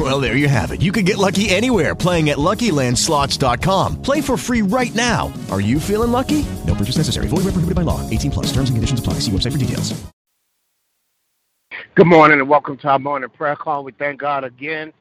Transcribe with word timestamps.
Well, 0.00 0.18
there 0.18 0.34
you 0.34 0.48
have 0.48 0.70
it. 0.70 0.80
You 0.80 0.92
can 0.92 1.04
get 1.04 1.18
lucky 1.18 1.50
anywhere 1.50 1.94
playing 1.94 2.30
at 2.30 2.38
LuckyLandSlots.com. 2.38 4.00
Play 4.00 4.22
for 4.22 4.38
free 4.38 4.62
right 4.62 4.94
now. 4.94 5.30
Are 5.50 5.60
you 5.60 5.78
feeling 5.78 6.10
lucky? 6.10 6.46
No 6.66 6.74
purchase 6.74 6.96
necessary. 6.96 7.26
Void 7.28 7.44
where 7.44 7.52
prohibited 7.52 7.74
by 7.74 7.82
law. 7.82 8.08
18 8.08 8.30
plus. 8.30 8.46
Terms 8.46 8.70
and 8.70 8.78
conditions 8.78 8.98
apply. 8.98 9.14
See 9.14 9.30
website 9.30 9.52
for 9.52 9.58
details. 9.58 10.02
Good 11.94 12.06
morning 12.06 12.40
and 12.40 12.48
welcome 12.48 12.78
to 12.78 12.88
our 12.88 12.98
morning 12.98 13.28
prayer 13.28 13.56
call. 13.56 13.84
We 13.84 13.92
thank 13.92 14.20
God 14.20 14.42
again 14.42 14.94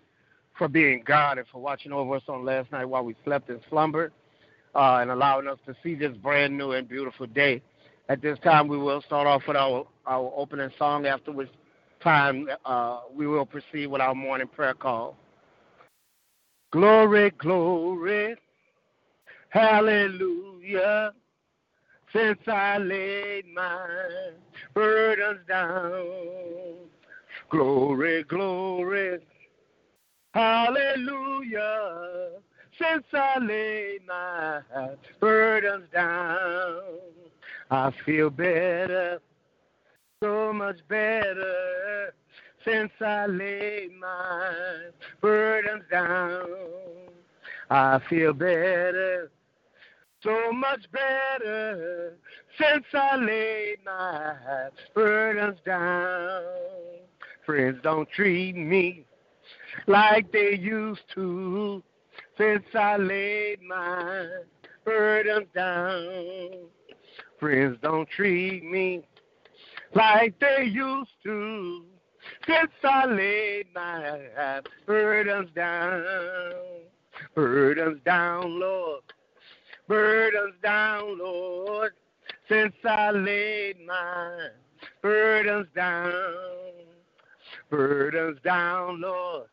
for 0.57 0.67
being 0.67 1.01
God 1.05 1.37
and 1.37 1.47
for 1.47 1.61
watching 1.61 1.93
over 1.93 2.15
us 2.15 2.23
on 2.27 2.43
last 2.43 2.69
night 2.73 2.83
while 2.83 3.05
we 3.05 3.15
slept 3.23 3.49
and 3.49 3.61
slumbered 3.69 4.11
uh, 4.75 4.97
and 5.01 5.11
allowing 5.11 5.47
us 5.47 5.59
to 5.65 5.75
see 5.81 5.95
this 5.95 6.11
brand 6.17 6.57
new 6.57 6.73
and 6.73 6.89
beautiful 6.89 7.25
day. 7.25 7.61
At 8.09 8.21
this 8.21 8.37
time, 8.39 8.67
we 8.67 8.77
will 8.77 9.01
start 9.03 9.27
off 9.27 9.43
with 9.47 9.55
our, 9.55 9.87
our 10.05 10.33
opening 10.35 10.71
song, 10.77 11.05
after 11.05 11.31
which 11.31 11.49
time 12.01 12.47
uh, 12.65 13.01
we 13.13 13.27
will 13.27 13.45
proceed 13.45 13.87
with 13.87 14.01
our 14.01 14.15
morning 14.15 14.47
prayer 14.47 14.73
call. 14.73 15.17
Glory, 16.71 17.31
glory, 17.31 18.35
hallelujah. 19.49 21.13
Since 22.13 22.39
I 22.47 22.77
laid 22.77 23.45
my 23.53 23.87
burdens 24.73 25.41
down, 25.47 26.75
glory, 27.49 28.23
glory, 28.23 29.19
Hallelujah. 30.33 32.29
Since 32.79 33.05
I 33.13 33.39
laid 33.39 34.05
my 34.07 34.61
burdens 35.19 35.87
down, 35.91 36.81
I 37.71 37.91
feel 38.05 38.29
better, 38.29 39.19
so 40.23 40.53
much 40.53 40.77
better. 40.87 41.88
Since 42.65 42.91
I 42.99 43.25
laid 43.27 43.91
my 43.99 44.89
burdens 45.21 45.83
down, 45.89 46.45
I 47.69 47.99
feel 48.09 48.33
better, 48.33 49.31
so 50.21 50.51
much 50.51 50.81
better. 50.91 52.17
Since 52.59 52.85
I 52.93 53.15
laid 53.15 53.77
my 53.85 54.33
burdens 54.93 55.59
down, 55.65 56.43
friends 57.45 57.79
don't 57.81 58.09
treat 58.11 58.55
me 58.55 59.05
like 59.87 60.31
they 60.31 60.55
used 60.55 61.01
to 61.15 61.81
since 62.37 62.65
I 62.73 62.97
laid 62.97 63.61
my 63.61 64.27
burdens 64.83 65.47
down. 65.55 66.67
Friends 67.39 67.77
don't 67.81 68.09
treat 68.09 68.63
me 68.63 69.03
like 69.95 70.37
they 70.39 70.65
used 70.65 71.11
to 71.23 71.85
since 72.49 72.71
I 72.83 73.05
laid 73.05 73.67
my 73.73 74.61
burdens 74.85 75.49
down. 75.55 76.03
Burdens 77.35 78.01
down, 78.05 78.59
Lord. 78.59 79.03
Burdens 79.87 80.55
down, 80.63 81.19
Lord. 81.19 81.93
Since 82.47 82.73
I 82.83 83.11
laid 83.11 83.85
my 83.85 84.47
burdens 85.01 85.67
down. 85.75 86.11
Burdens 87.69 88.39
down, 88.43 88.99
Lord 89.01 89.47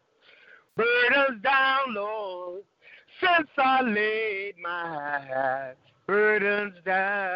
burdens 0.77 1.43
down, 1.43 1.95
Lord, 1.95 2.63
since 3.21 3.49
I 3.57 3.81
laid 3.83 4.55
my 4.63 5.73
burdens 6.07 6.75
down. 6.85 7.29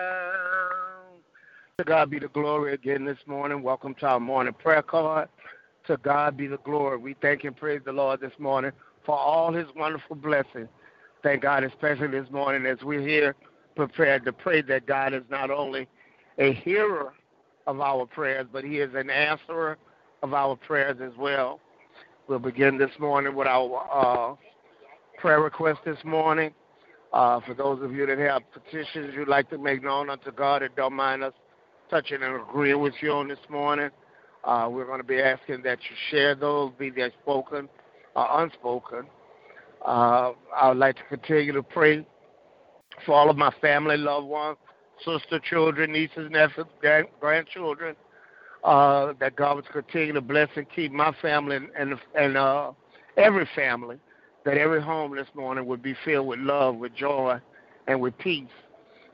To 1.78 1.84
God 1.84 2.10
be 2.10 2.19
the 2.19 2.28
glory 2.28 2.75
again 2.75 3.06
this 3.06 3.19
morning. 3.26 3.62
Welcome 3.62 3.94
to 3.97 4.06
our 4.06 4.20
morning 4.20 4.53
prayer 4.53 4.82
card. 4.82 5.28
To 5.91 5.97
God 5.97 6.37
be 6.37 6.47
the 6.47 6.59
glory. 6.59 6.99
We 6.99 7.17
thank 7.21 7.43
and 7.43 7.56
praise 7.56 7.81
the 7.84 7.91
Lord 7.91 8.21
this 8.21 8.31
morning 8.39 8.71
for 9.05 9.19
all 9.19 9.53
his 9.53 9.67
wonderful 9.75 10.15
blessings. 10.15 10.69
Thank 11.25 11.43
God, 11.43 11.65
especially 11.65 12.06
this 12.06 12.31
morning 12.31 12.65
as 12.65 12.78
we're 12.84 13.01
here 13.01 13.34
prepared 13.75 14.25
to 14.27 14.33
pray 14.33 14.62
that 14.62 14.87
God 14.87 15.15
is 15.15 15.25
not 15.29 15.50
only 15.50 15.89
a 16.39 16.53
hearer 16.53 17.12
of 17.67 17.81
our 17.81 18.06
prayers, 18.06 18.47
but 18.53 18.62
he 18.62 18.79
is 18.79 18.95
an 18.95 19.11
answerer 19.11 19.79
of 20.23 20.33
our 20.33 20.55
prayers 20.55 20.99
as 21.03 21.11
well. 21.19 21.59
We'll 22.29 22.39
begin 22.39 22.79
this 22.79 22.93
morning 23.00 23.34
with 23.34 23.49
our 23.49 23.89
uh, 23.93 24.37
prayer 25.19 25.41
request 25.41 25.81
this 25.84 25.99
morning. 26.05 26.53
Uh, 27.12 27.41
for 27.41 27.53
those 27.53 27.83
of 27.83 27.93
you 27.93 28.06
that 28.06 28.19
have 28.19 28.43
petitions 28.53 29.12
you'd 29.17 29.27
like 29.27 29.50
to 29.50 29.59
make 29.59 29.83
known 29.83 30.09
unto 30.09 30.31
God 30.31 30.62
and 30.62 30.73
don't 30.77 30.95
mind 30.95 31.25
us 31.25 31.33
touching 31.91 32.23
and 32.23 32.37
agreeing 32.37 32.79
with 32.79 32.95
you 33.03 33.11
on 33.11 33.27
this 33.27 33.41
morning, 33.49 33.91
uh, 34.45 34.69
we're 34.71 34.87
going 34.87 35.01
to 35.01 35.06
be 35.06 35.21
asking 35.21 35.62
that 35.62 35.78
you 35.83 35.97
share 36.11 36.34
those, 36.34 36.73
be 36.78 36.91
they 36.91 37.11
spoken 37.23 37.69
or 38.17 38.43
unspoken. 38.43 39.06
Uh, 39.84 40.33
I 40.55 40.69
would 40.69 40.78
like 40.78 40.97
to 40.97 41.03
continue 41.05 41.53
to 41.53 41.62
pray 41.62 42.06
for 43.05 43.12
all 43.12 43.31
of 43.31 43.37
my 43.37 43.53
family, 43.61 43.97
loved 43.97 44.27
ones, 44.27 44.56
sister, 45.05 45.39
children, 45.39 45.93
nieces, 45.93 46.31
nephews, 46.31 46.67
grandchildren, 47.21 47.97
uh, 48.65 49.12
that 49.21 49.37
God 49.37 49.56
would 49.56 49.69
continue 49.69 50.12
to 50.12 50.21
bless 50.21 50.49
and 50.56 50.67
keep 50.75 50.93
my 50.93 51.12
family 51.23 51.56
and 51.56 51.69
and, 51.79 51.95
and 52.15 52.37
uh, 52.37 52.73
every 53.17 53.49
family, 53.55 53.99
that 54.45 54.59
every 54.59 54.83
home 54.83 55.15
this 55.15 55.29
morning 55.34 55.67
would 55.67 55.83
be 55.83 55.95
filled 56.05 56.27
with 56.27 56.41
love, 56.41 56.77
with 56.77 56.95
joy, 56.95 57.39
and 57.87 58.00
with 58.00 58.17
peace. 58.19 58.49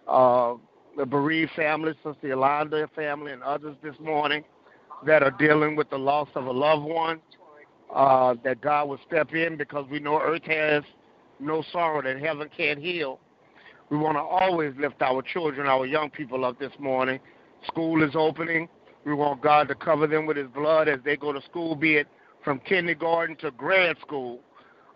Uh, 0.08 0.54
the 0.96 1.04
bereaved 1.04 1.50
family, 1.54 1.92
Sister 2.04 2.28
Yolanda 2.28 2.88
family, 2.94 3.32
and 3.32 3.42
others 3.42 3.76
this 3.82 3.94
morning 4.00 4.42
that 5.04 5.22
are 5.22 5.30
dealing 5.32 5.76
with 5.76 5.90
the 5.90 5.98
loss 5.98 6.28
of 6.34 6.46
a 6.46 6.50
loved 6.52 6.84
one, 6.84 7.20
uh, 7.94 8.34
that 8.44 8.60
God 8.60 8.88
will 8.88 9.00
step 9.06 9.32
in 9.34 9.56
because 9.56 9.86
we 9.90 9.98
know 9.98 10.20
earth 10.20 10.44
has 10.44 10.82
no 11.38 11.62
sorrow 11.72 12.02
that 12.02 12.20
heaven 12.20 12.48
can't 12.56 12.80
heal. 12.80 13.20
We 13.90 13.96
want 13.96 14.16
to 14.16 14.22
always 14.22 14.74
lift 14.78 15.00
our 15.02 15.22
children, 15.22 15.66
our 15.66 15.86
young 15.86 16.10
people 16.10 16.44
up 16.44 16.58
this 16.58 16.72
morning. 16.78 17.20
School 17.66 18.02
is 18.02 18.12
opening. 18.14 18.68
We 19.04 19.14
want 19.14 19.40
God 19.40 19.68
to 19.68 19.74
cover 19.74 20.06
them 20.06 20.26
with 20.26 20.36
His 20.36 20.48
blood 20.48 20.88
as 20.88 20.98
they 21.04 21.16
go 21.16 21.32
to 21.32 21.40
school, 21.42 21.76
be 21.76 21.96
it 21.96 22.08
from 22.42 22.58
kindergarten 22.60 23.36
to 23.36 23.50
grad 23.52 23.96
school. 24.00 24.40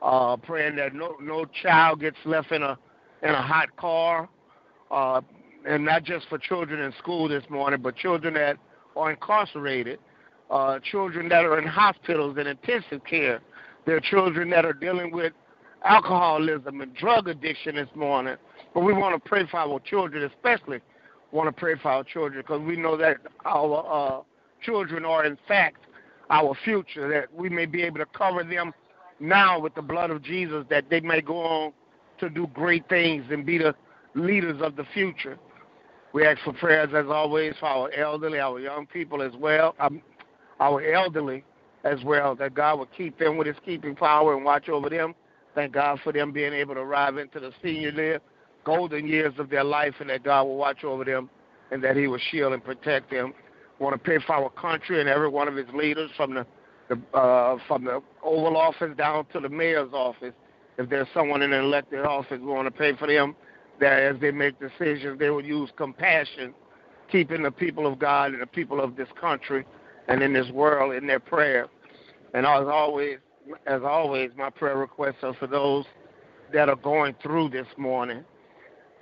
Uh, 0.03 0.37
praying 0.37 0.77
that 0.77 0.94
no 0.94 1.15
no 1.21 1.44
child 1.62 2.00
gets 2.00 2.16
left 2.25 2.50
in 2.53 2.62
a 2.62 2.78
in 3.22 3.28
a 3.31 3.43
hot 3.43 3.75
car, 3.77 4.28
uh, 4.91 5.21
and 5.69 5.84
not 5.84 6.05
just 6.05 6.27
for 6.28 6.39
children 6.39 6.81
in 6.81 6.93
school 6.99 7.28
this 7.28 7.44
morning, 7.50 7.81
but 7.83 7.94
children 7.97 8.33
that 8.33 8.56
are 9.00 9.11
incarcerated, 9.11 9.99
uh, 10.50 10.78
children 10.91 11.28
that 11.28 11.44
are 11.44 11.59
in 11.59 11.66
hospitals 11.66 12.37
and 12.38 12.49
intensive 12.49 13.03
care. 13.05 13.41
There 13.87 13.97
are 13.97 14.00
children 14.00 14.50
that 14.50 14.65
are 14.65 14.72
dealing 14.72 15.11
with 15.11 15.33
alcoholism 15.84 16.81
and 16.81 16.94
drug 16.94 17.28
addiction 17.28 17.77
this 17.77 17.89
morning. 17.94 18.37
But 18.75 18.81
we 18.81 18.93
want 18.93 19.22
to 19.22 19.28
pray 19.28 19.47
for 19.50 19.59
our 19.59 19.81
children, 19.81 20.31
especially 20.31 20.81
want 21.33 21.49
to 21.49 21.53
pray 21.53 21.77
for 21.81 21.91
our 21.91 22.05
children 22.05 22.43
because 22.43 22.60
we 22.60 22.77
know 22.77 22.97
that 22.97 23.19
our 23.44 23.87
uh, 23.87 24.22
children 24.62 25.05
are, 25.05 25.25
in 25.25 25.39
fact, 25.49 25.78
our 26.28 26.55
future, 26.65 27.09
that 27.09 27.33
we 27.34 27.49
may 27.49 27.66
be 27.66 27.83
able 27.83 27.99
to 27.99 28.06
cover 28.06 28.44
them 28.44 28.72
now 29.19 29.59
with 29.59 29.75
the 29.75 29.83
blood 29.83 30.10
of 30.10 30.22
Jesus, 30.22 30.65
that 30.71 30.84
they 30.91 31.00
may 31.00 31.21
go 31.21 31.39
on 31.39 31.72
to 32.19 32.28
do 32.28 32.47
great 32.49 32.89
things 32.89 33.25
and 33.31 33.47
be 33.47 33.59
the 33.59 33.75
leaders 34.15 34.60
of 34.60 34.77
the 34.77 34.84
future. 34.93 35.39
We 36.12 36.26
ask 36.26 36.41
for 36.43 36.53
prayers, 36.54 36.91
as 36.94 37.06
always, 37.09 37.54
for 37.60 37.66
our 37.66 37.93
elderly, 37.93 38.41
our 38.41 38.59
young 38.59 38.87
people 38.87 39.22
as 39.22 39.32
well, 39.38 39.75
um, 39.78 40.03
our 40.59 40.83
elderly 40.83 41.45
as 41.84 42.03
well, 42.04 42.34
that 42.34 42.54
God 42.54 42.78
will 42.78 42.89
keep 42.97 43.18
them 43.18 43.36
with 43.36 43.47
his 43.47 43.57
keeping 43.65 43.95
power 43.95 44.34
and 44.34 44.45
watch 44.45 44.68
over 44.68 44.91
them. 44.91 45.15
Thank 45.54 45.72
God 45.72 46.01
for 46.03 46.12
them 46.12 46.33
being 46.33 46.53
able 46.53 46.74
to 46.74 46.80
arrive 46.80 47.16
into 47.16 47.41
the 47.41 47.53
senior 47.62 47.91
year 47.91 48.21
golden 48.65 49.07
years 49.07 49.34
of 49.39 49.51
their 49.51 49.65
life 49.65 49.95
and 50.01 50.10
that 50.10 50.22
God 50.24 50.45
will 50.45 50.57
watch 50.57 50.84
over 50.84 51.04
them 51.04 51.30
and 51.71 51.83
that 51.83 51.97
He 51.97 52.07
will 52.07 52.21
shield 52.30 52.53
and 52.53 52.63
protect 52.63 53.10
them. 53.10 53.33
We 53.78 53.84
want 53.84 53.95
to 53.95 53.98
pray 53.98 54.18
for 54.27 54.34
our 54.34 54.51
country 54.51 55.01
and 55.01 55.09
every 55.09 55.28
one 55.28 55.48
of 55.48 55.56
its 55.56 55.71
leaders 55.72 56.10
from 56.16 56.34
the, 56.34 56.47
the 56.89 57.16
uh, 57.16 57.56
from 57.66 57.84
the 57.84 58.03
Oval 58.22 58.56
Office 58.56 58.97
down 58.97 59.27
to 59.33 59.41
the 59.41 59.48
mayor's 59.48 59.92
office. 59.92 60.34
If 60.78 60.89
there's 60.89 61.09
someone 61.15 61.42
in 61.42 61.53
an 61.53 61.65
elected 61.65 62.04
office, 62.04 62.39
we 62.41 62.47
want 62.47 62.66
to 62.66 62.71
pray 62.71 62.97
for 62.97 63.06
them 63.06 63.34
that 63.80 64.00
as 64.03 64.21
they 64.21 64.30
make 64.30 64.59
decisions, 64.60 65.18
they 65.18 65.30
will 65.30 65.44
use 65.44 65.71
compassion, 65.77 66.54
keeping 67.10 67.42
the 67.42 67.50
people 67.50 67.86
of 67.86 67.98
God 67.98 68.32
and 68.32 68.42
the 68.42 68.47
people 68.47 68.80
of 68.80 68.97
this 68.97 69.09
country 69.21 69.65
and 70.09 70.22
in 70.22 70.32
this 70.32 70.50
world 70.50 70.94
in 70.94 71.06
their 71.06 71.21
prayer. 71.21 71.68
And 72.34 72.47
as 72.47 72.66
always, 72.66 73.18
as 73.66 73.82
always, 73.82 74.30
my 74.36 74.50
prayer 74.50 74.77
requests 74.77 75.22
are 75.22 75.34
for 75.34 75.47
those 75.47 75.84
that 76.53 76.68
are 76.68 76.77
going 76.77 77.15
through 77.22 77.48
this 77.50 77.66
morning 77.77 78.24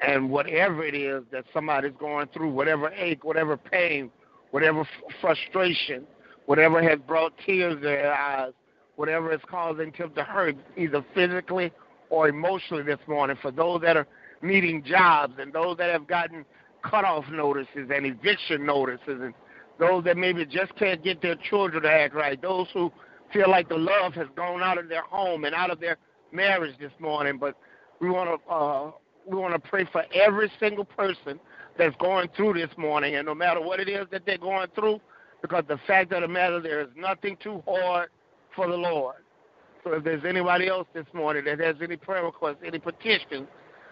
and 0.06 0.30
whatever 0.30 0.84
it 0.84 0.94
is 0.94 1.24
that 1.32 1.44
somebody's 1.52 1.92
going 1.98 2.28
through, 2.28 2.50
whatever 2.50 2.90
ache, 2.94 3.24
whatever 3.24 3.56
pain, 3.56 4.10
whatever 4.50 4.80
f- 4.80 5.14
frustration, 5.20 6.04
whatever 6.46 6.82
has 6.82 6.98
brought 7.06 7.32
tears 7.44 7.74
to 7.74 7.80
their 7.80 8.12
eyes, 8.12 8.52
whatever 8.96 9.32
is 9.32 9.40
causing 9.48 9.92
them 9.98 10.12
to 10.14 10.22
hurt, 10.22 10.56
either 10.76 11.04
physically 11.14 11.72
or 12.10 12.28
emotionally 12.28 12.82
this 12.82 12.98
morning. 13.06 13.36
For 13.42 13.50
those 13.50 13.80
that 13.82 13.96
are 13.96 14.06
needing 14.42 14.82
jobs 14.82 15.34
and 15.38 15.52
those 15.52 15.76
that 15.78 15.90
have 15.90 16.06
gotten 16.06 16.44
cutoff 16.82 17.24
notices 17.30 17.90
and 17.94 18.06
eviction 18.06 18.64
notices 18.64 19.20
and 19.20 19.34
those 19.78 20.04
that 20.04 20.16
maybe 20.16 20.44
just 20.44 20.74
can't 20.76 21.02
get 21.02 21.22
their 21.22 21.36
children 21.36 21.82
to 21.82 21.88
act 21.90 22.14
right, 22.14 22.40
those 22.42 22.66
who 22.72 22.92
feel 23.32 23.48
like 23.48 23.68
the 23.68 23.76
love 23.76 24.12
has 24.14 24.26
gone 24.36 24.62
out 24.62 24.78
of 24.78 24.88
their 24.88 25.02
home 25.02 25.44
and 25.44 25.54
out 25.54 25.70
of 25.70 25.80
their 25.80 25.96
marriage 26.32 26.74
this 26.80 26.92
morning. 26.98 27.38
But 27.38 27.56
we 28.00 28.10
want 28.10 28.40
to 28.44 28.52
uh, 28.52 28.90
we 29.26 29.36
want 29.36 29.52
to 29.54 29.68
pray 29.68 29.86
for 29.92 30.04
every 30.14 30.50
single 30.58 30.84
person 30.84 31.38
that's 31.76 31.94
going 31.96 32.28
through 32.36 32.54
this 32.54 32.70
morning, 32.76 33.16
and 33.16 33.26
no 33.26 33.34
matter 33.34 33.60
what 33.60 33.78
it 33.78 33.88
is 33.88 34.06
that 34.10 34.22
they're 34.26 34.38
going 34.38 34.66
through, 34.74 35.00
because 35.42 35.64
the 35.68 35.78
fact 35.86 36.12
of 36.12 36.22
the 36.22 36.28
matter, 36.28 36.60
there 36.60 36.80
is 36.80 36.88
nothing 36.96 37.36
too 37.42 37.62
hard 37.68 38.08
for 38.56 38.66
the 38.66 38.76
Lord. 38.76 39.16
So 39.84 39.92
if 39.94 40.04
there's 40.04 40.24
anybody 40.24 40.66
else 40.66 40.88
this 40.92 41.06
morning 41.14 41.44
that 41.44 41.60
has 41.60 41.76
any 41.80 41.96
prayer 41.96 42.24
requests, 42.24 42.56
any 42.64 42.78
petitions, 42.78 43.46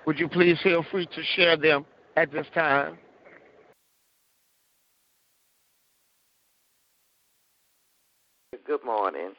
would 0.06 0.18
you 0.18 0.28
please 0.28 0.56
feel 0.62 0.84
free 0.90 1.06
to 1.06 1.22
share 1.34 1.56
them 1.56 1.84
at 2.16 2.30
this 2.30 2.46
time? 2.54 2.96
Good 8.66 8.84
morning. 8.84 9.32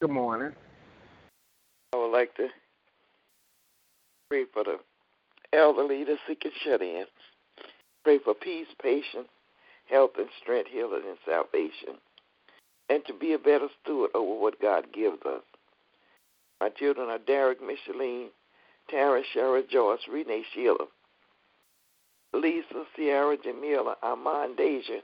Good 0.00 0.10
morning. 0.10 0.52
I 1.92 1.96
would 1.96 2.12
like 2.12 2.34
to 2.36 2.48
pray 4.28 4.44
for 4.52 4.64
the 4.64 4.78
elderly, 5.52 6.04
the 6.04 6.16
sick 6.26 6.42
and 6.44 6.52
shut 6.62 6.82
in. 6.82 7.04
Pray 8.04 8.18
for 8.18 8.34
peace, 8.34 8.66
patience, 8.82 9.28
health 9.90 10.12
and 10.18 10.28
strength, 10.42 10.68
healing 10.70 11.02
and 11.08 11.18
salvation. 11.26 12.00
And 12.88 13.04
to 13.06 13.14
be 13.14 13.32
a 13.32 13.38
better 13.38 13.68
steward 13.82 14.10
over 14.14 14.40
what 14.40 14.60
God 14.60 14.86
gives 14.92 15.22
us. 15.26 15.42
My 16.60 16.68
children 16.68 17.08
are 17.08 17.18
Derek, 17.18 17.58
Micheline, 17.60 18.28
Tara, 18.90 19.22
Shara, 19.34 19.68
Joyce, 19.68 20.00
Renee, 20.10 20.44
Sheila, 20.54 20.86
Lisa, 22.32 22.84
Sierra, 22.94 23.36
Jamila, 23.42 23.96
Armand, 24.02 24.56
Deja, 24.56 25.00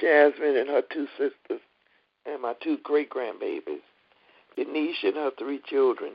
Jasmine 0.00 0.56
and 0.56 0.68
her 0.68 0.82
two 0.92 1.06
sisters, 1.18 1.60
and 2.26 2.42
my 2.42 2.54
two 2.62 2.78
great 2.82 3.10
grandbabies, 3.10 3.82
Denise 4.56 4.96
and 5.02 5.16
her 5.16 5.30
three 5.38 5.60
children, 5.66 6.12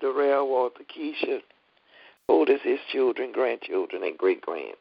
Darrell, 0.00 0.48
Walter, 0.48 0.82
Keisha, 0.84 1.40
Otis, 2.28 2.60
his 2.62 2.80
children, 2.90 3.32
grandchildren, 3.32 4.02
and 4.02 4.18
great 4.18 4.40
grand. 4.40 4.76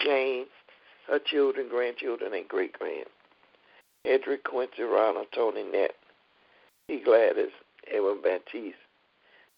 Jane, 0.00 0.46
her 1.08 1.18
children, 1.18 1.68
grandchildren, 1.68 2.34
and 2.34 2.48
great 2.48 2.72
grand. 2.72 3.06
Edric, 4.04 4.44
Quincy, 4.44 4.82
Ronald, 4.82 5.28
Tony, 5.34 5.62
Nett, 5.62 5.92
E. 6.88 7.00
Gladys, 7.02 7.52
Evan 7.92 8.20
Baptiste, 8.22 8.76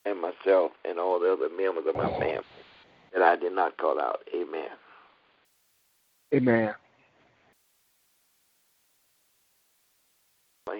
and 0.05 0.21
myself, 0.21 0.73
and 0.85 0.99
all 0.99 1.19
the 1.21 1.33
other 1.33 1.49
members 1.49 1.85
of 1.89 1.97
my 1.97 2.09
family 2.19 2.45
that 3.13 3.23
I 3.23 3.37
did 3.37 3.53
not 3.53 3.77
call 3.77 4.01
out. 4.01 4.21
Amen. 4.35 4.71
Amen. 6.35 6.75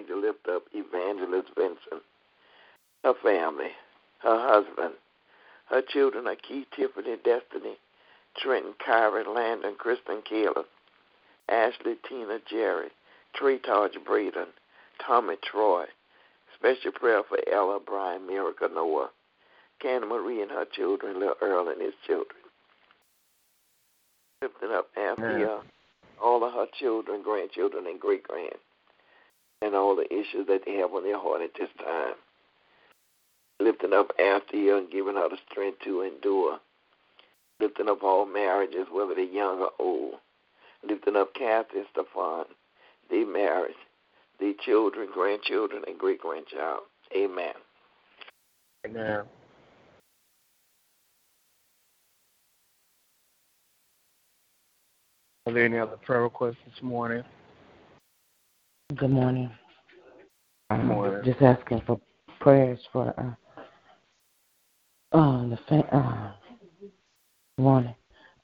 To 0.07 0.15
lift 0.15 0.47
up 0.47 0.63
Evangelist 0.73 1.49
Vincent, 1.55 2.03
her 3.03 3.13
family, 3.21 3.71
her 4.19 4.39
husband, 4.39 4.93
her 5.69 5.81
children 5.81 6.27
are 6.27 6.35
Keith, 6.35 6.67
Tiffany, 6.75 7.15
Destiny, 7.23 7.77
Trenton, 8.37 8.73
Kyron, 8.85 9.35
Landon, 9.35 9.75
Kristen, 9.77 10.21
Caleb, 10.27 10.65
Ashley, 11.49 11.95
Tina, 12.07 12.39
Jerry, 12.49 12.89
Trey, 13.35 13.57
Taj, 13.59 13.91
Braden, 14.05 14.47
Tommy, 15.05 15.35
Troy. 15.43 15.85
Special 16.59 16.91
prayer 16.91 17.21
for 17.27 17.37
Ella, 17.51 17.79
Brian, 17.85 18.27
Miracle, 18.27 18.69
Noah, 18.73 19.09
Canna 19.81 20.05
Marie 20.05 20.41
and 20.41 20.51
her 20.51 20.65
children, 20.65 21.19
Little 21.19 21.35
Earl 21.41 21.69
and 21.69 21.81
his 21.81 21.93
children. 22.05 22.39
Lifting 24.41 24.71
up 24.71 24.87
Anthea, 24.97 25.61
all 26.21 26.43
of 26.43 26.53
her 26.53 26.65
children, 26.77 27.21
grandchildren, 27.23 27.87
and 27.87 27.99
great 27.99 28.23
grand, 28.23 28.55
and 29.61 29.73
all 29.73 29.95
the 29.95 30.13
issues 30.13 30.47
that 30.47 30.61
they 30.65 30.75
have 30.75 30.93
on 30.93 31.03
their 31.03 31.17
heart 31.19 31.41
at 31.41 31.51
this 31.57 31.69
time. 31.77 32.15
Lifting 33.61 33.93
up 33.93 34.11
Anthea 34.19 34.77
and 34.77 34.91
giving 34.91 35.15
her 35.15 35.29
the 35.29 35.37
strength 35.49 35.79
to 35.85 36.01
endure. 36.01 36.59
Lifting 37.59 37.89
up 37.89 38.03
all 38.03 38.25
marriages, 38.25 38.87
whether 38.91 39.15
they're 39.15 39.23
young 39.23 39.59
or 39.59 39.71
old. 39.79 40.15
Lifting 40.87 41.17
up 41.17 41.33
Kathy 41.33 41.79
and 41.79 41.87
Stefan, 41.91 42.45
their 43.09 43.27
marriage, 43.27 43.75
their 44.39 44.53
children, 44.65 45.07
grandchildren, 45.13 45.83
and 45.87 45.97
great 45.97 46.19
grandchild. 46.19 46.81
Amen. 47.15 47.53
Amen. 48.85 49.23
Are 55.45 55.53
there 55.53 55.65
any 55.65 55.77
other 55.77 55.97
prayer 55.97 56.23
requests 56.23 56.57
this 56.65 56.83
morning? 56.83 57.23
Good 58.95 59.09
morning. 59.09 59.49
Good 60.69 60.83
morning. 60.83 61.21
Just 61.25 61.41
asking 61.41 61.81
for 61.85 61.99
prayers 62.39 62.79
for 62.93 63.13
uh, 63.17 65.17
uh 65.17 65.49
the 65.49 65.59
fa- 65.67 65.95
uh, 65.95 67.61
morning. 67.61 67.95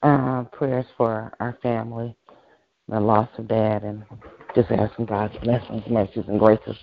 Uh, 0.01 0.43
prayers 0.51 0.85
for 0.97 1.31
our 1.39 1.57
family, 1.63 2.15
the 2.89 2.99
loss 2.99 3.29
of 3.37 3.47
dad, 3.47 3.83
and 3.83 4.03
just 4.55 4.71
asking 4.71 5.05
God's 5.05 5.37
blessings, 5.43 5.83
mercies, 5.89 6.23
and 6.27 6.39
graces 6.39 6.77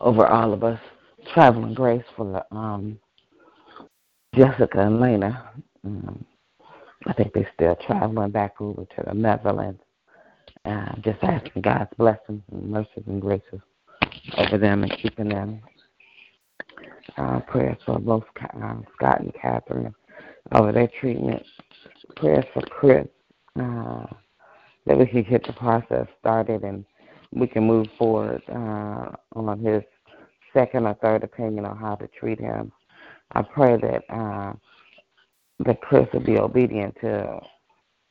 over 0.00 0.26
all 0.26 0.52
of 0.52 0.64
us. 0.64 0.80
Traveling 1.32 1.72
grace 1.72 2.04
for 2.16 2.44
um, 2.50 2.98
Jessica 4.34 4.80
and 4.80 5.00
Lena. 5.00 5.50
Um, 5.84 6.24
I 7.06 7.12
think 7.12 7.32
they're 7.32 7.50
still 7.54 7.76
traveling 7.86 8.32
back 8.32 8.60
over 8.60 8.84
to 8.84 9.04
the 9.06 9.14
Netherlands. 9.14 9.80
Uh, 10.64 10.94
just 11.02 11.22
asking 11.22 11.62
God's 11.62 11.90
blessings 11.96 12.42
and 12.50 12.70
mercies 12.70 13.04
and 13.06 13.20
graces 13.20 13.60
over 14.36 14.58
them 14.58 14.82
and 14.82 14.96
keeping 15.00 15.28
them. 15.28 15.60
Uh, 17.16 17.40
prayers 17.40 17.76
for 17.84 17.98
both 17.98 18.24
uh, 18.40 18.74
Scott 18.94 19.20
and 19.20 19.34
Catherine 19.40 19.94
over 20.52 20.72
their 20.72 20.88
treatment. 21.00 21.44
Prayers 22.16 22.44
for 22.52 22.62
Chris 22.62 23.06
uh, 23.60 24.06
that 24.86 24.98
we 24.98 25.06
can 25.06 25.22
get 25.24 25.46
the 25.46 25.52
process 25.52 26.06
started 26.20 26.62
and 26.62 26.84
we 27.32 27.46
can 27.46 27.64
move 27.66 27.86
forward 27.98 28.42
uh, 28.48 29.10
on 29.34 29.58
his 29.64 29.82
second 30.52 30.86
or 30.86 30.94
third 30.94 31.24
opinion 31.24 31.64
on 31.64 31.76
how 31.76 31.94
to 31.96 32.06
treat 32.08 32.38
him. 32.38 32.70
I 33.32 33.42
pray 33.42 33.76
that 33.78 34.02
uh, 34.14 34.52
that 35.64 35.80
Chris 35.80 36.06
will 36.12 36.20
be 36.20 36.38
obedient 36.38 36.96
to 37.00 37.40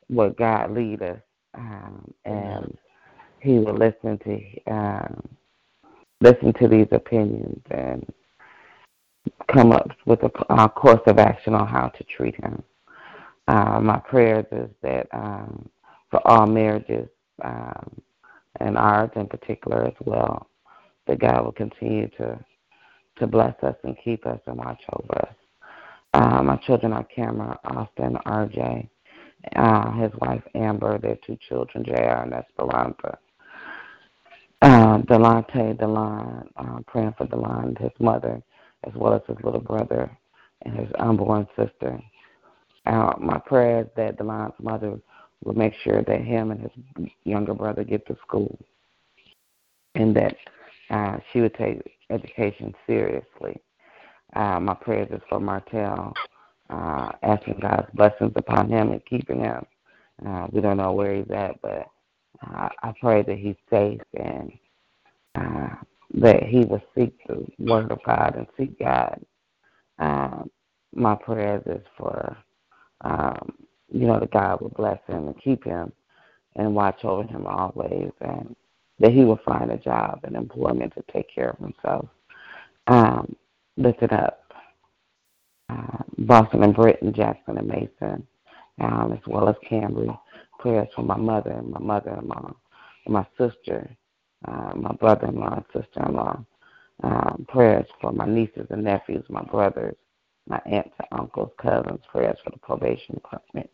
what 0.08 0.36
God 0.36 0.72
lead 0.72 1.02
us, 1.02 1.20
um, 1.54 2.12
and 2.24 2.76
he 3.40 3.58
will 3.58 3.76
listen 3.76 4.18
to 4.18 4.72
um, 4.72 5.28
listen 6.20 6.52
to 6.54 6.68
these 6.68 6.88
opinions 6.90 7.60
and 7.70 8.06
come 9.52 9.72
up 9.72 9.88
with 10.06 10.20
a, 10.22 10.30
a 10.54 10.68
course 10.68 11.00
of 11.06 11.18
action 11.18 11.54
on 11.54 11.66
how 11.66 11.88
to 11.88 12.04
treat 12.04 12.34
him. 12.36 12.62
Uh, 13.48 13.80
my 13.80 13.98
prayers 13.98 14.46
is 14.52 14.70
that 14.82 15.06
um, 15.12 15.68
for 16.10 16.26
all 16.26 16.46
marriages 16.46 17.08
um, 17.44 18.00
and 18.60 18.76
ours 18.76 19.10
in 19.16 19.26
particular 19.26 19.84
as 19.84 19.94
well, 20.04 20.48
that 21.06 21.20
God 21.20 21.44
will 21.44 21.52
continue 21.52 22.08
to 22.18 22.38
to 23.18 23.26
bless 23.26 23.54
us 23.62 23.76
and 23.84 23.96
keep 24.02 24.26
us 24.26 24.40
and 24.46 24.56
watch 24.56 24.80
over 24.94 25.18
us. 25.20 25.34
Uh, 26.14 26.42
my 26.42 26.56
children 26.66 26.92
are 26.92 27.04
Cameron, 27.04 27.56
Austin, 27.64 28.16
RJ, 28.26 28.88
uh, 29.56 29.92
his 29.92 30.10
wife 30.20 30.42
Amber, 30.54 30.98
their 30.98 31.18
two 31.26 31.36
children, 31.48 31.84
JR 31.84 32.22
and 32.22 32.32
Esperanza. 32.34 33.18
Uh, 34.60 34.98
Delante, 34.98 35.76
Delon, 35.76 36.46
uh, 36.56 36.78
praying 36.86 37.14
for 37.18 37.26
Delon, 37.26 37.80
his 37.80 37.90
mother, 37.98 38.40
as 38.84 38.92
well 38.94 39.14
as 39.14 39.22
his 39.26 39.36
little 39.42 39.60
brother 39.60 40.10
and 40.64 40.78
his 40.78 40.88
unborn 40.98 41.46
sister. 41.56 42.00
Uh, 42.86 43.12
my 43.18 43.38
prayer 43.38 43.80
is 43.80 43.86
that 43.96 44.18
Delon's 44.18 44.54
mother 44.60 44.98
will 45.42 45.54
make 45.54 45.74
sure 45.82 46.02
that 46.02 46.20
him 46.20 46.50
and 46.50 46.60
his 46.60 47.08
younger 47.24 47.54
brother 47.54 47.84
get 47.84 48.06
to 48.06 48.16
school 48.26 48.58
and 49.94 50.14
that 50.16 50.36
uh, 50.90 51.18
she 51.32 51.40
would 51.40 51.54
take 51.54 51.80
education 52.10 52.74
seriously. 52.86 53.60
Uh, 54.34 54.60
my 54.60 54.74
prayers 54.74 55.08
is 55.10 55.20
for 55.28 55.40
Martell, 55.40 56.16
uh, 56.70 57.12
asking 57.22 57.58
God's 57.60 57.88
blessings 57.94 58.32
upon 58.36 58.70
him 58.70 58.92
and 58.92 59.04
keeping 59.06 59.40
him. 59.40 59.64
Uh, 60.26 60.46
we 60.52 60.60
don't 60.60 60.76
know 60.76 60.92
where 60.92 61.14
he's 61.14 61.30
at, 61.30 61.60
but 61.62 61.86
uh, 62.46 62.68
I 62.82 62.92
pray 63.00 63.22
that 63.22 63.38
he's 63.38 63.56
safe 63.70 64.00
and 64.14 64.52
uh, 65.34 65.74
that 66.14 66.42
he 66.44 66.60
will 66.60 66.82
seek 66.96 67.14
the 67.26 67.46
word 67.58 67.90
of 67.90 67.98
God 68.04 68.34
and 68.36 68.46
seek 68.56 68.78
God. 68.78 69.20
Um, 69.98 70.50
my 70.94 71.14
prayers 71.14 71.62
is 71.66 71.82
for, 71.96 72.36
um, 73.02 73.52
you 73.92 74.06
know, 74.06 74.18
that 74.18 74.32
God 74.32 74.60
will 74.60 74.70
bless 74.70 74.98
him 75.06 75.28
and 75.28 75.40
keep 75.40 75.64
him 75.64 75.92
and 76.56 76.74
watch 76.74 77.04
over 77.04 77.24
him 77.24 77.46
always, 77.46 78.10
and 78.20 78.54
that 78.98 79.12
he 79.12 79.24
will 79.24 79.40
find 79.44 79.70
a 79.70 79.76
job 79.76 80.20
and 80.24 80.36
employment 80.36 80.92
to 80.94 81.04
take 81.12 81.32
care 81.34 81.50
of 81.50 81.58
himself. 81.58 82.08
Um, 82.86 83.36
lifted 83.76 84.12
up 84.12 84.52
uh, 85.68 86.02
Boston 86.18 86.62
and 86.62 86.74
Britain, 86.74 87.12
Jackson 87.14 87.58
and 87.58 87.68
Mason, 87.68 88.26
um, 88.80 89.12
as 89.12 89.26
well 89.26 89.48
as 89.48 89.56
Cambry. 89.68 90.16
Prayers 90.58 90.88
for 90.94 91.02
my 91.02 91.16
mother 91.16 91.50
and 91.50 91.70
my 91.70 91.80
mother-in-law, 91.80 92.54
and 93.06 93.14
my 93.14 93.26
sister, 93.36 93.90
uh, 94.46 94.72
my 94.76 94.92
brother-in-law 94.92 95.54
and 95.54 95.64
sister-in-law. 95.84 96.44
Um, 97.02 97.46
prayers 97.48 97.86
for 98.00 98.12
my 98.12 98.26
nieces 98.26 98.66
and 98.70 98.84
nephews, 98.84 99.24
my 99.28 99.42
brothers, 99.42 99.96
my 100.46 100.60
aunts 100.66 100.94
and 100.98 101.20
uncles, 101.20 101.50
cousins. 101.60 102.00
Prayers 102.10 102.38
for 102.44 102.50
the 102.50 102.58
probation 102.58 103.14
department, 103.14 103.68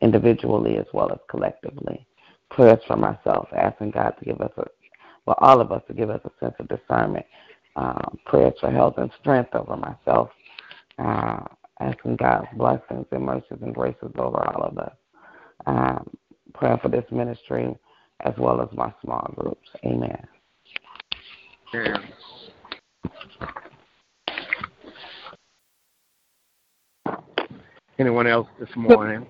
individually 0.00 0.76
as 0.78 0.86
well 0.92 1.10
as 1.12 1.18
collectively. 1.28 2.06
Prayers 2.50 2.80
for 2.86 2.96
myself, 2.96 3.48
asking 3.56 3.92
God 3.92 4.14
to 4.18 4.24
give 4.24 4.40
us 4.40 4.52
a, 4.56 4.64
well, 5.26 5.36
all 5.40 5.60
of 5.60 5.72
us 5.72 5.82
to 5.88 5.94
give 5.94 6.10
us 6.10 6.20
a 6.24 6.30
sense 6.44 6.54
of 6.58 6.68
discernment. 6.68 7.26
Um, 7.76 8.18
prayers 8.26 8.54
for 8.60 8.70
health 8.70 8.94
and 8.98 9.10
strength 9.20 9.54
over 9.54 9.76
myself. 9.76 10.30
Uh, 10.98 11.44
asking 11.80 12.16
God's 12.16 12.48
blessings 12.56 13.06
and 13.10 13.24
mercies 13.24 13.58
and 13.62 13.74
graces 13.74 14.12
over 14.18 14.38
all 14.38 14.64
of 14.64 14.78
us. 14.78 14.94
Um, 15.66 16.10
for 16.58 16.88
this 16.88 17.04
ministry 17.10 17.74
as 18.24 18.34
well 18.36 18.60
as 18.60 18.68
my 18.76 18.92
small 19.02 19.32
groups. 19.36 19.68
Amen. 19.84 20.26
Yeah. 21.72 21.96
Anyone 27.98 28.26
else 28.26 28.48
this 28.58 28.68
morning? 28.76 29.26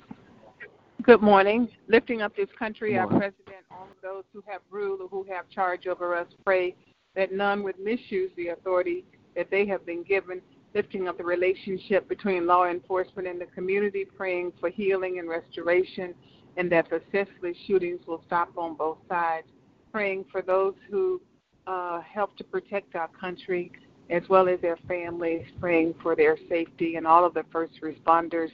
Good 1.03 1.23
morning. 1.23 1.69
Lifting 1.89 2.21
up 2.21 2.37
this 2.37 2.49
country, 2.59 2.99
our 2.99 3.07
president, 3.07 3.65
all 3.71 3.85
of 3.85 4.03
those 4.03 4.25
who 4.35 4.43
have 4.47 4.61
rule 4.71 4.99
or 5.01 5.09
who 5.09 5.25
have 5.33 5.49
charge 5.49 5.87
over 5.87 6.15
us, 6.15 6.27
pray 6.45 6.75
that 7.15 7.33
none 7.33 7.63
would 7.63 7.79
misuse 7.79 8.31
the 8.37 8.49
authority 8.49 9.05
that 9.35 9.51
they 9.51 9.67
have 9.67 9.87
been 9.87 10.03
given. 10.03 10.43
Lifting 10.75 11.09
up 11.09 11.17
the 11.17 11.25
relationship 11.25 12.09
between 12.09 12.47
law 12.47 12.67
enforcement 12.67 13.29
and 13.29 13.41
the 13.41 13.47
community, 13.47 14.05
praying 14.05 14.53
for 14.61 14.69
healing 14.69 15.19
and 15.19 15.29
restoration, 15.29 16.13
and 16.57 16.71
that 16.71 16.91
the 16.91 17.01
senseless 17.11 17.57
shootings 17.67 18.01
will 18.07 18.23
stop 18.27 18.51
on 18.59 18.75
both 18.75 18.99
sides. 19.09 19.47
Praying 19.93 20.27
for 20.31 20.43
those 20.43 20.75
who 20.91 21.21
uh, 21.67 22.01
help 22.01 22.37
to 22.37 22.45
protect 22.45 22.95
our 22.95 23.09
country 23.09 23.73
as 24.11 24.23
well 24.29 24.49
as 24.49 24.61
their 24.61 24.79
families, 24.89 25.47
praying 25.61 25.95
for 26.03 26.15
their 26.15 26.37
safety 26.49 26.97
and 26.97 27.07
all 27.07 27.25
of 27.25 27.33
the 27.33 27.45
first 27.53 27.81
responders, 27.81 28.51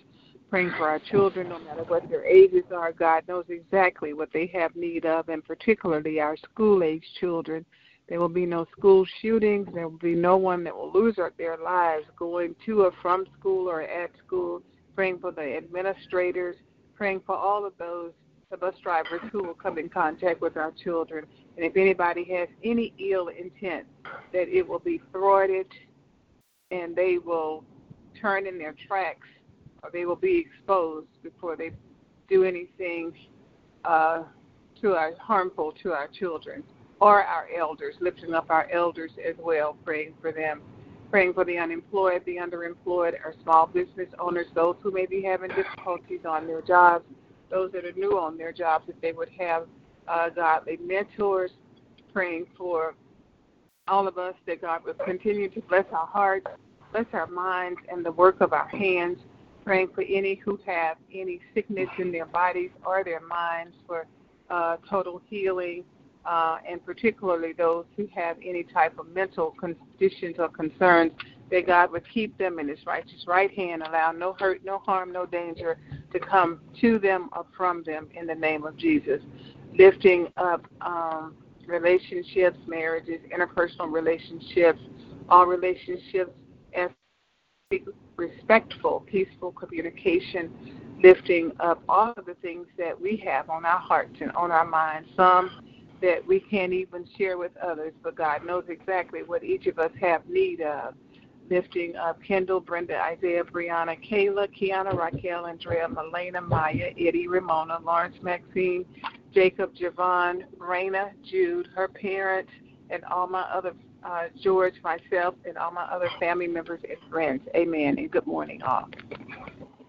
praying 0.51 0.71
for 0.77 0.89
our 0.89 0.99
children, 0.99 1.49
no 1.49 1.59
matter 1.59 1.83
what 1.85 2.09
their 2.09 2.25
ages 2.25 2.65
are. 2.75 2.93
God 2.93 3.25
knows 3.29 3.45
exactly 3.49 4.13
what 4.13 4.33
they 4.33 4.47
have 4.55 4.75
need 4.77 5.05
of, 5.05 5.29
and 5.29 5.45
particularly 5.45 6.21
our 6.21 6.37
school 6.37 6.83
age 6.83 7.05
children. 7.19 7.65
There 8.09 8.21
will 8.21 8.29
be 8.29 8.47
no 8.47 8.67
school 8.77 9.05
shootings. 9.21 9.67
There 9.75 9.89
will 9.89 9.99
be 9.99 10.15
no 10.15 10.37
one 10.37 10.63
that 10.65 10.77
will 10.77 10.93
lose 10.93 11.17
their 11.37 11.57
lives 11.57 12.05
going 12.17 12.55
to 12.65 12.83
or 12.83 12.93
from 13.03 13.27
school 13.39 13.69
or 13.69 13.83
at 13.83 14.11
school. 14.25 14.63
Praying 14.95 15.19
for 15.19 15.33
the 15.33 15.57
administrators, 15.57 16.57
praying 16.95 17.23
for 17.27 17.37
all 17.37 17.67
of 17.67 17.73
those, 17.79 18.13
the 18.51 18.57
bus 18.57 18.75
drivers 18.83 19.21
who 19.33 19.43
will 19.43 19.55
come 19.55 19.77
in 19.77 19.89
contact 19.89 20.41
with 20.41 20.57
our 20.57 20.73
children. 20.85 21.27
And 21.57 21.67
if 21.67 21.77
anybody 21.77 22.25
has 22.33 22.49
any 22.65 22.95
ill 22.99 23.29
intent, 23.29 23.87
that 24.33 24.49
it 24.49 24.67
will 24.67 24.79
be 24.79 25.03
thwarted 25.13 25.67
and 26.71 26.95
they 26.95 27.19
will 27.19 27.65
turn 28.21 28.47
in 28.47 28.57
their 28.57 28.75
tracks 28.87 29.27
or 29.87 29.91
they 29.93 30.05
will 30.05 30.17
be 30.17 30.39
exposed 30.39 31.07
before 31.23 31.57
they 31.57 31.71
do 32.29 32.43
anything 32.45 33.13
uh, 33.85 34.25
to 34.81 34.95
our 34.95 35.13
harmful 35.21 35.73
to 35.83 35.93
our 35.93 36.09
children 36.09 36.63
or 37.01 37.23
our 37.23 37.47
elders, 37.57 37.95
lifting 38.01 38.35
up 38.35 38.47
our 38.51 38.69
elders 38.73 39.13
as 39.27 39.35
well, 39.39 39.77
praying 39.85 40.15
for 40.21 40.33
them, 40.33 40.63
praying 41.11 41.33
for 41.35 41.45
the 41.45 41.57
unemployed, 41.57 42.23
the 42.27 42.37
underemployed, 42.37 43.13
our 43.25 43.35
small 43.43 43.67
business 43.67 44.09
owners, 44.19 44.47
those 44.55 44.77
who 44.83 44.91
may 44.91 45.07
be 45.07 45.23
having 45.23 45.51
difficulties 45.51 46.21
on 46.29 46.47
their 46.47 46.63
jobs, 46.63 47.05
those 47.51 47.71
that 47.73 47.85
are 47.85 47.93
new 47.93 48.19
on 48.19 48.37
their 48.37 48.53
jobs, 48.53 48.87
if 48.89 49.01
they 49.01 49.13
would 49.13 49.29
have 49.39 49.67
uh, 50.09 50.31
godly 50.31 50.79
mentors, 50.79 51.51
praying 52.13 52.47
for 52.57 52.95
all 53.89 54.09
of 54.09 54.19
us 54.19 54.35
that 54.47 54.63
God 54.63 54.85
will 54.85 54.95
continue 54.95 55.49
to 55.51 55.61
bless 55.69 55.85
our 55.93 56.07
hearts, 56.07 56.47
bless 56.93 57.07
our 57.13 57.27
minds, 57.27 57.79
and 57.93 58.05
the 58.05 58.13
work 58.13 58.41
of 58.41 58.53
our 58.53 58.69
hands. 58.69 59.19
Praying 59.67 59.89
for 59.97 60.03
any 60.03 60.37
who 60.37 60.61
have 60.65 60.97
any 61.13 61.41
sickness 61.53 61.89
in 61.99 62.13
their 62.13 62.25
bodies 62.25 62.71
or 62.85 63.03
their 63.03 63.21
minds 63.21 63.75
for 63.85 64.07
uh, 64.49 64.77
total 64.89 65.21
healing, 65.29 65.83
uh, 66.25 66.59
and 66.71 66.87
particularly 66.87 67.53
those 67.53 67.85
who 67.97 68.09
have 68.15 68.37
any 68.47 68.63
type 68.63 68.97
of 68.97 69.09
mental 69.13 69.57
conditions 69.59 70.37
or 70.39 70.49
concerns, 70.51 71.11
that 71.51 71.67
God 71.67 71.91
would 71.91 72.05
keep 72.15 72.39
them 72.39 72.61
in 72.61 72.69
His 72.69 72.79
righteous 72.87 73.25
right 73.27 73.53
hand, 73.59 73.83
allow 73.83 74.13
no 74.13 74.37
hurt, 74.39 74.65
no 74.65 74.79
harm, 74.79 75.13
no 75.13 75.27
danger 75.27 75.79
to 76.13 76.21
come 76.21 76.61
to 76.81 77.01
them 77.01 77.29
or 77.33 77.45
from 77.57 77.83
them 77.83 78.07
in 78.15 78.29
the 78.29 78.37
name 78.37 78.65
of 78.65 78.77
Jesus. 78.77 79.21
Lifting 79.77 80.29
up 80.37 80.65
um, 80.81 81.35
relationships, 81.67 82.57
marriages, 82.69 83.19
interpersonal 83.37 83.93
relationships, 83.93 84.79
all 85.29 85.45
relationships 85.45 86.31
as 86.73 86.91
respectful, 88.15 89.05
peaceful 89.11 89.51
communication, 89.51 90.53
lifting 91.03 91.51
up 91.59 91.83
all 91.89 92.13
of 92.17 92.25
the 92.25 92.35
things 92.35 92.69
that 92.79 93.01
we 93.01 93.17
have 93.17 93.51
on 93.51 93.65
our 93.65 93.81
hearts 93.81 94.15
and 94.21 94.31
on 94.33 94.53
our 94.53 94.65
minds. 94.65 95.09
Some 95.17 95.51
that 96.01 96.25
we 96.25 96.39
can't 96.39 96.73
even 96.73 97.05
share 97.19 97.39
with 97.39 97.51
others, 97.57 97.93
but 98.05 98.15
God 98.15 98.47
knows 98.47 98.67
exactly 98.69 99.25
what 99.25 99.43
each 99.43 99.67
of 99.67 99.81
us 99.81 99.91
have 100.01 100.29
need 100.29 100.61
of. 100.61 100.95
Lifting 101.51 101.97
up 101.97 102.23
Kendall, 102.23 102.61
Brenda, 102.61 103.01
Isaiah, 103.01 103.43
Brianna, 103.43 103.97
Kayla, 104.09 104.47
Kiana, 104.57 104.97
Raquel, 104.97 105.47
Andrea, 105.47 105.89
Melena, 105.89 106.47
Maya, 106.47 106.93
Eddie, 106.97 107.27
Ramona, 107.27 107.81
Lawrence, 107.83 108.17
Maxine, 108.23 108.85
Jacob, 109.35 109.75
Javon, 109.75 110.45
Raina, 110.57 111.11
Jude, 111.29 111.69
her 111.75 111.89
parents, 111.89 112.53
and 112.91 113.05
all 113.07 113.27
my 113.27 113.43
other 113.43 113.73
uh, 114.05 114.25
George, 114.43 114.75
myself, 114.83 115.35
and 115.47 115.57
all 115.57 115.71
my 115.71 115.85
other 115.85 116.09
family 116.21 116.47
members 116.47 116.81
and 116.85 116.99
friends. 117.11 117.43
Amen. 117.55 117.97
And 117.99 118.11
good 118.11 118.27
morning, 118.27 118.63
all. 118.63 118.89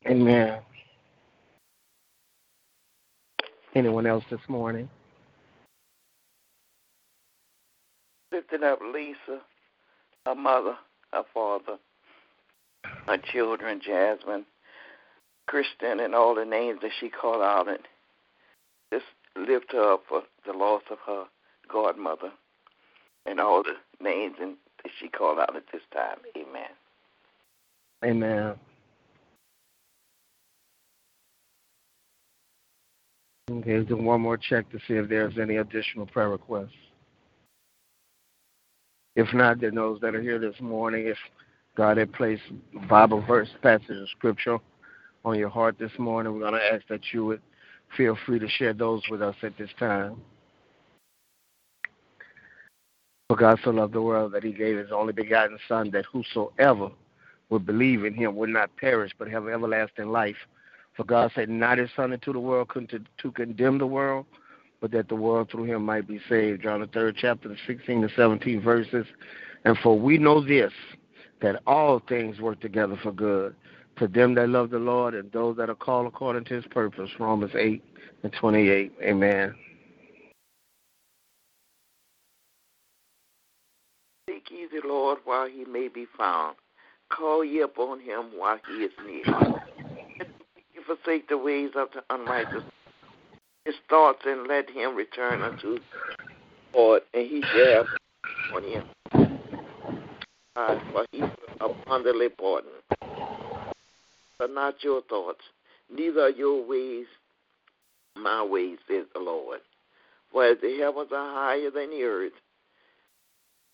Amen. 0.06 0.60
Anyone 3.76 4.08
else 4.08 4.24
this 4.30 4.40
morning? 4.48 4.90
Lifting 8.32 8.64
up 8.64 8.80
Lisa, 8.94 9.42
her 10.26 10.36
mother, 10.36 10.76
her 11.14 11.24
father, 11.34 11.78
her 13.06 13.18
children, 13.32 13.82
Jasmine, 13.86 14.46
Kristen, 15.48 16.00
and 16.00 16.16
all 16.16 16.36
the 16.36 16.46
names 16.46 16.80
that 16.82 16.92
she 17.00 17.10
called 17.10 17.42
out, 17.42 17.68
and 17.68 17.80
just 18.92 19.06
lift 19.36 19.72
her 19.72 19.94
up 19.94 20.04
for 20.10 20.24
the 20.46 20.54
loss 20.54 20.84
of 20.90 20.98
her 21.06 21.26
godmother 21.72 22.32
and 23.28 23.40
all 23.40 23.64
the 23.64 23.74
names 24.04 24.36
and 24.42 24.56
that 24.84 24.92
she 25.00 25.10
called 25.10 25.40
out 25.40 25.56
at 25.56 25.64
this 25.72 25.82
time. 25.94 26.18
Amen. 26.36 26.70
Amen. 28.06 28.56
Okay, 33.50 33.80
do 33.84 33.96
one 33.96 34.22
more 34.22 34.38
check 34.38 34.70
to 34.72 34.78
see 34.88 34.96
if 34.96 35.10
there's 35.10 35.38
any 35.38 35.58
additional 35.58 36.06
prayer 36.06 36.30
requests. 36.30 36.72
If 39.16 39.34
not, 39.34 39.62
then 39.62 39.76
those 39.76 40.00
that 40.02 40.14
are 40.14 40.22
here 40.22 40.38
this 40.38 40.60
morning, 40.60 41.08
if 41.08 41.18
God 41.76 41.98
had 41.98 42.14
placed 42.14 42.44
Bible 42.90 43.22
verse, 43.26 43.50
passage 43.62 43.90
of 43.90 44.10
scripture 44.18 44.58
on 45.26 45.40
your 45.40 45.50
heart 45.50 45.78
this 45.80 45.92
morning, 45.98 46.34
we're 46.34 46.42
going 46.42 46.54
to 46.54 46.74
ask 46.74 46.88
that 46.90 47.02
you 47.14 47.26
would 47.26 47.42
feel 47.96 48.18
free 48.26 48.38
to 48.38 48.48
share 48.48 48.74
those 48.74 49.02
with 49.10 49.22
us 49.22 49.36
at 49.44 49.58
this 49.58 49.70
time. 49.80 50.22
For 53.30 53.36
God 53.36 53.60
so 53.62 53.72
loved 53.72 53.94
the 53.94 54.02
world 54.02 54.32
that 54.32 54.44
he 54.44 54.54
gave 54.54 54.78
his 54.78 54.92
only 54.92 55.12
begotten 55.12 55.60
Son, 55.68 55.92
that 55.92 56.06
whosoever 56.06 56.90
would 57.50 57.66
believe 57.66 58.06
in 58.06 58.14
him 58.14 58.38
would 58.38 58.50
not 58.50 58.76
perish, 58.78 59.12
but 59.18 59.30
have 59.30 59.50
everlasting 59.50 60.14
life. 60.14 60.38
For 60.96 61.04
God 61.04 61.32
sent 61.36 61.50
not 61.50 61.78
his 61.78 61.90
Son 61.94 62.14
into 62.14 62.32
the 62.32 62.40
world 62.40 62.72
to, 62.74 63.32
condemn 63.34 63.80
the 63.80 63.86
world, 63.86 64.26
but 64.80 64.92
that 64.92 65.10
the 65.10 65.16
world 65.16 65.50
through 65.52 65.66
him 65.66 65.84
might 65.84 66.08
be 66.08 66.22
saved. 66.30 66.64
John 66.64 66.80
the 66.80 66.88
third 66.88 67.18
chapter, 67.18 67.50
the 67.50 67.58
16 67.68 68.04
to 68.04 68.10
17 68.16 68.62
verses. 68.62 69.06
And 69.66 69.78
for 69.80 70.00
we 70.00 70.18
know 70.18 70.42
this, 70.42 70.72
that 71.42 71.62
all 71.68 72.02
things 72.08 72.40
work 72.40 72.62
together 72.62 72.98
for 73.04 73.12
good 73.12 73.56
to 73.98 74.08
them 74.08 74.36
that 74.36 74.48
love 74.48 74.70
the 74.70 74.80
Lord 74.80 75.14
and 75.14 75.30
those 75.34 75.58
that 75.58 75.70
are 75.70 75.76
called 75.76 76.08
according 76.08 76.46
to 76.46 76.54
his 76.54 76.66
purpose. 76.68 77.10
Romans 77.20 77.52
8 77.56 77.84
and 78.24 78.32
28. 78.32 78.94
Amen. 79.04 79.54
Ye 84.50 84.68
the 84.72 84.88
Lord 84.88 85.20
while 85.26 85.48
he 85.48 85.66
may 85.66 85.88
be 85.88 86.06
found. 86.18 86.56
Call 87.10 87.44
ye 87.44 87.62
upon 87.62 88.00
him 88.00 88.32
while 88.36 88.60
he 88.68 88.84
is 88.84 88.92
near. 89.06 89.24
forsake 90.86 91.28
the 91.28 91.38
ways 91.38 91.72
of 91.76 91.90
the 91.94 92.04
unrighteous. 92.10 92.64
his 93.66 93.76
thoughts 93.90 94.22
and 94.26 94.48
let 94.48 94.70
him 94.70 94.96
return 94.96 95.42
unto 95.42 95.80
Lord, 96.74 97.02
and 97.14 97.28
he 97.28 97.44
shall 97.54 97.86
on 98.56 98.64
him. 98.64 98.84
For 100.56 101.06
he 101.12 101.24
abundantly 101.60 102.30
pardon. 102.30 102.72
But 104.40 104.52
not 104.52 104.84
your 104.84 105.02
thoughts, 105.04 105.42
neither 105.90 106.22
are 106.22 106.30
your 106.30 106.66
ways 106.66 107.08
my 108.16 108.44
ways, 108.44 108.78
says 108.88 109.06
the 109.14 109.20
Lord. 109.20 109.60
For 110.32 110.46
as 110.46 110.58
the 110.62 110.78
heavens 110.80 111.12
are 111.12 111.34
higher 111.34 111.72
than 111.72 111.92
the 111.92 112.04
earth, 112.04 112.34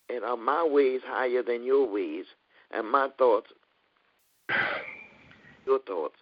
and 0.08 0.24
are 0.24 0.36
my 0.36 0.64
ways 0.64 1.00
higher 1.04 1.42
than 1.42 1.64
your 1.64 1.88
ways, 1.90 2.24
and 2.70 2.90
my 2.90 3.08
thoughts 3.18 3.50
your 5.66 5.80
thoughts. 5.80 6.16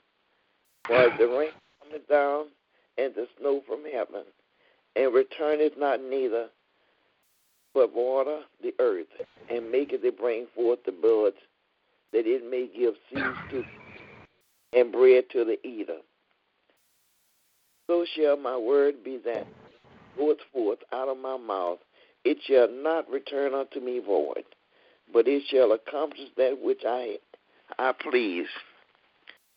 As 0.91 1.11
the 1.19 1.27
rain 1.27 1.51
cometh 1.83 2.09
down 2.09 2.47
and 2.99 3.15
the 3.15 3.27
snow 3.39 3.62
from 3.67 3.85
heaven, 3.85 4.25
and 4.97 5.15
returneth 5.15 5.73
not 5.79 6.03
neither, 6.03 6.49
but 7.75 7.95
water 7.95 8.41
the 8.62 8.75
earth, 8.79 9.07
and 9.51 9.71
maketh 9.71 10.05
it 10.05 10.19
bring 10.19 10.47
forth 10.55 10.81
the 10.85 10.93
buds, 10.93 11.37
that 12.12 12.27
it 12.27 12.49
may 12.49 12.69
give 12.77 12.95
seed 13.11 13.35
to 13.51 13.65
and 14.75 14.93
bread 14.93 15.25
to 15.31 15.45
the 15.45 15.59
eater. 15.67 15.99
So 17.87 18.07
shall 18.17 18.37
my 18.37 18.57
word 18.57 19.05
be 19.05 19.19
that 19.25 19.47
goeth 20.17 20.39
forth 20.53 20.79
out 20.93 21.09
of 21.09 21.19
my 21.19 21.37
mouth. 21.37 21.79
It 22.25 22.38
shall 22.47 22.69
not 22.71 23.11
return 23.11 23.55
unto 23.55 23.81
me 23.81 23.99
void, 23.99 24.45
but 25.12 25.26
it 25.26 25.43
shall 25.49 25.73
accomplish 25.73 26.29
that 26.37 26.59
which 26.62 26.83
I 26.87 27.19
I 27.79 27.93
please, 27.93 28.47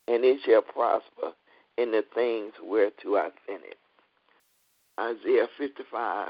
and 0.07 0.23
it 0.23 0.39
shall 0.45 0.61
prosper 0.61 1.33
in 1.77 1.91
the 1.91 2.03
things 2.13 2.53
whereto 2.63 3.15
I 3.17 3.29
send 3.45 3.63
it. 3.63 3.77
Isaiah 4.99 5.47
55, 5.57 6.29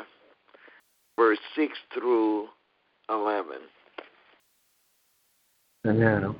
verse 1.18 1.38
6 1.56 1.74
through 1.94 2.48
11. 3.10 3.58
Amen. 5.86 6.36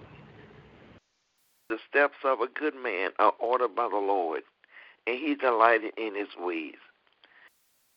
The 1.70 1.78
steps 1.90 2.16
of 2.24 2.42
a 2.42 2.48
good 2.48 2.76
man 2.76 3.12
are 3.20 3.34
ordered 3.40 3.76
by 3.76 3.88
the 3.90 3.98
Lord, 3.98 4.42
and 5.08 5.18
he 5.18 5.36
delighted 5.36 5.94
in 5.98 6.16
his 6.16 6.30
ways. 6.40 6.76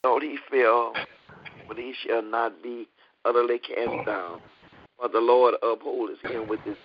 Though 0.03 0.19
he 0.19 0.37
fell, 0.49 0.93
but 1.69 1.77
he 1.77 1.93
shall 2.05 2.23
not 2.23 2.61
be 2.61 2.87
utterly 3.23 3.59
cast 3.59 3.93
down, 4.05 4.39
for 4.97 5.07
the 5.07 5.19
Lord 5.19 5.53
upholdeth 5.63 6.19
him 6.27 6.49
with 6.49 6.59
his. 6.65 6.75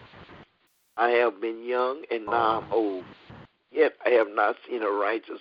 I 0.97 1.09
have 1.11 1.41
been 1.41 1.65
young, 1.65 2.05
and 2.11 2.31
now 2.31 2.59
I'm 2.59 2.65
old, 2.71 3.05
yet 3.73 3.95
I 4.07 4.11
have 4.11 4.29
not 4.31 4.57
seen 4.69 4.83
a 4.83 4.91
righteous 4.91 5.41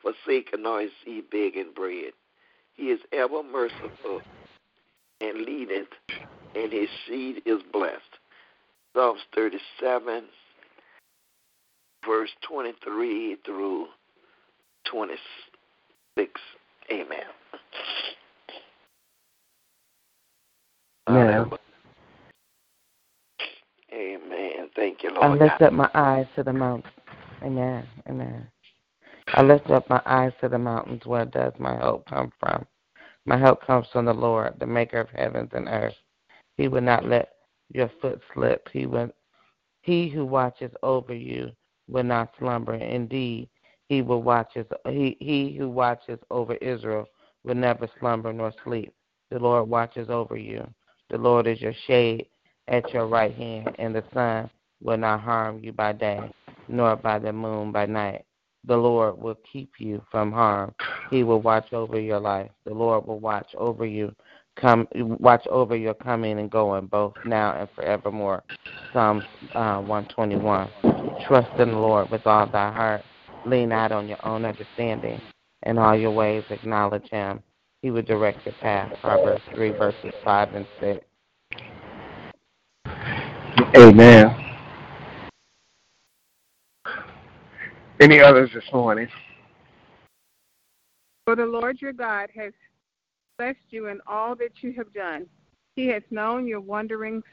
forsaken 0.00 0.62
nor 0.62 0.80
his 0.80 0.92
seed 1.04 1.24
begging 1.30 1.72
bread. 1.74 2.12
He 2.76 2.84
is 2.84 3.00
ever 3.12 3.42
merciful 3.42 4.22
and 5.20 5.42
leadeth, 5.42 5.88
and 6.54 6.72
his 6.72 6.88
seed 7.06 7.42
is 7.44 7.60
blessed. 7.72 8.00
Psalms 8.94 9.20
37, 9.34 10.24
verse 12.06 12.30
23 12.48 13.36
through 13.44 13.86
26. 14.90 16.30
Amen. 16.92 17.18
Amen. 21.08 21.50
Amen. 23.92 24.70
Thank 24.74 25.02
you, 25.02 25.10
Lord. 25.10 25.40
I 25.40 25.44
lift 25.44 25.62
up 25.62 25.72
my 25.72 25.90
eyes 25.94 26.26
to 26.36 26.42
the 26.42 26.52
mountains. 26.52 26.92
Amen. 27.42 27.86
Amen. 28.08 28.48
I 29.28 29.42
lift 29.42 29.70
up 29.70 29.88
my 29.88 30.00
eyes 30.06 30.32
to 30.40 30.48
the 30.48 30.58
mountains. 30.58 31.04
Where 31.04 31.24
does 31.24 31.52
my 31.58 31.76
hope 31.76 32.06
come 32.06 32.32
from? 32.40 32.66
My 33.26 33.38
help 33.38 33.64
comes 33.66 33.86
from 33.92 34.04
the 34.06 34.14
Lord, 34.14 34.54
the 34.58 34.66
maker 34.66 35.00
of 35.00 35.08
heavens 35.10 35.50
and 35.52 35.68
earth. 35.68 35.94
He 36.56 36.68
will 36.68 36.82
not 36.82 37.06
let 37.06 37.30
your 37.72 37.90
foot 38.00 38.20
slip. 38.32 38.68
He 38.72 38.86
will 38.86 39.10
he 39.82 40.08
who 40.08 40.24
watches 40.24 40.72
over 40.82 41.14
you 41.14 41.50
will 41.88 42.04
not 42.04 42.32
slumber. 42.38 42.74
Indeed, 42.74 43.48
he 43.88 44.02
will 44.02 44.22
watches 44.22 44.66
he, 44.88 45.16
he 45.20 45.54
who 45.56 45.68
watches 45.68 46.18
over 46.30 46.54
Israel 46.56 47.06
will 47.44 47.54
never 47.54 47.88
slumber 47.98 48.32
nor 48.32 48.52
sleep. 48.64 48.92
The 49.30 49.38
Lord 49.38 49.68
watches 49.68 50.08
over 50.10 50.36
you. 50.36 50.66
The 51.14 51.20
Lord 51.20 51.46
is 51.46 51.60
your 51.60 51.74
shade 51.86 52.26
at 52.66 52.92
your 52.92 53.06
right 53.06 53.32
hand, 53.32 53.76
and 53.78 53.94
the 53.94 54.02
sun 54.12 54.50
will 54.82 54.96
not 54.96 55.20
harm 55.20 55.60
you 55.62 55.72
by 55.72 55.92
day, 55.92 56.18
nor 56.66 56.96
by 56.96 57.20
the 57.20 57.32
moon 57.32 57.70
by 57.70 57.86
night. 57.86 58.24
The 58.64 58.76
Lord 58.76 59.16
will 59.18 59.36
keep 59.52 59.74
you 59.78 60.02
from 60.10 60.32
harm. 60.32 60.74
He 61.12 61.22
will 61.22 61.40
watch 61.40 61.72
over 61.72 62.00
your 62.00 62.18
life. 62.18 62.50
The 62.64 62.74
Lord 62.74 63.06
will 63.06 63.20
watch 63.20 63.46
over 63.56 63.86
you, 63.86 64.12
come 64.56 64.88
watch 64.92 65.46
over 65.46 65.76
your 65.76 65.94
coming 65.94 66.40
and 66.40 66.50
going, 66.50 66.86
both 66.86 67.14
now 67.24 67.60
and 67.60 67.68
forevermore. 67.76 68.42
Psalms 68.92 69.22
uh, 69.54 69.78
121. 69.82 70.68
Trust 71.28 71.60
in 71.60 71.70
the 71.70 71.78
Lord 71.78 72.10
with 72.10 72.26
all 72.26 72.48
thy 72.48 72.72
heart. 72.72 73.04
Lean 73.46 73.68
not 73.68 73.92
on 73.92 74.08
your 74.08 74.26
own 74.26 74.44
understanding. 74.44 75.20
In 75.62 75.78
all 75.78 75.94
your 75.94 76.10
ways 76.10 76.42
acknowledge 76.50 77.08
him. 77.08 77.40
He 77.84 77.90
will 77.90 78.00
direct 78.00 78.46
your 78.46 78.54
path. 78.62 78.90
Proverbs 79.02 79.42
3, 79.54 79.72
verses 79.72 80.14
5 80.24 80.54
and 80.54 80.66
6. 80.80 81.04
Amen. 83.76 84.34
Any 88.00 88.20
others 88.20 88.48
this 88.54 88.64
morning? 88.72 89.06
For 91.26 91.36
the 91.36 91.44
Lord 91.44 91.82
your 91.82 91.92
God 91.92 92.30
has 92.34 92.54
blessed 93.36 93.58
you 93.68 93.88
in 93.88 94.00
all 94.06 94.34
that 94.36 94.62
you 94.62 94.72
have 94.78 94.90
done. 94.94 95.26
He 95.76 95.86
has 95.88 96.02
known 96.10 96.46
your 96.46 96.60
wanderings 96.60 97.24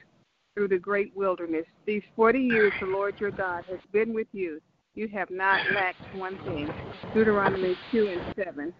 through 0.53 0.67
the 0.67 0.79
great 0.79 1.15
wilderness. 1.15 1.65
These 1.85 2.03
40 2.17 2.39
years 2.39 2.73
the 2.81 2.87
Lord 2.87 3.17
your 3.21 3.31
God 3.31 3.63
has 3.69 3.79
been 3.93 4.13
with 4.13 4.27
you. 4.33 4.59
You 4.95 5.07
have 5.07 5.29
not 5.29 5.61
lacked 5.73 6.13
one 6.17 6.37
thing. 6.43 6.69
Deuteronomy 7.13 7.77
2 7.93 8.07
and 8.09 8.35
7. 8.35 8.73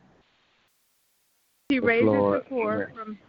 He 1.72 1.80
raises 1.80 2.06
Lord. 2.06 2.42
the 2.42 2.50
poor 2.50 2.74
Amen. 2.74 2.88
from 2.94 3.20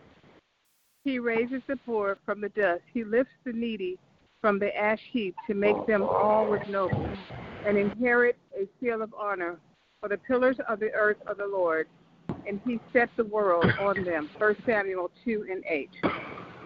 he 1.05 1.21
raises 1.21 1.63
the 1.69 1.77
poor 1.77 2.19
from 2.27 2.41
the 2.41 2.49
dust. 2.49 2.83
He 2.93 3.05
lifts 3.05 3.33
the 3.45 3.53
needy 3.53 4.01
from 4.41 4.59
the 4.59 4.77
ash 4.77 4.99
heap 5.13 5.37
to 5.47 5.55
make 5.55 5.87
them 5.87 6.03
all 6.03 6.51
with 6.51 6.67
noble 6.69 7.09
and 7.65 7.79
inherit 7.79 8.37
a 8.61 8.67
seal 8.81 9.01
of 9.01 9.15
honor. 9.15 9.59
For 10.01 10.09
the 10.09 10.17
pillars 10.17 10.57
of 10.69 10.81
the 10.81 10.91
earth 10.93 11.19
are 11.29 11.37
the 11.37 11.47
Lord, 11.47 11.87
and 12.49 12.61
he 12.67 12.81
set 12.93 13.11
the 13.17 13.25
world 13.25 13.65
on 13.81 14.03
them. 14.03 14.29
1 14.39 14.57
Samuel 14.67 15.13
2 15.25 15.47
and 15.49 15.65
8. 15.65 15.91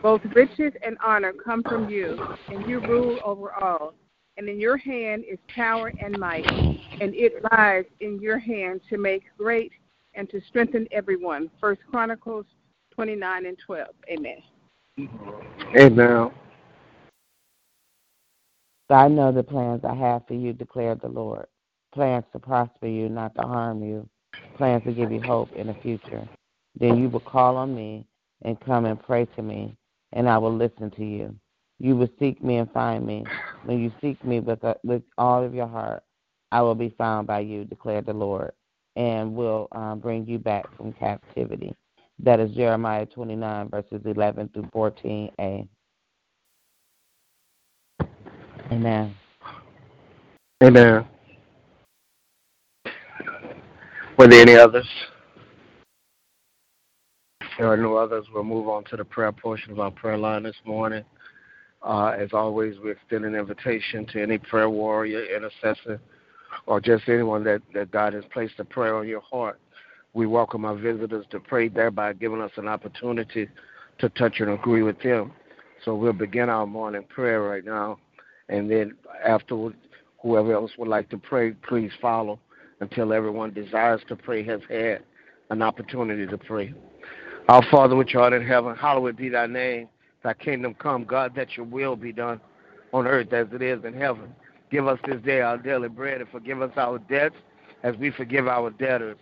Both 0.03 0.23
riches 0.35 0.73
and 0.83 0.97
honor 1.05 1.35
come 1.35 1.63
from 1.63 1.91
you, 1.91 2.19
and 2.49 2.67
you 2.67 2.81
rule 2.81 3.19
over 3.23 3.53
all. 3.53 3.93
And 4.39 4.49
in 4.49 4.59
your 4.59 4.79
hand 4.79 5.25
is 5.31 5.39
power 5.55 5.93
and 6.03 6.19
might, 6.19 6.47
and 6.47 7.15
it 7.15 7.35
lies 7.53 7.85
in 8.01 8.19
your 8.19 8.39
hand 8.39 8.81
to 8.89 8.97
make 8.97 9.25
great 9.37 9.73
and 10.17 10.29
to 10.31 10.41
strengthen 10.49 10.89
everyone. 10.91 11.51
First 11.61 11.83
Chronicles 11.91 12.47
29 12.95 13.47
and 13.47 13.57
12. 13.65 13.89
Amen. 14.11 14.43
Amen. 15.79 16.31
I 18.89 19.09
know 19.09 19.33
the 19.33 19.43
plans 19.43 19.83
I 19.85 19.95
have 19.95 20.27
for 20.27 20.35
you, 20.35 20.53
declared 20.53 21.01
the 21.01 21.09
Lord. 21.09 21.47
Plans 21.93 22.25
to 22.33 22.39
prosper 22.39 22.87
you, 22.87 23.09
not 23.09 23.35
to 23.35 23.43
harm 23.43 23.83
you. 23.83 24.09
Plans 24.57 24.85
to 24.85 24.93
give 24.93 25.13
you 25.13 25.21
hope 25.21 25.53
in 25.53 25.67
the 25.67 25.75
future. 25.75 26.27
Then 26.79 26.99
you 26.99 27.09
will 27.09 27.21
call 27.21 27.57
on 27.57 27.75
me 27.75 28.07
and 28.43 28.61
come 28.61 28.85
and 28.85 29.03
pray 29.03 29.27
to 29.37 29.43
me, 29.43 29.77
and 30.13 30.29
I 30.29 30.39
will 30.39 30.55
listen 30.55 30.91
to 30.93 31.05
you. 31.05 31.35
You 31.79 31.97
will 31.97 32.09
seek 32.19 32.43
me 32.43 32.57
and 32.57 32.71
find 32.73 33.05
me. 33.05 33.25
When 33.65 33.81
you 33.81 33.93
seek 34.01 34.23
me 34.25 34.41
with, 34.41 34.63
uh, 34.65 34.75
with 34.85 35.03
all 35.19 35.43
of 35.43 35.55
your 35.55 35.67
heart, 35.67 36.05
I 36.53 36.63
will 36.63 36.75
be 36.75 36.95
found 36.97 37.27
by 37.27 37.41
you, 37.41 37.65
declared 37.65 38.07
the 38.07 38.13
Lord, 38.13 38.53
and 38.97 39.35
will 39.35 39.69
um, 39.73 40.01
bring 40.01 40.27
you 40.27 40.39
back 40.39 40.65
from 40.77 40.93
captivity. 40.95 41.75
That 42.19 42.41
is 42.41 42.51
Jeremiah 42.53 43.07
29, 43.07 43.69
verses 43.69 44.01
11 44.05 44.51
through 44.55 44.71
14a. 44.75 45.69
Amen. 48.73 49.15
Amen. 50.63 51.07
Were 54.19 54.27
there 54.27 54.41
any 54.41 54.55
others? 54.55 54.89
If 57.43 57.49
there 57.59 57.71
are 57.71 57.77
no 57.77 57.97
others, 57.97 58.25
we'll 58.33 58.45
move 58.45 58.69
on 58.69 58.85
to 58.85 58.97
the 58.97 59.05
prayer 59.05 59.31
portion 59.31 59.71
of 59.73 59.79
our 59.79 59.91
prayer 59.91 60.17
line 60.17 60.43
this 60.43 60.57
morning. 60.65 61.05
Uh, 61.83 62.09
as 62.19 62.31
always, 62.33 62.79
we 62.79 62.91
extend 62.91 63.27
an 63.27 63.35
invitation 63.35 64.07
to 64.07 64.23
any 64.23 64.39
prayer 64.39 64.71
warrior, 64.71 65.25
intercessor, 65.25 66.01
or 66.67 66.81
just 66.81 67.09
anyone 67.09 67.45
that, 67.45 67.63
that 67.75 67.91
God 67.91 68.15
has 68.15 68.25
placed 68.33 68.55
a 68.59 68.65
prayer 68.65 68.97
on 68.97 69.07
your 69.07 69.21
heart. 69.21 69.61
We 70.15 70.27
welcome 70.27 70.65
our 70.65 70.77
visitors 70.77 71.27
to 71.31 71.41
pray, 71.41 71.69
thereby 71.69 72.15
giving 72.15 72.41
us 72.41 72.53
an 72.57 72.69
opportunity 72.69 73.49
to 73.99 74.09
touch 74.11 74.41
and 74.41 74.51
agree 74.51 74.83
with 74.83 75.01
them. 75.03 75.33
So 75.85 75.95
we'll 75.95 76.15
begin 76.15 76.49
our 76.49 76.67
morning 76.67 77.05
prayer 77.09 77.43
right 77.43 77.65
now, 77.65 77.99
and 78.49 78.71
then 78.71 78.97
afterward, 79.25 79.77
whoever 80.23 80.55
else 80.55 80.73
would 80.79 80.89
like 80.89 81.11
to 81.11 81.19
pray, 81.19 81.53
please 81.53 81.93
follow. 82.01 82.39
until 82.81 83.13
everyone 83.13 83.53
desires 83.53 84.01
to 84.09 84.17
pray 84.17 84.43
has 84.45 84.61
had 84.69 85.03
an 85.51 85.63
opportunity 85.63 86.27
to 86.27 86.37
pray. 86.37 86.75
Our 87.49 87.65
Father 87.71 87.97
which 87.97 88.15
art 88.15 88.33
in 88.33 88.47
heaven, 88.47 88.77
hallowed 88.77 89.17
be 89.17 89.29
thy 89.29 89.47
name. 89.47 89.89
Thy 90.23 90.35
kingdom 90.35 90.75
come, 90.75 91.05
God, 91.05 91.35
that 91.37 91.57
your 91.57 91.67
will 91.67 91.97
be 91.97 92.13
done 92.13 92.41
on 92.93 93.07
earth 93.07 93.33
as 93.33 93.47
it 93.53 93.63
is 93.63 93.85
in 93.85 93.95
heaven. 93.95 94.35
Give 94.77 94.89
us 94.89 94.99
this 95.07 95.23
day 95.23 95.41
our 95.41 95.57
daily 95.57 95.89
bread 95.89 96.21
and 96.21 96.29
forgive 96.29 96.61
us 96.61 96.71
our 96.77 96.99
debts 96.99 97.37
as 97.83 97.97
we 97.97 98.11
forgive 98.11 98.47
our 98.47 98.69
debtors. 98.69 99.17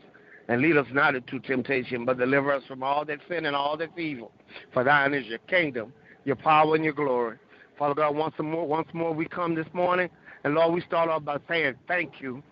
And 0.48 0.60
lead 0.60 0.76
us 0.76 0.88
not 0.92 1.14
into 1.14 1.38
temptation, 1.38 2.04
but 2.04 2.18
deliver 2.18 2.52
us 2.52 2.64
from 2.66 2.82
all 2.82 3.04
that 3.04 3.20
sin 3.28 3.46
and 3.46 3.54
all 3.54 3.76
that's 3.76 3.96
evil. 3.96 4.32
For 4.72 4.82
thine 4.82 5.14
is 5.14 5.26
your 5.26 5.38
kingdom, 5.38 5.92
your 6.24 6.34
power, 6.34 6.74
and 6.74 6.82
your 6.82 6.92
glory. 6.92 7.36
Father 7.78 7.94
God, 7.94 8.16
once 8.16 8.34
more, 8.40 8.66
once 8.66 8.88
more 8.92 9.12
we 9.12 9.26
come 9.26 9.54
this 9.54 9.68
morning, 9.72 10.10
and 10.42 10.56
Lord, 10.56 10.74
we 10.74 10.80
start 10.80 11.08
off 11.08 11.24
by 11.24 11.36
saying 11.46 11.76
thank 11.86 12.20
you. 12.20 12.42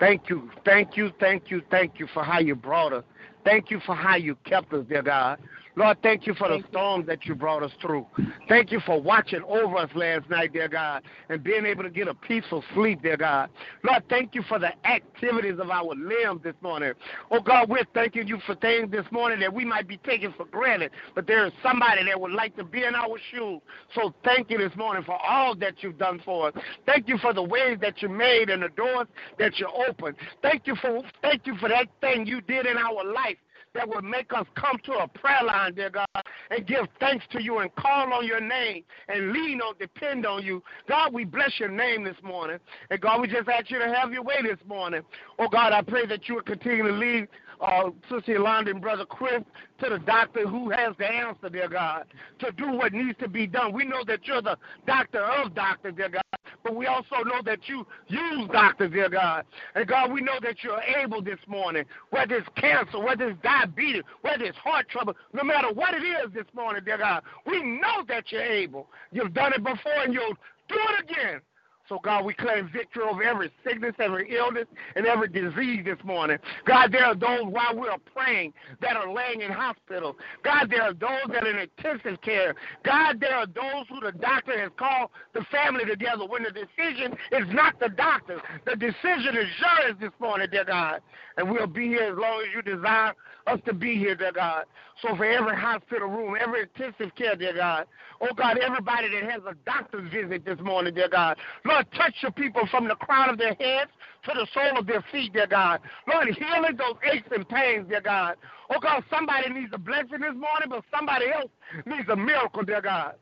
Thank 0.00 0.30
you, 0.30 0.50
thank 0.64 0.96
you, 0.96 1.12
thank 1.20 1.50
you, 1.50 1.60
thank 1.70 2.00
you 2.00 2.08
for 2.14 2.24
how 2.24 2.38
you 2.38 2.54
brought 2.54 2.94
us. 2.94 3.04
Thank 3.44 3.70
you 3.70 3.80
for 3.84 3.94
how 3.94 4.16
you 4.16 4.34
kept 4.46 4.72
us, 4.72 4.86
dear 4.88 5.02
God. 5.02 5.38
Lord, 5.78 5.98
thank 6.02 6.26
you 6.26 6.32
for 6.32 6.48
the 6.48 6.64
storm 6.70 7.04
that 7.04 7.26
you 7.26 7.34
brought 7.34 7.62
us 7.62 7.70
through. 7.82 8.06
Thank 8.48 8.72
you 8.72 8.80
for 8.86 8.98
watching 8.98 9.42
over 9.42 9.76
us 9.76 9.90
last 9.94 10.28
night, 10.30 10.54
dear 10.54 10.68
God, 10.68 11.02
and 11.28 11.44
being 11.44 11.66
able 11.66 11.82
to 11.82 11.90
get 11.90 12.08
a 12.08 12.14
peaceful 12.14 12.64
sleep, 12.72 13.02
dear 13.02 13.18
God. 13.18 13.50
Lord, 13.84 14.02
thank 14.08 14.34
you 14.34 14.42
for 14.48 14.58
the 14.58 14.70
activities 14.86 15.58
of 15.58 15.68
our 15.68 15.94
limbs 15.94 16.42
this 16.42 16.54
morning. 16.62 16.94
Oh, 17.30 17.40
God, 17.42 17.68
we're 17.68 17.84
thanking 17.92 18.26
you 18.26 18.38
for 18.46 18.54
things 18.54 18.90
this 18.90 19.04
morning 19.10 19.38
that 19.40 19.52
we 19.52 19.66
might 19.66 19.86
be 19.86 19.98
taking 19.98 20.32
for 20.32 20.46
granted, 20.46 20.92
but 21.14 21.26
there 21.26 21.44
is 21.46 21.52
somebody 21.62 22.06
that 22.06 22.18
would 22.18 22.32
like 22.32 22.56
to 22.56 22.64
be 22.64 22.82
in 22.82 22.94
our 22.94 23.18
shoes. 23.30 23.60
So 23.94 24.14
thank 24.24 24.50
you 24.50 24.56
this 24.56 24.74
morning 24.76 25.04
for 25.04 25.18
all 25.22 25.54
that 25.56 25.82
you've 25.82 25.98
done 25.98 26.22
for 26.24 26.48
us. 26.48 26.54
Thank 26.86 27.06
you 27.06 27.18
for 27.18 27.34
the 27.34 27.42
ways 27.42 27.76
that 27.82 28.00
you 28.00 28.08
made 28.08 28.48
and 28.48 28.62
the 28.62 28.70
doors 28.70 29.08
that 29.38 29.58
you 29.58 29.68
opened. 29.86 30.16
Thank 30.40 30.66
you 30.66 30.74
for 30.76 31.02
thank 31.20 31.46
you 31.46 31.54
for 31.58 31.68
that 31.68 31.88
thing 32.00 32.26
you 32.26 32.40
did 32.40 32.64
in 32.64 32.78
our 32.78 33.04
life 33.04 33.36
that 33.76 33.88
would 33.88 34.04
make 34.04 34.32
us 34.32 34.46
come 34.54 34.78
to 34.84 34.92
a 34.92 35.08
prayer 35.08 35.44
line, 35.44 35.74
dear 35.74 35.90
God, 35.90 36.06
and 36.50 36.66
give 36.66 36.86
thanks 36.98 37.24
to 37.32 37.42
you 37.42 37.58
and 37.58 37.74
call 37.76 38.12
on 38.12 38.26
your 38.26 38.40
name 38.40 38.82
and 39.08 39.32
lean 39.32 39.60
on, 39.60 39.74
depend 39.78 40.26
on 40.26 40.42
you. 40.42 40.62
God, 40.88 41.12
we 41.12 41.24
bless 41.24 41.60
your 41.60 41.68
name 41.68 42.04
this 42.04 42.16
morning. 42.22 42.58
And 42.90 43.00
God, 43.00 43.20
we 43.20 43.28
just 43.28 43.48
ask 43.48 43.70
you 43.70 43.78
to 43.78 43.92
have 43.94 44.12
your 44.12 44.22
way 44.22 44.36
this 44.42 44.58
morning. 44.66 45.02
Oh 45.38 45.48
God, 45.48 45.72
I 45.72 45.82
pray 45.82 46.06
that 46.06 46.28
you 46.28 46.36
would 46.36 46.46
continue 46.46 46.86
to 46.86 46.92
lead 46.92 47.28
uh, 47.60 47.90
Sister 48.10 48.32
Yolanda 48.32 48.70
and 48.70 48.80
Brother 48.80 49.04
Chris 49.04 49.42
to 49.80 49.90
the 49.90 49.98
doctor 49.98 50.46
who 50.46 50.70
has 50.70 50.94
the 50.98 51.06
answer, 51.06 51.48
dear 51.48 51.68
God, 51.68 52.04
to 52.40 52.50
do 52.52 52.72
what 52.72 52.92
needs 52.92 53.18
to 53.20 53.28
be 53.28 53.46
done. 53.46 53.72
We 53.72 53.84
know 53.84 54.04
that 54.06 54.26
you're 54.26 54.42
the 54.42 54.56
doctor 54.86 55.20
of 55.20 55.54
doctors, 55.54 55.94
dear 55.96 56.08
God, 56.08 56.22
but 56.62 56.74
we 56.74 56.86
also 56.86 57.22
know 57.24 57.40
that 57.44 57.60
you 57.66 57.86
use 58.08 58.48
doctors, 58.52 58.92
dear 58.92 59.08
God. 59.08 59.44
And 59.74 59.86
God, 59.86 60.12
we 60.12 60.20
know 60.20 60.38
that 60.42 60.62
you're 60.62 60.82
able 60.82 61.22
this 61.22 61.38
morning, 61.46 61.84
whether 62.10 62.36
it's 62.36 62.48
cancer, 62.56 62.98
whether 62.98 63.30
it's 63.30 63.42
diabetes, 63.42 64.02
whether 64.22 64.44
it's 64.44 64.58
heart 64.58 64.88
trouble, 64.88 65.14
no 65.32 65.44
matter 65.44 65.72
what 65.72 65.94
it 65.94 66.02
is 66.02 66.32
this 66.32 66.46
morning, 66.54 66.82
dear 66.84 66.98
God, 66.98 67.22
we 67.46 67.62
know 67.62 68.04
that 68.08 68.30
you're 68.30 68.42
able. 68.42 68.88
You've 69.12 69.34
done 69.34 69.52
it 69.52 69.62
before 69.62 70.02
and 70.04 70.12
you'll 70.12 70.36
do 70.68 70.76
it 70.76 71.10
again. 71.10 71.40
So, 71.88 72.00
God, 72.02 72.24
we 72.24 72.34
claim 72.34 72.68
victory 72.72 73.04
over 73.04 73.22
every 73.22 73.50
sickness, 73.64 73.94
every 73.98 74.34
illness, 74.34 74.66
and 74.96 75.06
every 75.06 75.28
disease 75.28 75.84
this 75.84 75.98
morning. 76.04 76.38
God, 76.66 76.90
there 76.92 77.04
are 77.04 77.14
those 77.14 77.44
while 77.44 77.76
we 77.76 77.88
are 77.88 77.98
praying 78.12 78.52
that 78.80 78.96
are 78.96 79.12
laying 79.12 79.42
in 79.42 79.52
hospital. 79.52 80.16
God, 80.42 80.68
there 80.70 80.82
are 80.82 80.92
those 80.92 81.32
that 81.32 81.44
are 81.44 81.50
in 81.50 81.58
intensive 81.58 82.20
care. 82.22 82.54
God, 82.84 83.20
there 83.20 83.36
are 83.36 83.46
those 83.46 83.86
who 83.88 84.00
the 84.00 84.12
doctor 84.12 84.58
has 84.58 84.70
called 84.76 85.10
the 85.32 85.44
family 85.52 85.84
together 85.84 86.26
when 86.26 86.42
the 86.42 86.50
decision 86.50 87.16
is 87.32 87.46
not 87.52 87.78
the 87.78 87.88
doctor's. 87.90 88.40
The 88.64 88.76
decision 88.76 89.36
is 89.36 89.48
yours 89.60 89.96
this 90.00 90.12
morning, 90.20 90.48
dear 90.50 90.64
God. 90.64 91.00
And 91.36 91.50
we'll 91.50 91.66
be 91.66 91.88
here 91.88 92.12
as 92.12 92.18
long 92.18 92.42
as 92.42 92.48
you 92.54 92.62
desire 92.62 93.12
us 93.46 93.60
to 93.66 93.72
be 93.72 93.96
here, 93.96 94.14
dear 94.14 94.32
God. 94.32 94.64
So 95.02 95.14
for 95.14 95.24
every 95.24 95.56
hospital 95.56 96.08
room, 96.08 96.36
every 96.40 96.62
intensive 96.62 97.14
care, 97.16 97.36
dear 97.36 97.54
God, 97.54 97.86
oh 98.20 98.34
God, 98.34 98.58
everybody 98.58 99.08
that 99.08 99.30
has 99.30 99.42
a 99.48 99.54
doctor's 99.66 100.10
visit 100.10 100.44
this 100.44 100.58
morning, 100.60 100.94
dear 100.94 101.08
God, 101.08 101.36
Lord, 101.64 101.86
touch 101.94 102.14
your 102.22 102.32
people 102.32 102.66
from 102.70 102.88
the 102.88 102.94
crown 102.94 103.28
of 103.28 103.38
their 103.38 103.54
heads 103.54 103.90
to 104.24 104.32
the 104.34 104.46
sole 104.54 104.78
of 104.78 104.86
their 104.86 105.04
feet, 105.12 105.32
dear 105.32 105.46
God. 105.46 105.80
Lord, 106.08 106.28
healing 106.28 106.76
those 106.76 106.96
aches 107.12 107.28
and 107.34 107.48
pains, 107.48 107.88
dear 107.88 108.00
God. 108.00 108.36
Oh 108.70 108.80
God, 108.80 109.04
somebody 109.10 109.52
needs 109.52 109.70
a 109.72 109.78
blessing 109.78 110.20
this 110.20 110.34
morning, 110.34 110.68
but 110.70 110.82
somebody 110.96 111.26
else 111.32 111.50
needs 111.84 112.08
a 112.08 112.16
miracle, 112.16 112.62
dear 112.62 112.80
God. 112.80 113.14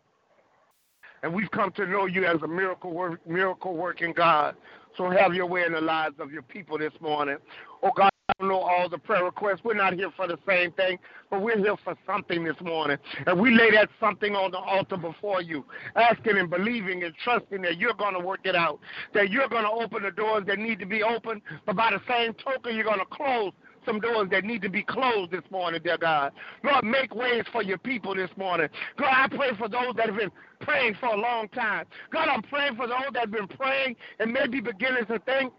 And 1.23 1.35
we've 1.35 1.51
come 1.51 1.73
to 1.73 1.87
know 1.87 2.07
you 2.07 2.25
as 2.27 2.41
a 2.43 2.49
miracle 2.49 2.93
work, 2.93 3.27
miracle 3.27 3.77
working 3.77 4.13
God. 4.13 4.57
So 4.97 5.11
have 5.11 5.35
your 5.35 5.47
way 5.47 5.65
in 5.65 5.73
the 5.73 5.81
lives 5.81 6.17
of 6.21 6.31
your 6.31 6.43
people 6.43 6.79
this 6.79 6.93
morning. 7.01 7.39
Oh 7.83 7.91
God, 7.97 8.11
I 8.31 8.33
don't 8.39 8.49
know 8.49 8.61
all 8.61 8.89
the 8.89 8.97
prayer 8.97 9.23
requests. 9.23 9.61
We're 9.65 9.75
not 9.75 9.93
here 9.93 10.11
for 10.17 10.27
the 10.27 10.39
same 10.49 10.73
thing, 10.73 10.99
but 11.29 11.43
we're 11.43 11.59
here 11.59 11.77
for 11.85 11.95
something 12.07 12.43
this 12.43 12.59
morning. 12.63 12.97
And 13.27 13.39
we 13.39 13.55
lay 13.55 13.71
that 13.73 13.91
something 14.01 14.35
on 14.35 14.51
the 14.51 14.57
altar 14.57 14.97
before 14.97 15.43
you, 15.43 15.67
asking 15.95 16.39
and 16.39 16.49
believing 16.49 17.03
and 17.03 17.15
trusting 17.23 17.61
that 17.61 17.77
you're 17.77 17.93
going 17.93 18.15
to 18.15 18.21
work 18.21 18.41
it 18.45 18.57
out, 18.57 18.81
that 19.13 19.29
you're 19.31 19.49
going 19.51 19.65
to 19.65 19.71
open 19.71 20.05
the 20.05 20.11
doors 20.11 20.45
that 20.47 20.59
need 20.59 20.79
to 20.79 20.87
be 20.87 21.03
opened, 21.03 21.43
but 21.67 21.77
by 21.77 21.91
the 21.91 22.01
same 22.09 22.33
token, 22.33 22.75
you're 22.75 22.85
going 22.85 22.99
to 22.99 23.05
close 23.05 23.53
some 23.85 24.01
doors 24.01 24.29
that 24.31 24.45
need 24.45 24.63
to 24.63 24.71
be 24.71 24.83
closed 24.83 25.31
this 25.31 25.45
morning, 25.51 25.83
dear 25.85 25.99
God. 25.99 26.33
Lord, 26.63 26.83
make 26.83 27.15
ways 27.15 27.45
for 27.53 27.63
your 27.63 27.77
people 27.77 28.15
this 28.15 28.31
morning. 28.39 28.69
God, 28.97 29.13
I 29.13 29.29
pray 29.29 29.51
for 29.59 29.69
those 29.69 29.95
that 29.97 30.07
have 30.07 30.17
been 30.17 30.33
praying 30.61 30.97
for 30.99 31.11
a 31.11 31.17
long 31.19 31.49
time. 31.49 31.85
God, 32.11 32.29
I'm 32.29 32.41
praying 32.41 32.77
for 32.77 32.87
those 32.87 33.13
that 33.13 33.21
have 33.21 33.31
been 33.31 33.49
praying 33.49 33.97
and 34.19 34.33
maybe 34.33 34.63
beginning 34.63 35.05
to 35.07 35.19
think 35.19 35.53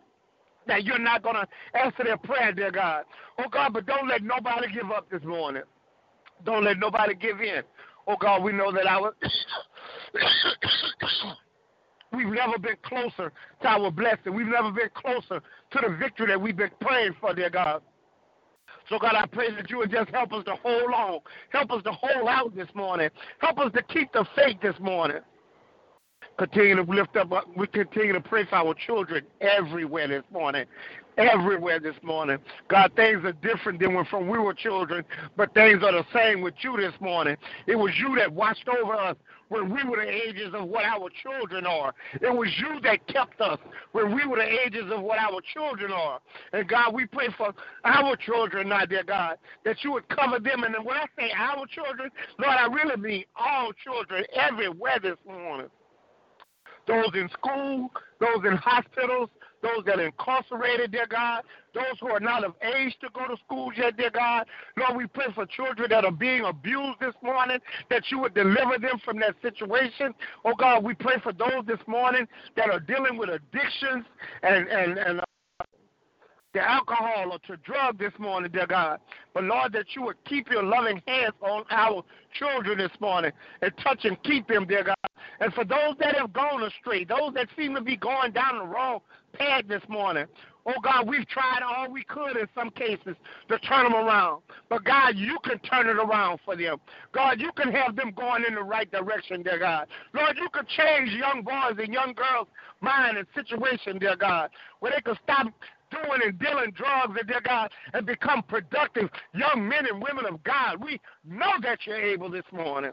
that 0.67 0.84
you're 0.84 0.99
not 0.99 1.23
going 1.23 1.36
to 1.36 1.47
answer 1.80 2.04
their 2.04 2.17
prayer, 2.17 2.51
dear 2.51 2.71
God. 2.71 3.06
Oh, 3.39 3.45
God, 3.49 3.73
but 3.73 3.86
don't 3.86 4.08
let 4.08 4.23
nobody 4.23 4.71
give 4.73 4.91
up 4.91 5.10
this 5.10 5.23
morning. 5.23 5.63
Don't 6.43 6.63
let 6.63 6.80
nobody 6.80 7.15
give 7.15 7.41
in. 7.41 7.62
Oh, 8.08 8.15
God, 8.19 8.43
we 8.43 8.51
know 8.51 8.71
that 8.71 8.86
our. 8.86 9.15
We've 12.13 12.28
never 12.28 12.58
been 12.58 12.78
closer 12.84 13.32
to 13.62 13.67
our 13.67 13.91
blessing. 13.91 14.34
We've 14.34 14.47
never 14.47 14.71
been 14.71 14.89
closer 14.93 15.41
to 15.71 15.80
the 15.82 15.97
victory 15.97 16.28
that 16.28 16.39
we've 16.39 16.56
been 16.56 16.71
praying 16.80 17.15
for, 17.19 17.34
dear 17.34 17.49
God. 17.49 17.82
So, 18.89 18.99
God, 18.99 19.15
I 19.15 19.25
pray 19.25 19.54
that 19.54 19.69
you 19.69 19.80
would 19.80 19.91
just 19.91 20.10
help 20.12 20.32
us 20.32 20.45
to 20.45 20.56
hold 20.63 20.93
on. 20.93 21.19
Help 21.49 21.71
us 21.71 21.84
to 21.84 21.91
hold 21.91 22.30
out 22.30 22.56
this 22.56 22.69
morning. 22.73 23.10
Help 23.39 23.60
us 23.60 23.71
to 23.73 23.82
keep 23.84 24.13
the 24.13 24.25
faith 24.36 24.58
this 24.62 24.75
morning. 24.80 25.17
Continue 26.38 26.76
to 26.76 26.91
lift 26.91 27.15
up, 27.15 27.32
uh, 27.32 27.41
we 27.56 27.65
continue 27.67 28.12
to 28.12 28.19
pray 28.19 28.45
for 28.45 28.56
our 28.56 28.74
children 28.74 29.24
everywhere 29.39 30.08
this 30.10 30.24
morning. 30.34 30.65
Everywhere 31.17 31.80
this 31.80 31.95
morning. 32.04 32.39
God, 32.67 32.91
things 32.98 33.24
are 33.24 33.32
different 33.32 33.80
than 33.80 33.93
when 33.93 34.04
from 34.04 34.28
we 34.28 34.38
were 34.38 34.54
children, 34.54 35.06
but 35.38 35.54
things 35.54 35.82
are 35.82 35.93
the 35.93 36.06
same 36.13 36.41
with 36.41 36.56
you 36.62 36.76
this 36.76 36.91
morning. 37.00 37.38
It 37.67 37.78
was 37.78 37.93
you 37.98 38.17
that 38.17 38.34
watched 38.34 38.67
over 38.67 38.93
us 38.95 39.15
when 39.48 39.74
we 39.74 39.82
were 39.86 39.95
the 39.95 40.12
ages 40.12 40.54
of 40.54 40.67
what 40.67 40.84
our 40.84 41.08
children 41.24 41.65
are. 41.65 41.93
It 42.19 42.36
was 42.36 42.50
you 42.60 42.82
that 42.82 43.08
kept 43.08 43.39
us 43.39 43.60
when 43.93 44.13
we 44.13 44.26
were 44.28 44.36
the 44.36 44.60
ages 44.65 44.91
of 44.91 45.04
what 45.04 45.17
our 45.19 45.39
children 45.54 45.93
are. 45.93 46.19
And 46.52 46.67
God, 46.67 46.93
we 46.93 47.06
pray 47.06 47.30
for 47.38 47.54
our 47.86 48.17
children 48.17 48.67
now, 48.67 48.84
dear 48.86 49.04
God, 49.04 49.38
that 49.63 49.86
you 49.86 49.93
would 49.93 50.10
cover 50.10 50.39
them. 50.39 50.65
And 50.65 50.76
when 50.84 50.98
I 50.98 51.06
say 51.17 51.32
our 51.32 51.65
children, 51.67 52.12
Lord, 52.39 52.58
I 52.58 52.65
really 52.65 52.98
mean 52.98 53.24
all 53.38 53.71
children 53.71 54.26
everywhere 54.34 55.00
this 55.02 55.17
morning 55.26 55.69
those 56.88 57.10
in 57.13 57.30
school, 57.30 57.91
those 58.19 58.45
in 58.45 58.58
hospitals, 58.58 59.30
those 59.62 59.84
that 59.86 60.00
are 60.00 60.06
incarcerated, 60.06 60.91
dear 60.91 61.08
God, 61.08 61.43
those 61.74 62.00
who 62.00 62.08
are 62.10 62.19
not 62.19 62.43
of 62.43 62.54
age 62.62 62.95
to 63.02 63.08
go 63.13 63.28
to 63.28 63.36
school 63.45 63.71
yet, 63.76 63.98
dear 63.98 64.12
God. 64.12 64.45
Lord, 64.78 64.95
we 64.95 65.08
pray 65.08 65.26
for 65.34 65.45
children 65.45 65.89
that 65.89 66.06
are 66.06 66.12
being 66.12 66.45
abused 66.45 67.00
this 67.00 67.15
morning, 67.24 67.58
that 67.89 68.04
you 68.12 68.19
would 68.19 68.36
deliver 68.36 68.78
them 68.80 69.02
from 69.04 69.19
that 69.19 69.36
situation. 69.41 70.13
Oh 70.43 70.54
God, 70.56 70.84
we 70.84 70.93
pray 70.93 71.15
for 71.24 71.34
those 71.34 71.65
this 71.65 71.80
morning 71.88 72.28
that 72.56 72.69
are 72.69 72.80
dealing 72.80 73.17
with 73.17 73.30
addictions 73.30 74.06
and, 74.43 74.67
and, 74.67 74.98
and 74.98 75.21
to 76.56 76.62
alcohol 76.62 77.32
or 77.34 77.39
to 77.39 77.58
drug 77.63 78.00
this 78.00 78.13
morning, 78.18 78.50
dear 78.52 78.65
God. 78.65 79.00
But 79.34 79.44
Lord, 79.44 79.74
that 79.74 79.88
you 79.96 80.04
would 80.04 80.24
keep 80.24 80.50
your 80.50 80.63
loving 80.63 81.02
hands 81.06 81.34
on 81.41 81.65
our 81.70 82.04
children 82.34 82.78
this 82.78 82.91
morning 83.00 83.32
and 83.62 83.72
touch 83.84 84.06
and 84.06 84.22
keep 84.24 84.48
them, 84.48 84.65
dear 84.65 84.84
God. 84.84 84.96
And 85.41 85.54
for 85.54 85.65
those 85.65 85.96
that 86.00 86.15
have 86.15 86.32
gone 86.32 86.63
astray, 86.63 87.04
those 87.04 87.34
that 87.34 87.48
seem 87.58 87.76
to 87.76 87.82
be 87.82 87.98
going 87.98 88.32
down 88.32 88.60
the 88.60 88.65
wrong 88.65 89.00
path 89.34 89.63
this 89.68 89.82
morning, 89.89 90.28
oh 90.65 90.80
God, 90.82 91.10
we've 91.10 91.28
tried 91.28 91.62
all 91.62 91.91
we 91.91 92.06
could 92.06 92.38
in 92.38 92.48
some 92.56 92.70
cases 92.70 93.15
to 93.50 93.60
turn 93.60 93.84
them 93.84 93.96
around. 93.96 94.41
But 94.70 94.86
God, 94.86 95.15
you 95.18 95.38
can 95.44 95.60
turn 95.60 95.88
it 95.88 95.98
around 95.98 96.39
for 96.46 96.56
them. 96.56 96.78
God, 97.12 97.41
you 97.41 97.52
can 97.52 97.72
have 97.74 97.98
them 97.98 98.12
going 98.15 98.46
in 98.48 98.56
the 98.56 98.63
right 98.63 98.89
direction, 98.89 99.44
dear 99.44 99.60
God. 99.60 99.88
Lord, 100.13 100.38
you 100.38 100.48
can 100.50 100.65
change 100.65 101.10
young 101.12 101.44
boys 101.44 101.84
and 101.84 101.94
young 101.94 102.13
girls' 102.13 102.48
mind 102.80 103.18
and 103.18 103.28
situation, 103.36 104.00
dear 104.00 104.15
God, 104.15 104.50
where 104.80 104.94
they 104.94 105.02
can 105.02 105.18
stop 105.24 105.48
doing 105.91 106.21
and 106.24 106.39
dealing 106.39 106.71
drugs 106.71 107.15
and 107.19 107.28
dear 107.28 107.41
God 107.41 107.71
and 107.93 108.06
become 108.06 108.43
productive 108.43 109.10
young 109.34 109.67
men 109.67 109.86
and 109.86 110.02
women 110.02 110.26
of 110.26 110.43
God. 110.43 110.84
We 110.84 111.00
know 111.24 111.52
that 111.62 111.80
you're 111.86 112.02
able 112.02 112.30
this 112.30 112.45
morning. 112.52 112.91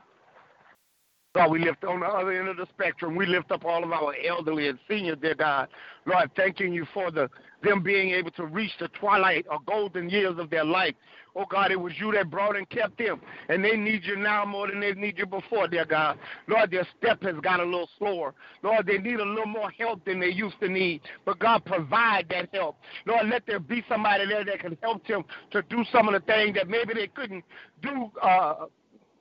God, 1.34 1.50
we 1.50 1.60
lift 1.60 1.82
on 1.84 2.00
the 2.00 2.06
other 2.06 2.38
end 2.38 2.48
of 2.48 2.58
the 2.58 2.66
spectrum. 2.66 3.16
We 3.16 3.24
lift 3.24 3.50
up 3.52 3.64
all 3.64 3.82
of 3.82 3.90
our 3.90 4.14
elderly 4.26 4.68
and 4.68 4.78
seniors, 4.88 5.16
dear 5.22 5.34
God. 5.34 5.68
Lord, 6.04 6.30
thanking 6.36 6.74
you 6.74 6.86
for 6.92 7.10
the 7.10 7.30
them 7.62 7.82
being 7.82 8.10
able 8.10 8.30
to 8.32 8.46
reach 8.46 8.72
the 8.78 8.88
twilight 8.88 9.46
or 9.50 9.58
golden 9.66 10.08
years 10.10 10.38
of 10.38 10.50
their 10.50 10.64
life. 10.64 10.94
Oh 11.34 11.46
God, 11.48 11.70
it 11.70 11.80
was 11.80 11.94
you 11.98 12.12
that 12.12 12.30
brought 12.30 12.56
and 12.56 12.68
kept 12.68 12.98
them. 12.98 13.20
And 13.48 13.64
they 13.64 13.76
need 13.76 14.04
you 14.04 14.16
now 14.16 14.44
more 14.44 14.68
than 14.68 14.80
they 14.80 14.92
need 14.92 15.16
you 15.16 15.24
before, 15.24 15.66
dear 15.66 15.86
God. 15.86 16.18
Lord, 16.46 16.70
their 16.70 16.86
step 16.98 17.22
has 17.22 17.36
got 17.42 17.60
a 17.60 17.64
little 17.64 17.88
slower. 17.98 18.34
Lord, 18.62 18.86
they 18.86 18.98
need 18.98 19.18
a 19.18 19.24
little 19.24 19.46
more 19.46 19.70
help 19.70 20.04
than 20.04 20.20
they 20.20 20.28
used 20.28 20.60
to 20.60 20.68
need. 20.68 21.00
But 21.24 21.38
God, 21.38 21.64
provide 21.64 22.26
that 22.30 22.50
help. 22.52 22.76
Lord, 23.06 23.28
let 23.28 23.46
there 23.46 23.60
be 23.60 23.82
somebody 23.88 24.26
there 24.26 24.44
that 24.44 24.60
can 24.60 24.76
help 24.82 25.06
them 25.06 25.24
to 25.52 25.62
do 25.62 25.84
some 25.90 26.06
of 26.06 26.14
the 26.14 26.20
things 26.20 26.54
that 26.56 26.68
maybe 26.68 26.92
they 26.92 27.06
couldn't 27.06 27.44
do 27.82 28.10
uh 28.22 28.66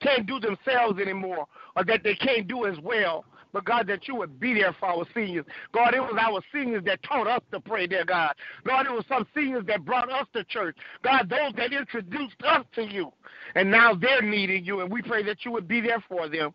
can't 0.02 0.26
do 0.26 0.40
themselves 0.40 1.00
anymore 1.00 1.46
or 1.76 1.84
that 1.86 2.04
they 2.04 2.16
can't 2.16 2.48
do 2.48 2.66
as 2.66 2.78
well. 2.80 3.24
But 3.54 3.66
God, 3.66 3.88
that 3.88 4.08
you 4.08 4.16
would 4.16 4.40
be 4.40 4.54
there 4.54 4.76
for 4.80 4.88
our 4.88 5.06
seniors. 5.14 5.46
God, 5.74 5.94
it 5.94 6.00
was 6.00 6.16
our 6.20 6.42
seniors 6.54 6.84
that 6.86 7.04
taught 7.04 7.28
us 7.28 7.42
to 7.52 7.60
pray, 7.60 7.88
dear 7.88 8.06
God. 8.06 8.34
Lord, 8.66 8.86
it 8.86 8.92
was 8.92 9.06
some 9.08 9.28
seniors 9.36 9.66
that 9.68 9.86
brought 9.86 10.12
us 10.12 10.28
to 10.34 10.44
church. 10.46 10.76
God, 11.04 11.30
those 11.30 11.54
that 11.58 11.74
introduced 11.74 12.42
us 12.46 12.66
to 12.76 12.84
you. 12.84 13.12
And 13.56 13.70
now 13.70 13.94
they're 13.94 14.22
needing 14.22 14.64
you, 14.66 14.82
and 14.82 14.92
we 14.92 15.02
pray 15.02 15.24
that 15.24 15.44
you 15.46 15.52
would 15.52 15.68
be 15.68 15.82
there 15.82 16.04
for 16.08 16.30
them. 16.30 16.54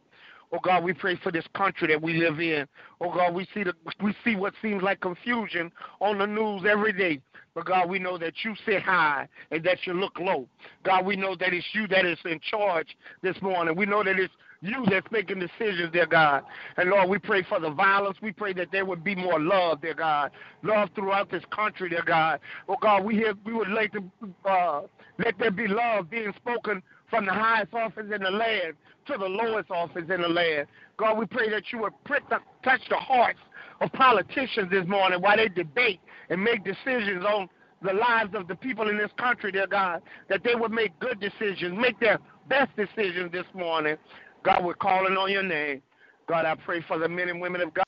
Oh 0.53 0.61
God, 0.63 0.85
we 0.85 0.93
pray 0.93 1.17
for 1.23 1.33
this 1.33 1.45
country 1.55 1.89
that 1.89 2.01
we 2.01 2.15
live 2.15 2.39
in. 2.39 2.67
Oh 3.01 3.13
God, 3.13 3.35
we 3.35 3.47
see 3.53 3.65
the 3.65 3.75
we 4.01 4.15
see 4.25 4.37
what 4.37 4.55
seems 4.63 4.83
like 4.83 5.01
confusion 5.01 5.73
on 6.01 6.19
the 6.19 6.27
news 6.27 6.63
every 6.69 6.93
day. 6.93 7.21
But 7.55 7.67
God, 7.67 7.89
we 7.89 7.99
know 7.99 8.17
that 8.19 8.35
you 8.45 8.55
sit 8.65 8.83
high 8.83 9.27
and 9.51 9.65
that 9.65 9.79
you 9.87 9.95
look 9.95 10.19
low. 10.21 10.47
God, 10.85 11.05
we 11.05 11.17
know 11.17 11.35
that 11.37 11.53
it's 11.53 11.67
you 11.73 11.89
that 11.89 12.05
is 12.05 12.19
in 12.25 12.39
charge 12.39 12.97
this 13.23 13.37
morning. 13.43 13.75
We 13.75 13.87
know 13.87 14.05
that 14.05 14.19
it's 14.19 14.33
you 14.61 14.85
that's 14.91 15.11
making 15.11 15.41
decisions, 15.41 15.93
dear 15.93 16.07
God. 16.07 16.45
And 16.77 16.91
Lord, 16.91 17.09
we 17.09 17.19
pray 17.19 17.43
for 17.49 17.61
the 17.61 17.71
violence. 17.71 18.19
We 18.23 18.33
pray 18.33 18.53
that 18.55 18.69
there 18.73 18.85
would 18.85 19.05
be 19.05 19.15
more 19.15 19.41
love, 19.41 19.83
dear 19.83 19.95
God. 19.95 20.31
Love 20.63 20.91
throughout 20.95 21.31
this 21.31 21.45
country, 21.55 21.91
dear 21.91 22.05
God. 22.05 22.41
Oh 22.69 22.77
God, 22.81 23.05
we 23.05 23.19
have, 23.23 23.37
we 23.45 23.53
would 23.53 23.69
like 23.69 23.93
to 23.93 24.05
uh, 24.45 24.83
let 25.19 25.39
there 25.39 25.51
be 25.51 25.67
love 25.67 26.11
being 26.11 26.33
spoken 26.37 26.83
from 27.11 27.27
the 27.27 27.33
highest 27.33 27.73
office 27.75 28.07
in 28.13 28.23
the 28.23 28.31
land 28.31 28.75
to 29.07 29.17
the 29.19 29.27
lowest 29.27 29.71
office 29.71 30.05
in 30.09 30.23
the 30.23 30.29
land. 30.29 30.67
God, 30.97 31.19
we 31.19 31.27
pray 31.27 31.49
that 31.51 31.65
you 31.73 31.79
would 31.81 31.93
the, 32.09 32.39
touch 32.65 32.81
the 32.89 32.97
hearts 32.97 33.39
of 33.81 33.93
politicians 33.93 34.71
this 34.71 34.87
morning 34.87 35.21
while 35.21 35.37
they 35.37 35.49
debate 35.49 36.01
and 36.31 36.43
make 36.43 36.65
decisions 36.65 37.25
on 37.25 37.49
the 37.83 37.93
lives 37.93 38.35
of 38.35 38.49
the 38.49 38.55
people 38.55 38.89
in 38.89 38.97
this 38.97 39.11
country, 39.19 39.53
dear 39.53 39.67
God, 39.67 40.03
that 40.29 40.43
they 40.43 40.55
would 40.55 40.73
make 40.73 40.99
good 40.99 41.21
decisions, 41.21 41.79
make 41.79 42.01
their 42.01 42.19
best 42.49 42.75
decisions 42.77 43.31
this 43.33 43.45
morning. 43.55 43.97
God, 44.47 44.65
we're 44.65 44.75
calling 44.75 45.17
on 45.17 45.29
your 45.29 45.43
name. 45.43 45.83
God, 46.29 46.45
I 46.47 46.55
pray 46.55 46.81
for 46.87 47.01
the 47.01 47.09
men 47.09 47.29
and 47.29 47.41
women 47.41 47.61
of 47.61 47.75
God 47.75 47.85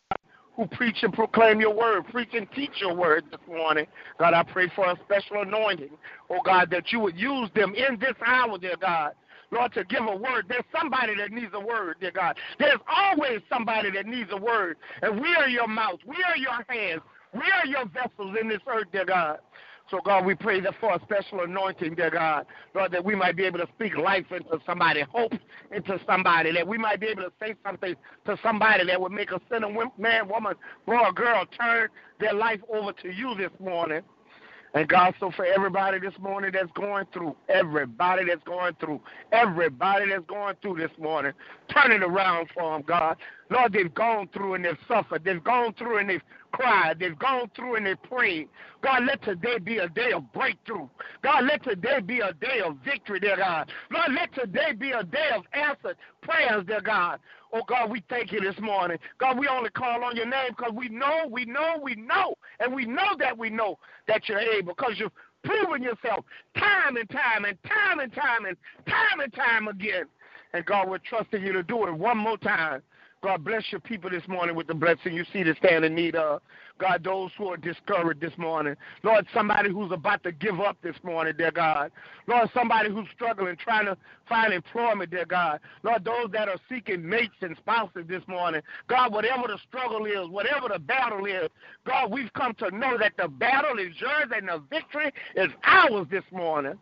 who 0.56 0.66
preach 0.66 0.96
and 1.02 1.12
proclaim 1.12 1.60
your 1.60 1.72
word, 1.72 2.04
preach 2.10 2.30
and 2.32 2.50
teach 2.50 2.72
your 2.80 2.96
word 2.96 3.26
this 3.30 3.38
morning. 3.46 3.86
God, 4.18 4.34
I 4.34 4.42
pray 4.42 4.68
for 4.74 4.84
a 4.90 4.96
special 5.04 5.42
anointing. 5.42 5.90
Oh, 6.28 6.40
God, 6.44 6.68
that 6.72 6.90
you 6.90 6.98
would 6.98 7.16
use 7.16 7.48
them 7.54 7.76
in 7.76 7.96
this 8.00 8.14
hour, 8.26 8.58
dear 8.58 8.74
God. 8.80 9.12
Lord, 9.52 9.72
to 9.74 9.84
give 9.84 10.02
a 10.02 10.16
word. 10.16 10.46
There's 10.48 10.64
somebody 10.76 11.14
that 11.18 11.30
needs 11.30 11.52
a 11.54 11.60
word, 11.60 11.98
dear 12.00 12.10
God. 12.10 12.36
There's 12.58 12.80
always 12.92 13.38
somebody 13.48 13.92
that 13.92 14.06
needs 14.06 14.30
a 14.32 14.36
word. 14.36 14.78
And 15.02 15.20
we 15.20 15.32
are 15.36 15.48
your 15.48 15.68
mouth. 15.68 16.00
We 16.04 16.16
are 16.26 16.36
your 16.36 16.64
hands. 16.68 17.02
We 17.34 17.40
are 17.40 17.66
your 17.66 17.86
vessels 17.86 18.36
in 18.40 18.48
this 18.48 18.60
earth, 18.66 18.88
dear 18.92 19.04
God. 19.04 19.38
So, 19.90 20.00
God, 20.04 20.26
we 20.26 20.34
pray 20.34 20.60
that 20.60 20.74
for 20.80 20.94
a 20.94 21.00
special 21.02 21.40
anointing, 21.40 21.94
dear 21.94 22.10
God, 22.10 22.44
Lord, 22.74 22.92
that 22.92 23.04
we 23.04 23.14
might 23.14 23.36
be 23.36 23.44
able 23.44 23.58
to 23.58 23.68
speak 23.74 23.96
life 23.96 24.26
into 24.30 24.58
somebody, 24.66 25.02
hope 25.02 25.32
into 25.72 25.98
somebody, 26.06 26.52
that 26.52 26.66
we 26.66 26.76
might 26.76 27.00
be 27.00 27.06
able 27.06 27.22
to 27.22 27.32
say 27.40 27.54
something 27.64 27.94
to 28.26 28.38
somebody 28.42 28.84
that 28.84 29.00
would 29.00 29.12
make 29.12 29.30
a 29.30 29.40
sinner 29.50 29.68
man, 29.96 30.28
woman, 30.28 30.54
boy, 30.84 30.98
or 30.98 31.12
girl 31.12 31.44
turn 31.58 31.88
their 32.20 32.34
life 32.34 32.60
over 32.70 32.92
to 32.92 33.10
you 33.10 33.34
this 33.36 33.50
morning. 33.58 34.02
And 34.74 34.86
God, 34.86 35.14
so 35.18 35.30
for 35.34 35.46
everybody 35.46 35.98
this 35.98 36.12
morning 36.20 36.50
that's 36.52 36.70
going 36.72 37.06
through, 37.12 37.34
everybody 37.48 38.26
that's 38.26 38.42
going 38.44 38.74
through, 38.78 39.00
everybody 39.32 40.10
that's 40.10 40.26
going 40.26 40.56
through 40.60 40.76
this 40.76 40.90
morning, 40.98 41.32
turn 41.68 41.92
it 41.92 42.02
around 42.02 42.48
for 42.52 42.72
them, 42.72 42.82
God. 42.86 43.16
Lord, 43.50 43.72
they've 43.72 43.92
gone 43.94 44.28
through 44.32 44.54
and 44.54 44.64
they've 44.64 44.78
suffered. 44.86 45.24
They've 45.24 45.42
gone 45.42 45.74
through 45.74 45.98
and 45.98 46.10
they've 46.10 46.22
cried. 46.52 46.98
They've 46.98 47.18
gone 47.18 47.50
through 47.56 47.76
and 47.76 47.86
they've 47.86 48.02
prayed. 48.02 48.48
God, 48.82 49.04
let 49.04 49.22
today 49.22 49.58
be 49.58 49.78
a 49.78 49.88
day 49.88 50.12
of 50.12 50.30
breakthrough. 50.32 50.88
God, 51.22 51.44
let 51.44 51.62
today 51.64 52.00
be 52.00 52.20
a 52.20 52.32
day 52.32 52.60
of 52.64 52.76
victory, 52.84 53.20
dear 53.20 53.36
God. 53.36 53.70
Lord, 53.90 54.12
let 54.12 54.34
today 54.34 54.72
be 54.72 54.90
a 54.90 55.02
day 55.02 55.30
of 55.34 55.44
answered 55.52 55.96
prayers, 56.22 56.64
dear 56.66 56.80
God. 56.80 57.20
Oh, 57.52 57.62
God, 57.66 57.90
we 57.90 58.04
thank 58.10 58.30
you 58.32 58.40
this 58.40 58.58
morning. 58.60 58.98
God, 59.18 59.38
we 59.38 59.48
only 59.48 59.70
call 59.70 60.04
on 60.04 60.14
your 60.14 60.26
name 60.26 60.50
because 60.56 60.72
we 60.74 60.90
know, 60.90 61.26
we 61.30 61.46
know, 61.46 61.76
we 61.82 61.94
know, 61.94 62.34
and 62.60 62.74
we 62.74 62.84
know 62.84 63.16
that 63.18 63.36
we 63.36 63.48
know 63.48 63.78
that 64.06 64.28
you're 64.28 64.38
able 64.38 64.74
because 64.74 64.94
you've 64.96 65.12
proven 65.44 65.82
yourself 65.82 66.24
time 66.58 66.96
and 66.96 67.08
time 67.08 67.46
and 67.46 67.56
time 67.64 68.00
and 68.00 68.12
time 68.12 68.44
and 68.44 68.56
time 68.86 69.20
and 69.20 69.32
time 69.32 69.68
again. 69.68 70.04
And 70.52 70.64
God, 70.66 70.88
we're 70.88 70.98
trusting 70.98 71.42
you 71.42 71.52
to 71.52 71.62
do 71.62 71.86
it 71.86 71.92
one 71.92 72.18
more 72.18 72.38
time. 72.38 72.82
God 73.20 73.44
bless 73.44 73.64
your 73.72 73.80
people 73.80 74.08
this 74.08 74.22
morning 74.28 74.54
with 74.54 74.68
the 74.68 74.74
blessing 74.74 75.12
you 75.12 75.24
see 75.32 75.42
to 75.42 75.54
stand 75.56 75.84
in 75.84 75.92
need 75.92 76.14
of. 76.14 76.40
God, 76.78 77.02
those 77.02 77.32
who 77.36 77.48
are 77.48 77.56
discouraged 77.56 78.20
this 78.20 78.36
morning. 78.38 78.76
Lord, 79.02 79.26
somebody 79.34 79.72
who's 79.72 79.90
about 79.90 80.22
to 80.22 80.30
give 80.30 80.60
up 80.60 80.76
this 80.82 80.94
morning, 81.02 81.34
dear 81.36 81.50
God. 81.50 81.90
Lord, 82.28 82.48
somebody 82.54 82.90
who's 82.90 83.08
struggling, 83.12 83.56
trying 83.56 83.86
to 83.86 83.96
find 84.28 84.52
employment, 84.52 85.10
dear 85.10 85.26
God. 85.26 85.58
Lord, 85.82 86.04
those 86.04 86.30
that 86.32 86.48
are 86.48 86.58
seeking 86.68 87.08
mates 87.08 87.34
and 87.40 87.56
spouses 87.56 88.04
this 88.06 88.22
morning. 88.28 88.62
God, 88.86 89.12
whatever 89.12 89.48
the 89.48 89.58
struggle 89.66 90.06
is, 90.06 90.28
whatever 90.28 90.68
the 90.72 90.78
battle 90.78 91.26
is, 91.26 91.48
God, 91.84 92.12
we've 92.12 92.32
come 92.34 92.54
to 92.60 92.70
know 92.70 92.96
that 92.98 93.14
the 93.18 93.26
battle 93.26 93.80
is 93.80 93.94
yours 93.98 94.30
and 94.32 94.48
the 94.48 94.62
victory 94.70 95.12
is 95.34 95.50
ours 95.64 96.06
this 96.08 96.24
morning. 96.30 96.74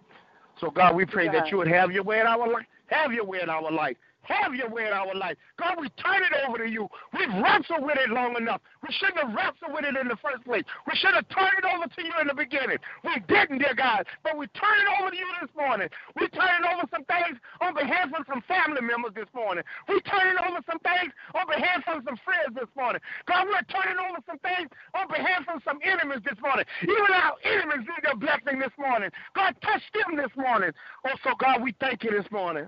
So, 0.60 0.70
God, 0.70 0.94
we 0.96 1.06
pray 1.06 1.28
that 1.28 1.50
you 1.50 1.56
would 1.56 1.68
have 1.68 1.92
your 1.92 2.02
way 2.02 2.20
in 2.20 2.26
our 2.26 2.46
life. 2.46 2.66
Have 2.86 3.12
your 3.12 3.24
way 3.24 3.40
in 3.42 3.48
our 3.48 3.70
life. 3.70 3.96
Have 4.26 4.54
your 4.54 4.68
way 4.68 4.86
in 4.86 4.92
our 4.92 5.14
life. 5.14 5.36
God, 5.58 5.78
we 5.80 5.88
turn 6.02 6.22
it 6.22 6.34
over 6.48 6.58
to 6.58 6.68
you. 6.68 6.88
We've 7.14 7.30
wrestled 7.42 7.86
with 7.86 7.98
it 7.98 8.10
long 8.10 8.36
enough. 8.36 8.60
We 8.82 8.90
shouldn't 8.90 9.22
have 9.22 9.34
wrestled 9.34 9.70
with 9.70 9.84
it 9.86 9.94
in 9.94 10.08
the 10.08 10.18
first 10.18 10.42
place. 10.44 10.64
We 10.86 10.94
should 10.98 11.14
have 11.14 11.28
turned 11.30 11.54
it 11.58 11.66
over 11.66 11.86
to 11.86 12.00
you 12.02 12.12
in 12.20 12.26
the 12.26 12.34
beginning. 12.34 12.78
We 13.06 13.22
didn't, 13.30 13.62
dear 13.62 13.74
God, 13.74 14.06
but 14.26 14.36
we 14.36 14.46
turn 14.58 14.76
it 14.82 14.88
over 14.98 15.10
to 15.10 15.16
you 15.16 15.30
this 15.40 15.50
morning. 15.54 15.88
We 16.18 16.26
turn 16.34 16.50
it 16.58 16.66
over 16.66 16.90
some 16.90 17.06
things 17.06 17.38
on 17.62 17.74
behalf 17.74 18.10
of 18.18 18.26
some 18.26 18.42
family 18.50 18.82
members 18.82 19.14
this 19.14 19.30
morning. 19.30 19.62
We 19.88 20.02
turn 20.02 20.34
it 20.34 20.38
over 20.42 20.58
some 20.66 20.82
things 20.82 21.14
on 21.34 21.46
behalf 21.46 21.86
of 21.86 22.02
some 22.02 22.18
friends 22.26 22.50
this 22.58 22.70
morning. 22.74 23.00
God, 23.30 23.46
we're 23.46 23.66
turning 23.70 23.98
over 24.02 24.18
some 24.26 24.42
things 24.42 24.66
on 24.98 25.06
behalf 25.06 25.46
of 25.46 25.62
some 25.62 25.78
enemies 25.86 26.26
this 26.26 26.38
morning. 26.42 26.66
Even 26.82 27.10
our 27.14 27.38
enemies 27.46 27.86
need 27.86 28.02
your 28.02 28.18
blessing 28.18 28.58
this 28.58 28.74
morning. 28.74 29.10
God, 29.38 29.54
touch 29.62 29.82
them 29.94 30.18
this 30.18 30.34
morning. 30.34 30.74
Also, 31.06 31.38
God, 31.38 31.62
we 31.62 31.74
thank 31.78 32.02
you 32.02 32.10
this 32.10 32.26
morning. 32.34 32.66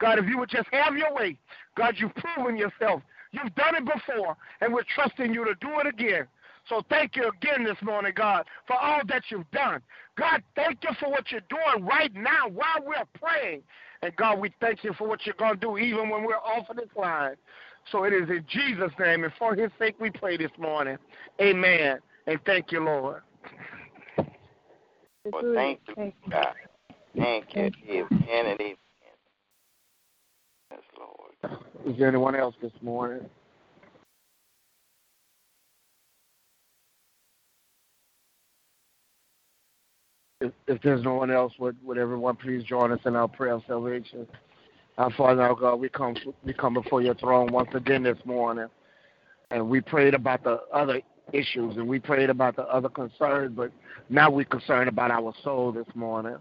God, 0.00 0.18
if 0.18 0.26
you 0.26 0.38
would 0.38 0.48
just 0.48 0.68
have 0.72 0.96
your 0.96 1.14
way, 1.14 1.36
God, 1.76 1.94
you've 1.98 2.14
proven 2.14 2.56
yourself. 2.56 3.02
You've 3.32 3.54
done 3.54 3.76
it 3.76 3.84
before, 3.84 4.36
and 4.60 4.72
we're 4.72 4.84
trusting 4.94 5.32
you 5.32 5.44
to 5.44 5.54
do 5.60 5.78
it 5.78 5.86
again. 5.86 6.26
So 6.68 6.82
thank 6.88 7.16
you 7.16 7.28
again 7.28 7.64
this 7.64 7.76
morning, 7.82 8.12
God, 8.14 8.44
for 8.66 8.76
all 8.76 9.00
that 9.08 9.24
you've 9.28 9.50
done. 9.50 9.80
God, 10.16 10.42
thank 10.56 10.78
you 10.82 10.90
for 10.98 11.10
what 11.10 11.30
you're 11.30 11.40
doing 11.48 11.84
right 11.84 12.12
now 12.14 12.48
while 12.48 12.84
we're 12.84 13.04
praying. 13.20 13.62
And 14.02 14.14
God, 14.16 14.38
we 14.38 14.52
thank 14.60 14.84
you 14.84 14.92
for 14.94 15.06
what 15.06 15.26
you're 15.26 15.34
going 15.38 15.54
to 15.54 15.60
do 15.60 15.78
even 15.78 16.08
when 16.08 16.24
we're 16.24 16.36
off 16.36 16.68
of 16.70 16.76
this 16.76 16.88
line. 16.96 17.36
So 17.90 18.04
it 18.04 18.12
is 18.12 18.28
in 18.28 18.44
Jesus' 18.48 18.92
name 18.98 19.24
and 19.24 19.32
for 19.38 19.54
his 19.54 19.70
sake 19.78 19.96
we 20.00 20.10
pray 20.10 20.36
this 20.36 20.50
morning. 20.58 20.96
Amen. 21.40 21.98
And 22.26 22.38
thank 22.46 22.72
you, 22.72 22.80
Lord. 22.80 23.22
Well, 25.24 25.54
thank 25.54 25.80
you, 25.96 26.12
God. 26.30 26.54
Thank 27.16 27.46
you. 27.54 28.06
Amen 28.10 28.46
and 28.46 28.60
amen. 28.60 28.76
Is 31.44 31.96
there 31.98 32.08
anyone 32.08 32.34
else 32.36 32.54
this 32.60 32.72
morning? 32.82 33.24
If, 40.40 40.52
if 40.66 40.80
there's 40.82 41.02
no 41.02 41.14
one 41.14 41.30
else, 41.30 41.52
would, 41.58 41.76
would 41.84 41.98
everyone 41.98 42.36
please 42.36 42.64
join 42.64 42.92
us 42.92 43.00
in 43.04 43.16
our 43.16 43.28
prayer 43.28 43.54
of 43.54 43.62
salvation? 43.66 44.26
Our 44.98 45.10
Father, 45.12 45.42
our 45.42 45.54
God, 45.54 45.76
we 45.76 45.88
come 45.88 46.14
we 46.44 46.52
come 46.52 46.74
before 46.74 47.00
your 47.00 47.14
throne 47.14 47.52
once 47.52 47.70
again 47.74 48.02
this 48.02 48.18
morning, 48.24 48.66
and 49.50 49.68
we 49.68 49.80
prayed 49.80 50.14
about 50.14 50.44
the 50.44 50.60
other 50.72 51.00
issues 51.32 51.76
and 51.76 51.86
we 51.86 51.98
prayed 51.98 52.30
about 52.30 52.56
the 52.56 52.64
other 52.64 52.88
concerns, 52.88 53.52
but 53.56 53.70
now 54.08 54.30
we're 54.30 54.44
concerned 54.44 54.88
about 54.88 55.10
our 55.10 55.32
soul 55.42 55.72
this 55.72 55.86
morning. 55.94 56.36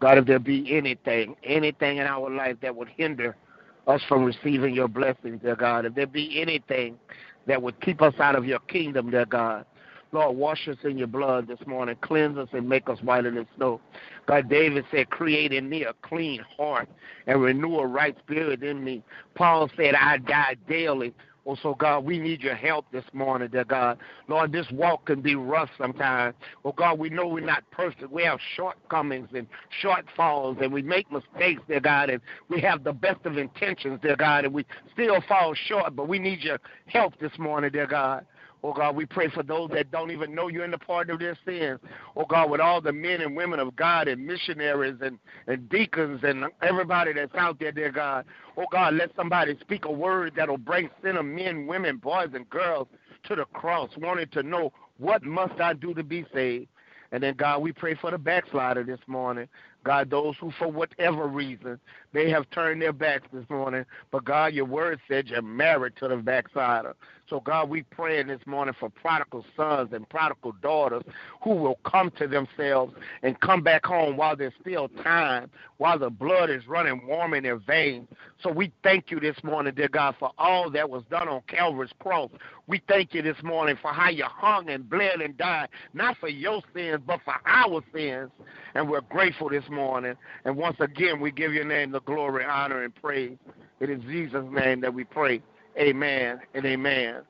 God, 0.00 0.18
if 0.18 0.26
there 0.26 0.38
be 0.38 0.76
anything, 0.76 1.36
anything 1.44 1.98
in 1.98 2.06
our 2.06 2.28
life 2.30 2.56
that 2.62 2.74
would 2.74 2.88
hinder 2.88 3.36
us 3.86 4.02
from 4.08 4.24
receiving 4.24 4.74
your 4.74 4.88
blessings, 4.88 5.40
dear 5.42 5.56
God. 5.56 5.84
If 5.86 5.94
there 5.94 6.06
be 6.06 6.40
anything 6.40 6.98
that 7.46 7.60
would 7.62 7.80
keep 7.80 8.00
us 8.02 8.14
out 8.18 8.36
of 8.36 8.44
your 8.46 8.60
kingdom, 8.60 9.10
dear 9.10 9.26
God, 9.26 9.66
Lord, 10.12 10.36
wash 10.36 10.68
us 10.68 10.76
in 10.84 10.96
your 10.96 11.08
blood 11.08 11.48
this 11.48 11.58
morning. 11.66 11.96
Cleanse 12.00 12.38
us 12.38 12.48
and 12.52 12.68
make 12.68 12.88
us 12.88 13.02
whiter 13.02 13.32
than 13.32 13.48
snow. 13.56 13.80
God, 14.26 14.48
David 14.48 14.84
said, 14.92 15.10
create 15.10 15.52
in 15.52 15.68
me 15.68 15.82
a 15.82 15.92
clean 16.02 16.40
heart 16.56 16.88
and 17.26 17.42
renew 17.42 17.78
a 17.78 17.86
right 17.86 18.16
spirit 18.20 18.62
in 18.62 18.84
me. 18.84 19.02
Paul 19.34 19.68
said, 19.76 19.96
I 19.96 20.18
die 20.18 20.56
daily. 20.68 21.12
Oh, 21.46 21.56
so 21.62 21.74
God, 21.74 22.04
we 22.04 22.18
need 22.18 22.40
your 22.40 22.54
help 22.54 22.86
this 22.90 23.04
morning, 23.12 23.48
dear 23.48 23.64
God. 23.64 23.98
Lord, 24.28 24.50
this 24.50 24.66
walk 24.70 25.04
can 25.06 25.20
be 25.20 25.34
rough 25.34 25.68
sometimes. 25.76 26.34
Oh, 26.64 26.72
God, 26.72 26.98
we 26.98 27.10
know 27.10 27.26
we're 27.26 27.44
not 27.44 27.70
perfect. 27.70 28.10
We 28.10 28.24
have 28.24 28.38
shortcomings 28.56 29.28
and 29.34 29.46
shortfalls, 29.82 30.62
and 30.62 30.72
we 30.72 30.80
make 30.80 31.10
mistakes, 31.12 31.60
dear 31.68 31.80
God, 31.80 32.08
and 32.08 32.22
we 32.48 32.60
have 32.62 32.82
the 32.82 32.94
best 32.94 33.26
of 33.26 33.36
intentions, 33.36 34.00
dear 34.02 34.16
God, 34.16 34.46
and 34.46 34.54
we 34.54 34.64
still 34.92 35.20
fall 35.28 35.54
short, 35.54 35.94
but 35.94 36.08
we 36.08 36.18
need 36.18 36.40
your 36.40 36.58
help 36.86 37.18
this 37.18 37.32
morning, 37.38 37.70
dear 37.70 37.86
God. 37.86 38.24
Oh 38.64 38.72
God, 38.72 38.96
we 38.96 39.04
pray 39.04 39.28
for 39.28 39.42
those 39.42 39.68
that 39.74 39.90
don't 39.90 40.10
even 40.10 40.34
know 40.34 40.48
you 40.48 40.62
in 40.62 40.70
the 40.70 40.78
pardon 40.78 41.12
of 41.12 41.20
their 41.20 41.36
sins. 41.44 41.78
Oh 42.16 42.24
God, 42.24 42.48
with 42.48 42.62
all 42.62 42.80
the 42.80 42.94
men 42.94 43.20
and 43.20 43.36
women 43.36 43.60
of 43.60 43.76
God 43.76 44.08
and 44.08 44.26
missionaries 44.26 44.96
and, 45.02 45.18
and 45.46 45.68
deacons 45.68 46.20
and 46.22 46.46
everybody 46.62 47.12
that's 47.12 47.34
out 47.34 47.60
there, 47.60 47.72
dear 47.72 47.92
God. 47.92 48.24
Oh 48.56 48.64
God, 48.72 48.94
let 48.94 49.10
somebody 49.16 49.54
speak 49.60 49.84
a 49.84 49.92
word 49.92 50.32
that'll 50.34 50.56
bring 50.56 50.88
sinner 51.02 51.22
men, 51.22 51.66
women, 51.66 51.98
boys, 51.98 52.30
and 52.32 52.48
girls 52.48 52.88
to 53.24 53.36
the 53.36 53.44
cross, 53.52 53.90
wanting 53.98 54.28
to 54.28 54.42
know 54.42 54.72
what 54.96 55.22
must 55.22 55.60
I 55.60 55.74
do 55.74 55.92
to 55.92 56.02
be 56.02 56.24
saved. 56.32 56.68
And 57.12 57.22
then, 57.22 57.34
God, 57.36 57.62
we 57.62 57.70
pray 57.70 57.94
for 57.94 58.10
the 58.10 58.18
backslider 58.18 58.82
this 58.82 58.98
morning. 59.06 59.46
God, 59.84 60.10
those 60.10 60.34
who, 60.40 60.50
for 60.58 60.66
whatever 60.66 61.28
reason, 61.28 61.78
they 62.12 62.28
have 62.30 62.50
turned 62.50 62.82
their 62.82 62.92
backs 62.92 63.28
this 63.32 63.48
morning. 63.48 63.84
But, 64.10 64.24
God, 64.24 64.52
your 64.52 64.64
word 64.64 64.98
said 65.06 65.28
you're 65.28 65.40
married 65.40 65.94
to 66.00 66.08
the 66.08 66.16
backslider. 66.16 66.96
So, 67.30 67.40
God, 67.40 67.70
we 67.70 67.82
praying 67.84 68.26
this 68.26 68.40
morning 68.44 68.74
for 68.78 68.90
prodigal 68.90 69.46
sons 69.56 69.90
and 69.92 70.06
prodigal 70.08 70.52
daughters 70.60 71.02
who 71.42 71.54
will 71.54 71.78
come 71.84 72.10
to 72.18 72.28
themselves 72.28 72.94
and 73.22 73.40
come 73.40 73.62
back 73.62 73.86
home 73.86 74.18
while 74.18 74.36
there's 74.36 74.52
still 74.60 74.88
time, 75.02 75.50
while 75.78 75.98
the 75.98 76.10
blood 76.10 76.50
is 76.50 76.66
running 76.66 77.06
warm 77.06 77.32
in 77.32 77.44
their 77.44 77.56
veins. 77.56 78.08
So 78.42 78.50
we 78.52 78.72
thank 78.82 79.10
you 79.10 79.20
this 79.20 79.36
morning, 79.42 79.72
dear 79.74 79.88
God, 79.88 80.16
for 80.18 80.32
all 80.36 80.70
that 80.72 80.90
was 80.90 81.02
done 81.10 81.28
on 81.28 81.40
Calvary's 81.48 81.92
cross. 81.98 82.30
We 82.66 82.82
thank 82.88 83.14
you 83.14 83.22
this 83.22 83.42
morning 83.42 83.76
for 83.80 83.90
how 83.90 84.10
you 84.10 84.24
hung 84.24 84.68
and 84.68 84.88
bled 84.88 85.22
and 85.22 85.36
died, 85.38 85.68
not 85.94 86.18
for 86.18 86.28
your 86.28 86.60
sins, 86.74 87.00
but 87.06 87.20
for 87.24 87.36
our 87.46 87.82
sins. 87.94 88.30
And 88.74 88.88
we're 88.88 89.00
grateful 89.00 89.48
this 89.48 89.64
morning. 89.70 90.14
And 90.44 90.56
once 90.56 90.76
again, 90.78 91.20
we 91.20 91.30
give 91.30 91.54
your 91.54 91.64
name 91.64 91.90
the 91.90 92.00
glory, 92.00 92.44
honor, 92.44 92.82
and 92.84 92.94
praise. 92.94 93.38
It 93.80 93.88
is 93.88 94.00
Jesus' 94.02 94.44
name 94.50 94.82
that 94.82 94.92
we 94.92 95.04
pray. 95.04 95.40
Amen 95.78 96.40
and 96.54 96.64
amen. 96.64 97.22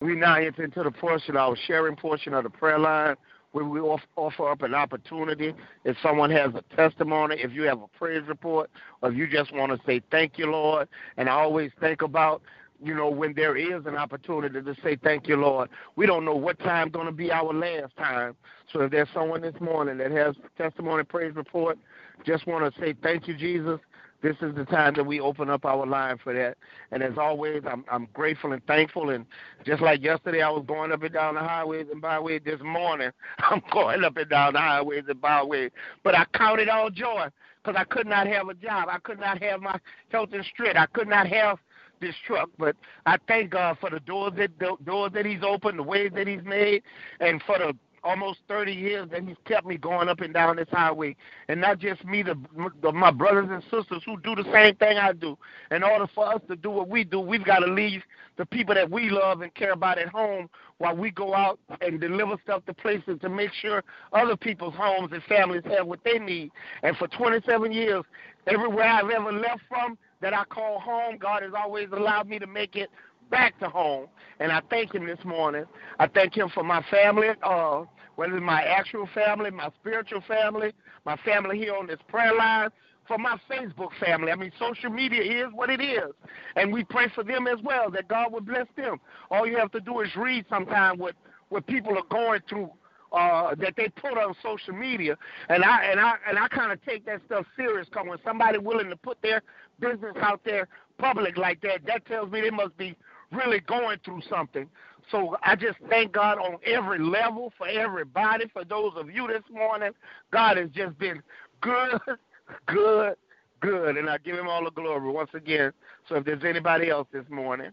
We 0.00 0.14
now 0.14 0.36
enter 0.36 0.64
into 0.64 0.82
the 0.82 0.90
portion, 0.90 1.36
our 1.36 1.56
sharing 1.66 1.96
portion 1.96 2.34
of 2.34 2.44
the 2.44 2.50
prayer 2.50 2.78
line, 2.78 3.16
where 3.52 3.64
we 3.64 3.80
offer 3.80 4.50
up 4.50 4.62
an 4.62 4.74
opportunity. 4.74 5.54
If 5.84 5.96
someone 6.02 6.30
has 6.30 6.50
a 6.54 6.76
testimony, 6.76 7.36
if 7.38 7.52
you 7.52 7.62
have 7.62 7.80
a 7.80 7.86
praise 7.98 8.22
report, 8.26 8.70
or 9.00 9.10
if 9.10 9.16
you 9.16 9.28
just 9.28 9.54
want 9.54 9.72
to 9.72 9.86
say 9.86 10.02
thank 10.10 10.38
you, 10.38 10.50
Lord. 10.50 10.88
And 11.16 11.28
I 11.28 11.32
always 11.32 11.70
think 11.80 12.02
about 12.02 12.42
you 12.82 12.94
know, 12.94 13.08
when 13.08 13.34
there 13.34 13.56
is 13.56 13.86
an 13.86 13.96
opportunity 13.96 14.60
to 14.60 14.76
say 14.82 14.96
thank 15.02 15.26
you, 15.26 15.36
Lord. 15.36 15.70
We 15.96 16.06
don't 16.06 16.24
know 16.24 16.34
what 16.34 16.58
time 16.58 16.90
going 16.90 17.06
to 17.06 17.12
be 17.12 17.30
our 17.30 17.52
last 17.52 17.96
time. 17.96 18.36
So 18.72 18.80
if 18.82 18.90
there's 18.90 19.08
someone 19.14 19.40
this 19.40 19.54
morning 19.60 19.98
that 19.98 20.10
has 20.10 20.34
testimony, 20.58 21.04
praise 21.04 21.34
report, 21.34 21.78
just 22.26 22.46
want 22.46 22.72
to 22.72 22.80
say 22.80 22.94
thank 23.02 23.28
you, 23.28 23.34
Jesus. 23.34 23.80
This 24.24 24.36
is 24.40 24.54
the 24.54 24.64
time 24.64 24.94
that 24.94 25.04
we 25.04 25.20
open 25.20 25.50
up 25.50 25.66
our 25.66 25.84
line 25.84 26.16
for 26.16 26.32
that. 26.32 26.56
And 26.90 27.02
as 27.02 27.18
always, 27.18 27.62
I'm 27.70 27.84
I'm 27.92 28.08
grateful 28.14 28.54
and 28.54 28.64
thankful. 28.64 29.10
And 29.10 29.26
just 29.66 29.82
like 29.82 30.02
yesterday, 30.02 30.40
I 30.40 30.48
was 30.48 30.64
going 30.66 30.92
up 30.92 31.02
and 31.02 31.12
down 31.12 31.34
the 31.34 31.42
highways 31.42 31.88
and 31.92 32.00
byways. 32.00 32.40
This 32.42 32.58
morning, 32.62 33.10
I'm 33.38 33.60
going 33.70 34.02
up 34.02 34.16
and 34.16 34.30
down 34.30 34.54
the 34.54 34.60
highways 34.60 35.04
and 35.08 35.20
byways. 35.20 35.72
But 36.02 36.14
I 36.14 36.24
count 36.32 36.58
it 36.58 36.70
all 36.70 36.88
joy 36.88 37.26
because 37.62 37.78
I 37.78 37.84
could 37.84 38.06
not 38.06 38.26
have 38.26 38.48
a 38.48 38.54
job. 38.54 38.88
I 38.90 38.96
could 39.00 39.20
not 39.20 39.42
have 39.42 39.60
my 39.60 39.78
health 40.08 40.30
and 40.32 40.44
strength. 40.46 40.78
I 40.78 40.86
could 40.86 41.08
not 41.08 41.26
have 41.26 41.58
this 42.00 42.14
truck. 42.26 42.48
But 42.58 42.76
I 43.04 43.18
thank 43.28 43.50
God 43.50 43.76
for 43.78 43.90
the 43.90 44.00
doors 44.00 44.32
that 44.38 44.58
the 44.58 44.74
doors 44.86 45.12
that 45.12 45.26
He's 45.26 45.42
opened, 45.42 45.78
the 45.78 45.82
ways 45.82 46.12
that 46.14 46.26
He's 46.26 46.44
made, 46.44 46.82
and 47.20 47.42
for 47.42 47.58
the 47.58 47.76
almost 48.04 48.40
30 48.48 48.72
years 48.72 49.08
that 49.10 49.24
he's 49.24 49.36
kept 49.46 49.66
me 49.66 49.76
going 49.76 50.08
up 50.08 50.20
and 50.20 50.34
down 50.34 50.56
this 50.56 50.68
highway. 50.70 51.16
And 51.48 51.60
not 51.60 51.78
just 51.78 52.04
me, 52.04 52.22
the, 52.22 52.36
the 52.82 52.92
my 52.92 53.10
brothers 53.10 53.48
and 53.50 53.62
sisters 53.64 54.02
who 54.04 54.20
do 54.20 54.34
the 54.34 54.44
same 54.52 54.76
thing 54.76 54.98
I 54.98 55.12
do. 55.12 55.36
In 55.70 55.82
order 55.82 56.06
for 56.14 56.32
us 56.32 56.40
to 56.48 56.56
do 56.56 56.70
what 56.70 56.88
we 56.88 57.04
do, 57.04 57.18
we've 57.18 57.44
got 57.44 57.60
to 57.60 57.66
leave 57.66 58.02
the 58.36 58.46
people 58.46 58.74
that 58.74 58.90
we 58.90 59.10
love 59.10 59.40
and 59.40 59.54
care 59.54 59.72
about 59.72 59.98
at 59.98 60.08
home 60.08 60.48
while 60.78 60.96
we 60.96 61.10
go 61.10 61.34
out 61.34 61.58
and 61.80 62.00
deliver 62.00 62.36
stuff 62.42 62.64
to 62.66 62.74
places 62.74 63.18
to 63.22 63.28
make 63.28 63.52
sure 63.52 63.82
other 64.12 64.36
people's 64.36 64.74
homes 64.74 65.10
and 65.12 65.22
families 65.24 65.62
have 65.64 65.86
what 65.86 66.00
they 66.04 66.18
need. 66.18 66.50
And 66.82 66.96
for 66.96 67.08
27 67.08 67.72
years, 67.72 68.04
everywhere 68.46 68.84
I've 68.84 69.10
ever 69.10 69.32
left 69.32 69.62
from 69.68 69.96
that 70.20 70.34
I 70.34 70.44
call 70.44 70.80
home, 70.80 71.16
God 71.18 71.42
has 71.42 71.52
always 71.56 71.88
allowed 71.92 72.28
me 72.28 72.38
to 72.38 72.46
make 72.46 72.76
it 72.76 72.90
back 73.34 73.58
to 73.58 73.68
home. 73.68 74.06
And 74.38 74.52
I 74.52 74.62
thank 74.70 74.94
him 74.94 75.06
this 75.06 75.18
morning. 75.24 75.64
I 75.98 76.06
thank 76.06 76.36
him 76.36 76.48
for 76.54 76.62
my 76.62 76.84
family, 76.88 77.30
uh, 77.42 77.82
whether 78.14 78.36
it's 78.36 78.44
my 78.44 78.62
actual 78.62 79.08
family, 79.12 79.50
my 79.50 79.70
spiritual 79.80 80.20
family, 80.28 80.72
my 81.04 81.16
family 81.24 81.58
here 81.58 81.74
on 81.74 81.88
this 81.88 81.98
prayer 82.06 82.32
line, 82.32 82.68
for 83.08 83.18
my 83.18 83.36
Facebook 83.50 83.90
family. 83.98 84.30
I 84.30 84.36
mean, 84.36 84.52
social 84.56 84.88
media 84.88 85.46
is 85.46 85.52
what 85.52 85.68
it 85.68 85.80
is. 85.80 86.12
And 86.54 86.72
we 86.72 86.84
pray 86.84 87.08
for 87.12 87.24
them 87.24 87.48
as 87.48 87.58
well, 87.64 87.90
that 87.90 88.06
God 88.06 88.32
would 88.32 88.46
bless 88.46 88.68
them. 88.76 89.00
All 89.32 89.48
you 89.48 89.56
have 89.56 89.72
to 89.72 89.80
do 89.80 90.00
is 90.00 90.14
read 90.14 90.46
sometime 90.48 90.96
what, 90.96 91.16
what 91.48 91.66
people 91.66 91.98
are 91.98 92.06
going 92.08 92.40
through 92.48 92.70
uh, 93.12 93.54
that 93.56 93.74
they 93.76 93.88
put 93.88 94.16
on 94.18 94.34
social 94.42 94.74
media, 94.74 95.16
and 95.48 95.62
I 95.62 95.84
and 95.84 96.00
I 96.00 96.14
and 96.28 96.36
I 96.36 96.48
kind 96.48 96.72
of 96.72 96.84
take 96.84 97.06
that 97.06 97.20
stuff 97.26 97.46
serious. 97.56 97.86
Cause 97.92 98.04
when 98.08 98.18
somebody 98.24 98.58
willing 98.58 98.90
to 98.90 98.96
put 98.96 99.22
their 99.22 99.40
business 99.78 100.16
out 100.20 100.40
there 100.44 100.66
public 100.98 101.36
like 101.36 101.60
that, 101.60 101.86
that 101.86 102.04
tells 102.06 102.30
me 102.32 102.40
they 102.40 102.50
must 102.50 102.76
be 102.76 102.96
really 103.34 103.60
going 103.60 103.98
through 104.04 104.22
something. 104.28 104.68
So 105.10 105.36
I 105.42 105.54
just 105.56 105.78
thank 105.88 106.12
God 106.12 106.38
on 106.38 106.56
every 106.64 106.98
level 106.98 107.52
for 107.58 107.68
everybody, 107.68 108.46
for 108.52 108.64
those 108.64 108.92
of 108.96 109.10
you 109.10 109.26
this 109.28 109.42
morning. 109.52 109.92
God 110.32 110.56
has 110.56 110.70
just 110.70 110.98
been 110.98 111.22
good, 111.60 112.00
good, 112.66 113.14
good, 113.60 113.96
and 113.96 114.08
I 114.08 114.18
give 114.18 114.36
him 114.36 114.48
all 114.48 114.64
the 114.64 114.70
glory 114.70 115.10
once 115.10 115.30
again. 115.34 115.72
So 116.08 116.16
if 116.16 116.24
there's 116.24 116.44
anybody 116.44 116.88
else 116.88 117.08
this 117.12 117.28
morning. 117.28 117.70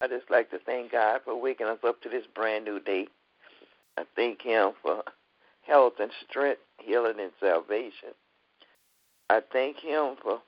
I 0.00 0.08
just 0.08 0.30
like 0.30 0.50
to 0.50 0.58
thank 0.58 0.92
God 0.92 1.20
for 1.24 1.40
waking 1.40 1.68
us 1.68 1.78
up 1.86 2.02
to 2.02 2.08
this 2.08 2.24
brand 2.34 2.64
new 2.64 2.80
day. 2.80 3.06
I 3.96 4.02
thank 4.16 4.42
Him 4.42 4.72
for 4.82 5.04
health 5.62 5.94
and 6.00 6.10
strength, 6.28 6.60
healing 6.78 7.20
and 7.20 7.30
salvation. 7.38 8.08
I 9.30 9.40
thank 9.52 9.78
Him 9.78 10.16
for 10.20 10.40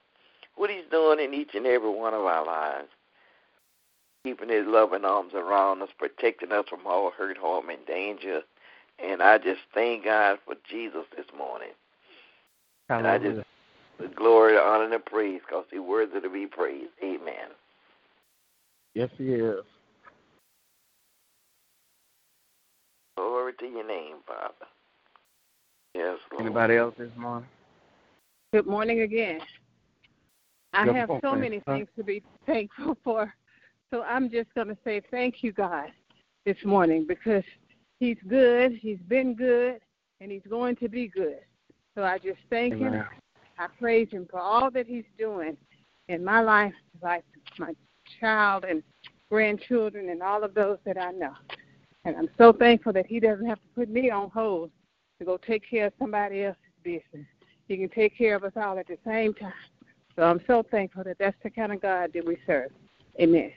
what 0.56 0.70
He's 0.70 0.84
doing 0.90 1.20
in 1.20 1.34
each 1.34 1.54
and 1.54 1.66
every 1.66 1.90
one 1.90 2.14
of 2.14 2.22
our 2.22 2.44
lives, 2.44 2.88
keeping 4.24 4.48
His 4.48 4.66
loving 4.66 5.04
arms 5.04 5.32
around 5.34 5.82
us, 5.82 5.90
protecting 5.98 6.52
us 6.52 6.66
from 6.68 6.86
all 6.86 7.10
hurt, 7.10 7.36
harm, 7.36 7.70
and 7.70 7.84
danger. 7.86 8.42
And 8.98 9.22
I 9.22 9.38
just 9.38 9.60
thank 9.72 10.04
God 10.04 10.38
for 10.46 10.54
Jesus 10.68 11.04
this 11.16 11.26
morning. 11.36 11.70
And 12.88 13.06
I 13.06 13.18
just 13.18 13.44
the 13.98 14.08
glory, 14.08 14.54
the 14.54 14.60
honor, 14.60 14.84
and 14.84 14.92
the 14.92 14.98
praise, 14.98 15.40
because 15.46 15.64
He's 15.70 15.80
worthy 15.80 16.20
to 16.20 16.30
be 16.30 16.46
praised. 16.46 16.90
Amen. 17.02 17.50
Yes, 18.94 19.10
He 19.16 19.32
is. 19.32 19.64
Glory 23.16 23.52
to 23.60 23.66
your 23.66 23.86
name, 23.86 24.16
Father. 24.26 24.52
Yes, 25.94 26.18
Lord. 26.32 26.46
Anybody 26.46 26.76
else 26.76 26.94
this 26.98 27.10
morning? 27.16 27.48
Good 28.52 28.66
morning 28.66 29.00
again. 29.02 29.40
I 30.74 30.86
have 30.92 31.10
so 31.22 31.34
many 31.34 31.60
things 31.60 31.88
to 31.96 32.04
be 32.04 32.22
thankful 32.46 32.96
for. 33.04 33.32
So 33.92 34.02
I'm 34.02 34.30
just 34.30 34.52
going 34.54 34.68
to 34.68 34.76
say 34.84 35.00
thank 35.10 35.42
you, 35.42 35.52
God, 35.52 35.90
this 36.44 36.56
morning 36.64 37.06
because 37.06 37.44
He's 38.00 38.18
good, 38.28 38.72
He's 38.72 38.98
been 39.08 39.34
good, 39.34 39.80
and 40.20 40.32
He's 40.32 40.42
going 40.48 40.76
to 40.76 40.88
be 40.88 41.08
good. 41.08 41.38
So 41.94 42.02
I 42.02 42.18
just 42.18 42.40
thank 42.50 42.74
Amen. 42.74 42.92
Him. 42.94 43.04
I 43.58 43.68
praise 43.78 44.08
Him 44.10 44.26
for 44.28 44.40
all 44.40 44.70
that 44.72 44.86
He's 44.86 45.04
doing 45.16 45.56
in 46.08 46.24
my 46.24 46.40
life, 46.40 46.74
like 47.02 47.24
my 47.58 47.72
child 48.20 48.64
and 48.64 48.82
grandchildren, 49.30 50.08
and 50.08 50.22
all 50.22 50.42
of 50.42 50.54
those 50.54 50.78
that 50.84 51.00
I 51.00 51.12
know. 51.12 51.34
And 52.04 52.16
I'm 52.16 52.28
so 52.36 52.52
thankful 52.52 52.92
that 52.94 53.06
He 53.06 53.20
doesn't 53.20 53.46
have 53.46 53.58
to 53.58 53.68
put 53.76 53.88
me 53.88 54.10
on 54.10 54.30
hold 54.30 54.70
to 55.20 55.24
go 55.24 55.36
take 55.36 55.68
care 55.68 55.86
of 55.86 55.92
somebody 56.00 56.44
else's 56.44 56.60
business. 56.82 57.26
He 57.68 57.76
can 57.76 57.88
take 57.88 58.18
care 58.18 58.34
of 58.34 58.44
us 58.44 58.52
all 58.56 58.78
at 58.78 58.88
the 58.88 58.98
same 59.06 59.32
time. 59.34 59.52
So 60.16 60.22
I'm 60.22 60.40
so 60.46 60.62
thankful 60.70 61.04
that 61.04 61.16
that's 61.18 61.36
the 61.42 61.50
kind 61.50 61.72
of 61.72 61.82
God 61.82 62.12
that 62.14 62.24
we 62.24 62.38
serve. 62.46 62.70
Amen. 63.20 63.52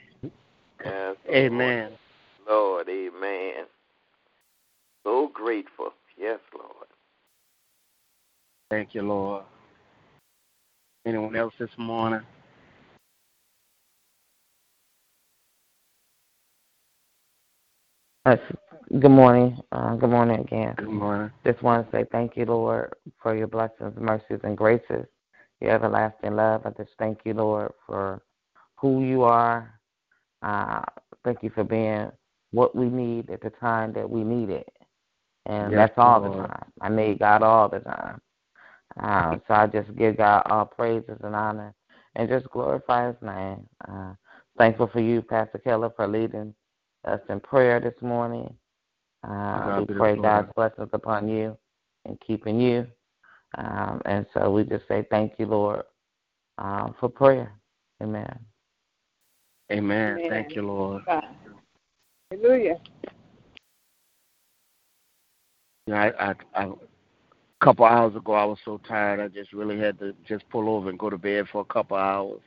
Amen. 1.32 1.92
Lord, 2.48 2.88
amen. 2.88 3.66
So 5.04 5.30
grateful. 5.32 5.92
Yes, 6.16 6.40
Lord. 6.54 6.86
Thank 8.70 8.94
you, 8.94 9.02
Lord. 9.02 9.44
Anyone 11.06 11.36
else 11.36 11.54
this 11.58 11.70
morning? 11.76 12.22
Good 18.26 19.10
morning. 19.10 19.58
Uh, 19.72 19.94
good 19.94 20.10
morning 20.10 20.40
again. 20.40 20.74
Good 20.76 20.88
morning. 20.88 21.30
Just 21.46 21.62
want 21.62 21.90
to 21.90 21.96
say 21.96 22.04
thank 22.10 22.36
you, 22.36 22.44
Lord, 22.44 22.92
for 23.22 23.34
your 23.34 23.46
blessings, 23.46 23.94
mercies, 23.98 24.40
and 24.42 24.56
graces 24.56 25.06
your 25.60 25.72
everlasting 25.72 26.36
love. 26.36 26.66
I 26.66 26.70
just 26.70 26.90
thank 26.98 27.20
you, 27.24 27.34
Lord, 27.34 27.72
for 27.86 28.22
who 28.76 29.04
you 29.04 29.22
are. 29.22 29.80
Uh, 30.42 30.82
thank 31.24 31.42
you 31.42 31.50
for 31.50 31.64
being 31.64 32.10
what 32.52 32.74
we 32.76 32.86
need 32.86 33.30
at 33.30 33.40
the 33.40 33.50
time 33.50 33.92
that 33.94 34.08
we 34.08 34.24
need 34.24 34.50
it. 34.50 34.68
And 35.46 35.72
Yes, 35.72 35.88
that's 35.88 35.94
all 35.98 36.20
Lord. 36.20 36.32
the 36.32 36.48
time. 36.48 36.72
I 36.80 36.88
need 36.88 37.18
God 37.18 37.42
all 37.42 37.68
the 37.68 37.80
time. 37.80 38.20
Uh, 39.02 39.38
so 39.46 39.54
I 39.54 39.66
just 39.66 39.94
give 39.96 40.16
God 40.16 40.42
all 40.46 40.64
praises 40.64 41.18
and 41.22 41.34
honor 41.34 41.74
and 42.16 42.28
just 42.28 42.50
glorify 42.50 43.08
his 43.08 43.16
name. 43.22 43.68
Uh, 43.88 44.14
thankful 44.56 44.88
for 44.88 45.00
you, 45.00 45.22
Pastor 45.22 45.58
Keller, 45.58 45.90
for 45.96 46.06
leading 46.08 46.54
us 47.06 47.20
in 47.28 47.40
prayer 47.40 47.80
this 47.80 47.94
morning. 48.02 48.52
Uh, 49.28 49.84
we 49.88 49.94
pray. 49.94 50.16
God's 50.16 50.50
blessings 50.54 50.90
upon 50.92 51.28
you 51.28 51.56
and 52.04 52.18
keeping 52.26 52.60
you. 52.60 52.86
Um, 53.56 54.02
and 54.04 54.26
so 54.34 54.50
we 54.50 54.64
just 54.64 54.86
say 54.88 55.06
thank 55.10 55.34
you, 55.38 55.46
Lord, 55.46 55.84
uh, 56.58 56.88
for 57.00 57.08
prayer. 57.08 57.52
Amen. 58.02 58.38
Amen. 59.72 60.18
Amen. 60.18 60.30
Thank 60.30 60.54
you, 60.54 60.62
Lord. 60.62 61.02
Hallelujah. 62.30 62.76
You 65.86 65.94
know, 65.94 65.96
I, 65.96 66.30
I, 66.30 66.34
I, 66.54 66.64
a 66.64 67.64
couple 67.64 67.84
hours 67.86 68.14
ago, 68.14 68.34
I 68.34 68.44
was 68.44 68.58
so 68.64 68.80
tired. 68.86 69.20
I 69.20 69.28
just 69.28 69.52
really 69.52 69.78
had 69.78 69.98
to 70.00 70.14
just 70.26 70.48
pull 70.50 70.68
over 70.68 70.90
and 70.90 70.98
go 70.98 71.10
to 71.10 71.18
bed 71.18 71.46
for 71.50 71.62
a 71.62 71.64
couple 71.72 71.96
hours. 71.96 72.40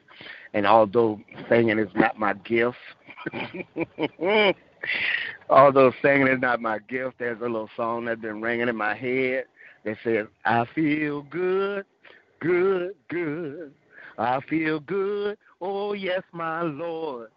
And 0.53 0.67
although 0.67 1.19
singing 1.49 1.79
is 1.79 1.89
not 1.95 2.19
my 2.19 2.33
gift, 2.33 2.77
although 5.49 5.91
singing 6.01 6.27
is 6.27 6.39
not 6.39 6.61
my 6.61 6.79
gift, 6.79 7.17
there's 7.17 7.39
a 7.39 7.45
little 7.45 7.69
song 7.75 8.05
that's 8.05 8.21
been 8.21 8.41
ringing 8.41 8.67
in 8.67 8.75
my 8.75 8.95
head 8.95 9.45
that 9.83 9.97
says, 10.03 10.27
"I 10.45 10.65
feel 10.75 11.23
good, 11.23 11.85
good, 12.39 12.95
good. 13.09 13.73
I 14.17 14.39
feel 14.41 14.79
good. 14.79 15.37
Oh 15.59 15.93
yes, 15.93 16.23
my 16.31 16.61
Lord." 16.61 17.29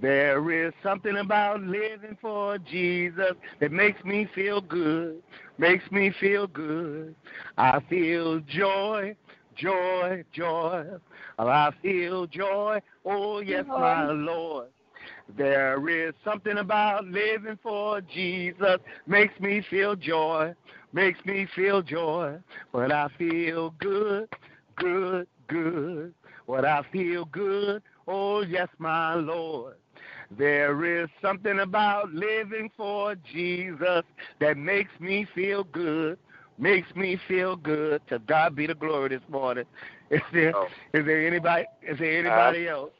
There 0.00 0.50
is 0.50 0.74
something 0.82 1.16
about 1.16 1.62
living 1.62 2.18
for 2.20 2.58
Jesus 2.58 3.32
that 3.60 3.72
makes 3.72 4.04
me 4.04 4.28
feel 4.34 4.60
good, 4.60 5.22
makes 5.56 5.90
me 5.90 6.10
feel 6.20 6.46
good. 6.46 7.14
I 7.56 7.80
feel 7.88 8.40
joy, 8.40 9.16
joy, 9.56 10.22
joy. 10.32 10.84
I 11.38 11.70
feel 11.82 12.26
joy. 12.26 12.80
Oh, 13.04 13.40
yes, 13.40 13.64
my 13.66 14.10
Lord. 14.10 14.68
There 15.36 15.88
is 15.88 16.14
something 16.24 16.58
about 16.58 17.04
living 17.06 17.58
for 17.62 18.00
Jesus 18.00 18.78
makes 19.06 19.38
me 19.40 19.62
feel 19.68 19.96
joy, 19.96 20.54
makes 20.92 21.18
me 21.24 21.46
feel 21.54 21.82
joy. 21.82 22.38
But 22.72 22.92
I 22.92 23.08
feel 23.18 23.70
good, 23.78 24.28
good, 24.76 25.26
good. 25.48 26.14
What 26.46 26.64
I 26.64 26.82
feel 26.92 27.24
good. 27.26 27.82
Oh, 28.06 28.42
yes, 28.42 28.68
my 28.78 29.14
Lord. 29.14 29.74
There 30.36 31.02
is 31.02 31.08
something 31.22 31.60
about 31.60 32.12
living 32.12 32.70
for 32.76 33.14
Jesus 33.32 34.02
that 34.40 34.56
makes 34.56 34.90
me 35.00 35.26
feel 35.34 35.64
good, 35.64 36.18
makes 36.58 36.94
me 36.96 37.18
feel 37.28 37.56
good. 37.56 38.00
To 38.08 38.18
God 38.20 38.56
be 38.56 38.66
the 38.66 38.74
glory 38.74 39.10
this 39.10 39.28
morning. 39.28 39.64
Is 40.10 40.22
there 40.32 40.56
Oh. 40.56 40.68
is 40.94 41.04
there 41.04 41.26
anybody 41.26 41.64
is 41.82 41.98
there 41.98 42.20
uh-huh. 42.20 42.30
anybody 42.30 42.68
else? 42.68 42.92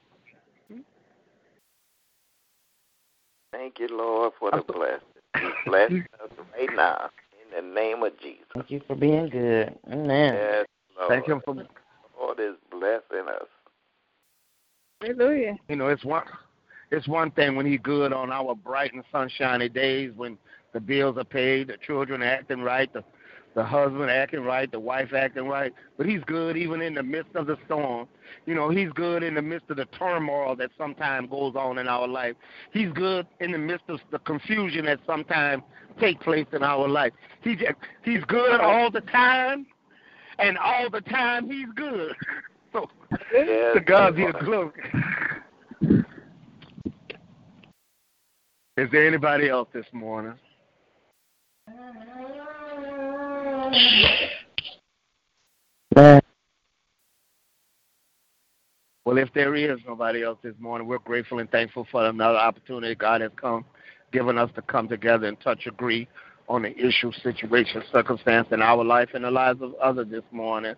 Thank 3.56 3.78
you, 3.78 3.88
Lord, 3.90 4.34
for 4.38 4.50
the 4.50 4.62
blessing. 4.70 5.50
Bless 5.64 5.90
us 5.90 6.30
right 6.54 6.68
now 6.74 7.10
in 7.40 7.64
the 7.64 7.74
name 7.74 8.02
of 8.02 8.12
Jesus. 8.20 8.44
Thank 8.52 8.70
you 8.70 8.82
for 8.86 8.94
being 8.94 9.30
good. 9.30 9.78
Amen. 9.90 10.34
Yes, 10.34 10.66
Lord. 10.98 11.08
Thank 11.08 11.28
him 11.28 11.40
for 11.42 11.54
Lord 12.20 12.38
is 12.38 12.54
blessing 12.70 13.28
us. 13.28 13.46
Hallelujah. 15.00 15.56
you 15.68 15.76
know, 15.76 15.88
it's 15.88 16.04
one 16.04 16.24
it's 16.90 17.08
one 17.08 17.30
thing 17.30 17.56
when 17.56 17.66
he's 17.66 17.80
good 17.82 18.12
on 18.12 18.30
our 18.30 18.54
bright 18.54 18.92
and 18.92 19.04
sunshiny 19.10 19.70
days 19.70 20.12
when 20.16 20.36
the 20.72 20.80
bills 20.80 21.16
are 21.16 21.24
paid, 21.24 21.68
the 21.68 21.78
children 21.78 22.22
are 22.22 22.26
acting 22.26 22.60
right, 22.60 22.92
the 22.92 23.02
the 23.56 23.64
husband 23.64 24.10
acting 24.10 24.44
right, 24.44 24.70
the 24.70 24.78
wife 24.78 25.14
acting 25.14 25.48
right. 25.48 25.72
But 25.96 26.06
he's 26.06 26.22
good 26.26 26.58
even 26.58 26.82
in 26.82 26.94
the 26.94 27.02
midst 27.02 27.34
of 27.34 27.46
the 27.46 27.56
storm. 27.64 28.06
You 28.44 28.54
know, 28.54 28.68
he's 28.68 28.90
good 28.90 29.22
in 29.22 29.34
the 29.34 29.40
midst 29.40 29.70
of 29.70 29.78
the 29.78 29.86
turmoil 29.86 30.54
that 30.56 30.70
sometimes 30.76 31.30
goes 31.30 31.56
on 31.56 31.78
in 31.78 31.88
our 31.88 32.06
life. 32.06 32.36
He's 32.70 32.92
good 32.92 33.26
in 33.40 33.52
the 33.52 33.58
midst 33.58 33.88
of 33.88 33.98
the 34.12 34.18
confusion 34.20 34.84
that 34.84 35.00
sometimes 35.06 35.62
take 35.98 36.20
place 36.20 36.46
in 36.52 36.62
our 36.62 36.86
life. 36.86 37.14
He 37.40 37.56
just, 37.56 37.72
he's 38.04 38.22
good 38.24 38.60
all 38.60 38.90
the 38.90 39.00
time, 39.00 39.66
and 40.38 40.58
all 40.58 40.90
the 40.90 41.00
time 41.00 41.50
he's 41.50 41.68
good. 41.74 42.12
So 42.72 42.90
to 43.32 43.80
God 43.86 44.16
be 44.16 44.26
the 44.26 44.32
glory. 44.44 44.72
Is 48.76 48.90
there 48.90 49.06
anybody 49.06 49.48
else 49.48 49.68
this 49.72 49.86
morning? 49.92 50.34
Well, 59.06 59.18
if 59.18 59.32
there 59.34 59.54
is 59.54 59.78
nobody 59.86 60.24
else 60.24 60.38
this 60.42 60.54
morning, 60.58 60.88
we're 60.88 60.98
grateful 60.98 61.38
and 61.38 61.48
thankful 61.50 61.86
for 61.92 62.04
another 62.06 62.38
opportunity 62.38 62.94
God 62.96 63.20
has 63.20 63.30
come, 63.36 63.64
given 64.12 64.36
us 64.36 64.50
to 64.56 64.62
come 64.62 64.88
together 64.88 65.28
and 65.28 65.40
touch, 65.40 65.66
agree 65.66 66.08
on 66.48 66.62
the 66.62 66.76
issue, 66.76 67.12
situation, 67.22 67.82
circumstance 67.92 68.48
in 68.50 68.62
our 68.62 68.84
life 68.84 69.10
and 69.14 69.24
the 69.24 69.30
lives 69.30 69.62
of 69.62 69.74
others 69.76 70.08
this 70.10 70.24
morning. 70.32 70.74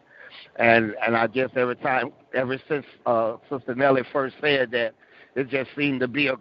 And 0.57 0.94
and 1.07 1.16
I 1.16 1.26
guess 1.26 1.49
every 1.57 1.76
time, 1.76 2.12
ever 2.34 2.61
since 2.68 2.84
uh, 3.07 3.36
Sister 3.51 3.74
Nellie 3.74 4.03
first 4.12 4.36
said 4.42 4.70
that, 4.72 4.94
it 5.34 5.49
just 5.49 5.70
seemed 5.74 6.01
to 6.01 6.09
be 6.09 6.26
a 6.26 6.34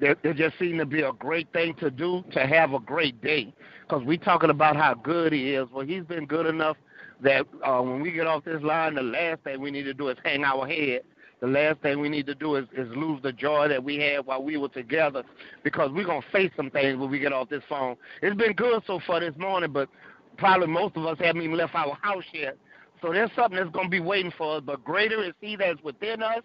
there, 0.00 0.16
there 0.22 0.34
just 0.34 0.58
seemed 0.58 0.78
to 0.80 0.86
be 0.86 1.02
a 1.02 1.12
great 1.12 1.52
thing 1.52 1.74
to 1.76 1.90
do 1.90 2.24
to 2.32 2.46
have 2.46 2.72
a 2.72 2.78
great 2.80 3.20
day 3.22 3.54
because 3.82 4.04
we 4.04 4.18
talking 4.18 4.50
about 4.50 4.76
how 4.76 4.94
good 4.94 5.32
he 5.32 5.54
is. 5.54 5.68
Well, 5.72 5.86
he's 5.86 6.04
been 6.04 6.26
good 6.26 6.46
enough 6.46 6.76
that 7.22 7.46
uh, 7.66 7.80
when 7.80 8.00
we 8.00 8.12
get 8.12 8.26
off 8.26 8.44
this 8.44 8.62
line, 8.62 8.94
the 8.94 9.02
last 9.02 9.42
thing 9.42 9.60
we 9.60 9.70
need 9.70 9.84
to 9.84 9.94
do 9.94 10.08
is 10.08 10.16
hang 10.24 10.44
our 10.44 10.66
head. 10.66 11.02
The 11.40 11.46
last 11.46 11.80
thing 11.80 12.00
we 12.00 12.08
need 12.08 12.26
to 12.26 12.34
do 12.34 12.56
is, 12.56 12.66
is 12.72 12.88
lose 12.96 13.20
the 13.22 13.32
joy 13.32 13.68
that 13.68 13.82
we 13.82 13.96
had 13.98 14.24
while 14.24 14.42
we 14.42 14.56
were 14.56 14.68
together 14.68 15.22
because 15.62 15.90
we're 15.92 16.06
going 16.06 16.22
to 16.22 16.28
face 16.30 16.50
some 16.56 16.70
things 16.70 16.98
when 16.98 17.10
we 17.10 17.18
get 17.18 17.32
off 17.32 17.48
this 17.48 17.62
phone. 17.68 17.96
It's 18.22 18.36
been 18.36 18.54
good 18.54 18.82
so 18.86 19.00
far 19.06 19.20
this 19.20 19.36
morning, 19.36 19.72
but 19.72 19.88
probably 20.38 20.68
most 20.68 20.96
of 20.96 21.04
us 21.04 21.18
haven't 21.18 21.42
even 21.42 21.56
left 21.56 21.74
our 21.74 21.98
house 22.00 22.24
yet. 22.32 22.56
So 23.02 23.12
there's 23.12 23.30
something 23.36 23.58
that's 23.58 23.70
going 23.70 23.86
to 23.86 23.90
be 23.90 24.00
waiting 24.00 24.32
for 24.38 24.56
us, 24.56 24.62
but 24.64 24.82
greater 24.84 25.22
is 25.22 25.34
he 25.40 25.56
that's 25.56 25.82
within 25.82 26.22
us 26.22 26.40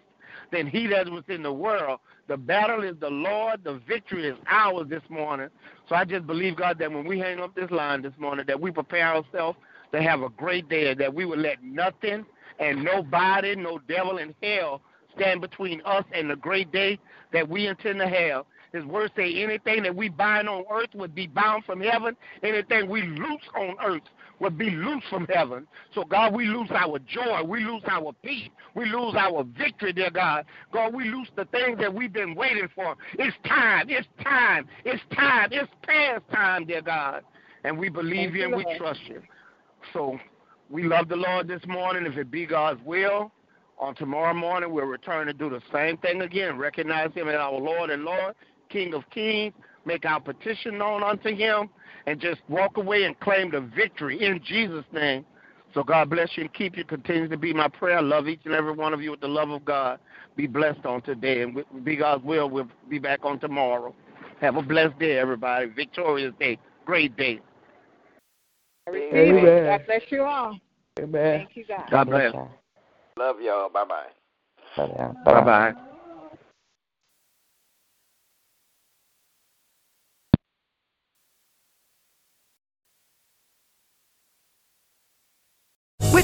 than 0.52 0.66
he 0.66 0.86
that's 0.86 1.10
within 1.10 1.42
the 1.42 1.52
world. 1.52 2.00
The 2.30 2.36
battle 2.36 2.84
is 2.84 2.94
the 3.00 3.10
Lord. 3.10 3.64
The 3.64 3.80
victory 3.88 4.28
is 4.28 4.36
ours 4.46 4.86
this 4.88 5.02
morning. 5.08 5.48
So 5.88 5.96
I 5.96 6.04
just 6.04 6.28
believe, 6.28 6.54
God, 6.54 6.78
that 6.78 6.92
when 6.92 7.04
we 7.04 7.18
hang 7.18 7.40
up 7.40 7.56
this 7.56 7.72
line 7.72 8.02
this 8.02 8.12
morning, 8.20 8.44
that 8.46 8.60
we 8.60 8.70
prepare 8.70 9.16
ourselves 9.16 9.58
to 9.90 10.00
have 10.00 10.22
a 10.22 10.28
great 10.28 10.68
day, 10.68 10.94
that 10.94 11.12
we 11.12 11.24
will 11.24 11.38
let 11.40 11.60
nothing 11.64 12.24
and 12.60 12.84
nobody, 12.84 13.56
no 13.56 13.80
devil 13.88 14.18
in 14.18 14.32
hell 14.40 14.80
stand 15.16 15.40
between 15.40 15.82
us 15.84 16.04
and 16.12 16.30
the 16.30 16.36
great 16.36 16.70
day 16.70 17.00
that 17.32 17.48
we 17.48 17.66
intend 17.66 17.98
to 17.98 18.06
have. 18.06 18.44
His 18.72 18.84
word 18.84 19.10
say 19.16 19.42
anything 19.42 19.82
that 19.82 19.94
we 19.94 20.08
bind 20.08 20.48
on 20.48 20.64
earth 20.72 20.90
would 20.94 21.14
be 21.14 21.26
bound 21.26 21.64
from 21.64 21.80
heaven. 21.80 22.16
Anything 22.42 22.88
we 22.88 23.02
loose 23.02 23.42
on 23.56 23.76
earth 23.84 24.02
would 24.38 24.56
be 24.56 24.70
loose 24.70 25.02
from 25.10 25.26
heaven. 25.32 25.66
So, 25.94 26.04
God, 26.04 26.32
we 26.32 26.46
lose 26.46 26.70
our 26.70 26.98
joy. 27.00 27.42
We 27.44 27.64
lose 27.64 27.82
our 27.88 28.12
peace. 28.22 28.48
We 28.74 28.86
lose 28.86 29.14
our 29.16 29.44
victory, 29.44 29.92
dear 29.92 30.10
God. 30.10 30.46
God, 30.72 30.94
we 30.94 31.04
lose 31.04 31.28
the 31.36 31.44
things 31.46 31.78
that 31.78 31.92
we've 31.92 32.12
been 32.12 32.34
waiting 32.34 32.68
for. 32.74 32.96
It's 33.18 33.36
time. 33.46 33.86
It's 33.88 34.08
time. 34.22 34.66
It's 34.84 35.02
time. 35.14 35.48
It's 35.52 35.70
past 35.82 36.22
time, 36.32 36.66
dear 36.66 36.82
God. 36.82 37.22
And 37.64 37.78
we 37.78 37.88
believe 37.88 38.34
you 38.34 38.44
and 38.44 38.56
we 38.56 38.64
trust 38.78 39.00
you. 39.06 39.22
So, 39.92 40.18
we 40.70 40.84
love 40.84 41.08
the 41.08 41.16
Lord 41.16 41.48
this 41.48 41.62
morning. 41.66 42.06
If 42.06 42.16
it 42.16 42.30
be 42.30 42.46
God's 42.46 42.80
will, 42.84 43.32
on 43.80 43.94
tomorrow 43.94 44.34
morning 44.34 44.72
we'll 44.72 44.84
return 44.84 45.26
to 45.26 45.32
do 45.32 45.48
the 45.48 45.62
same 45.72 45.96
thing 45.96 46.20
again. 46.22 46.58
Recognize 46.58 47.12
Him 47.14 47.28
as 47.28 47.36
our 47.36 47.58
Lord 47.58 47.90
and 47.90 48.04
Lord, 48.04 48.34
King 48.70 48.94
of 48.94 49.02
Kings. 49.10 49.52
Make 49.84 50.04
our 50.04 50.20
petition 50.20 50.78
known 50.78 51.02
unto 51.02 51.34
Him, 51.34 51.68
and 52.06 52.20
just 52.20 52.40
walk 52.48 52.76
away 52.76 53.04
and 53.04 53.18
claim 53.20 53.50
the 53.50 53.60
victory 53.60 54.24
in 54.24 54.40
Jesus' 54.44 54.84
name. 54.92 55.24
So 55.72 55.82
God 55.82 56.10
bless 56.10 56.28
you 56.36 56.44
and 56.44 56.52
keep 56.52 56.76
you. 56.76 56.84
Continue 56.84 57.28
to 57.28 57.36
be 57.36 57.52
my 57.52 57.68
prayer. 57.68 57.98
I 57.98 58.00
love 58.00 58.28
each 58.28 58.40
and 58.44 58.54
every 58.54 58.72
one 58.72 58.92
of 58.92 59.00
you 59.00 59.12
with 59.12 59.20
the 59.20 59.28
love 59.28 59.50
of 59.50 59.64
God. 59.64 60.00
Be 60.36 60.46
blessed 60.46 60.84
on 60.84 61.02
today, 61.02 61.42
and 61.42 61.64
be 61.84 61.96
God's 61.96 62.24
will. 62.24 62.50
We'll 62.50 62.68
be 62.88 62.98
back 62.98 63.24
on 63.24 63.38
tomorrow. 63.38 63.94
Have 64.40 64.56
a 64.56 64.62
blessed 64.62 64.98
day, 64.98 65.18
everybody. 65.18 65.66
Victorious 65.66 66.32
day. 66.40 66.58
Great 66.84 67.16
day. 67.16 67.40
I 68.86 68.90
receive 68.90 69.12
Amen. 69.12 69.46
it. 69.46 69.66
God 69.66 69.86
bless 69.86 70.02
you 70.10 70.22
all. 70.22 70.58
Amen. 70.98 71.38
Thank 71.38 71.56
you, 71.56 71.64
God. 71.66 71.90
God 71.90 72.08
bless. 72.08 72.34
Love 73.18 73.40
y'all. 73.40 73.68
Bye 73.68 73.84
bye. 73.84 74.06
Bye-bye. 74.76 75.12
Bye 75.24 75.44
bye. 75.44 75.89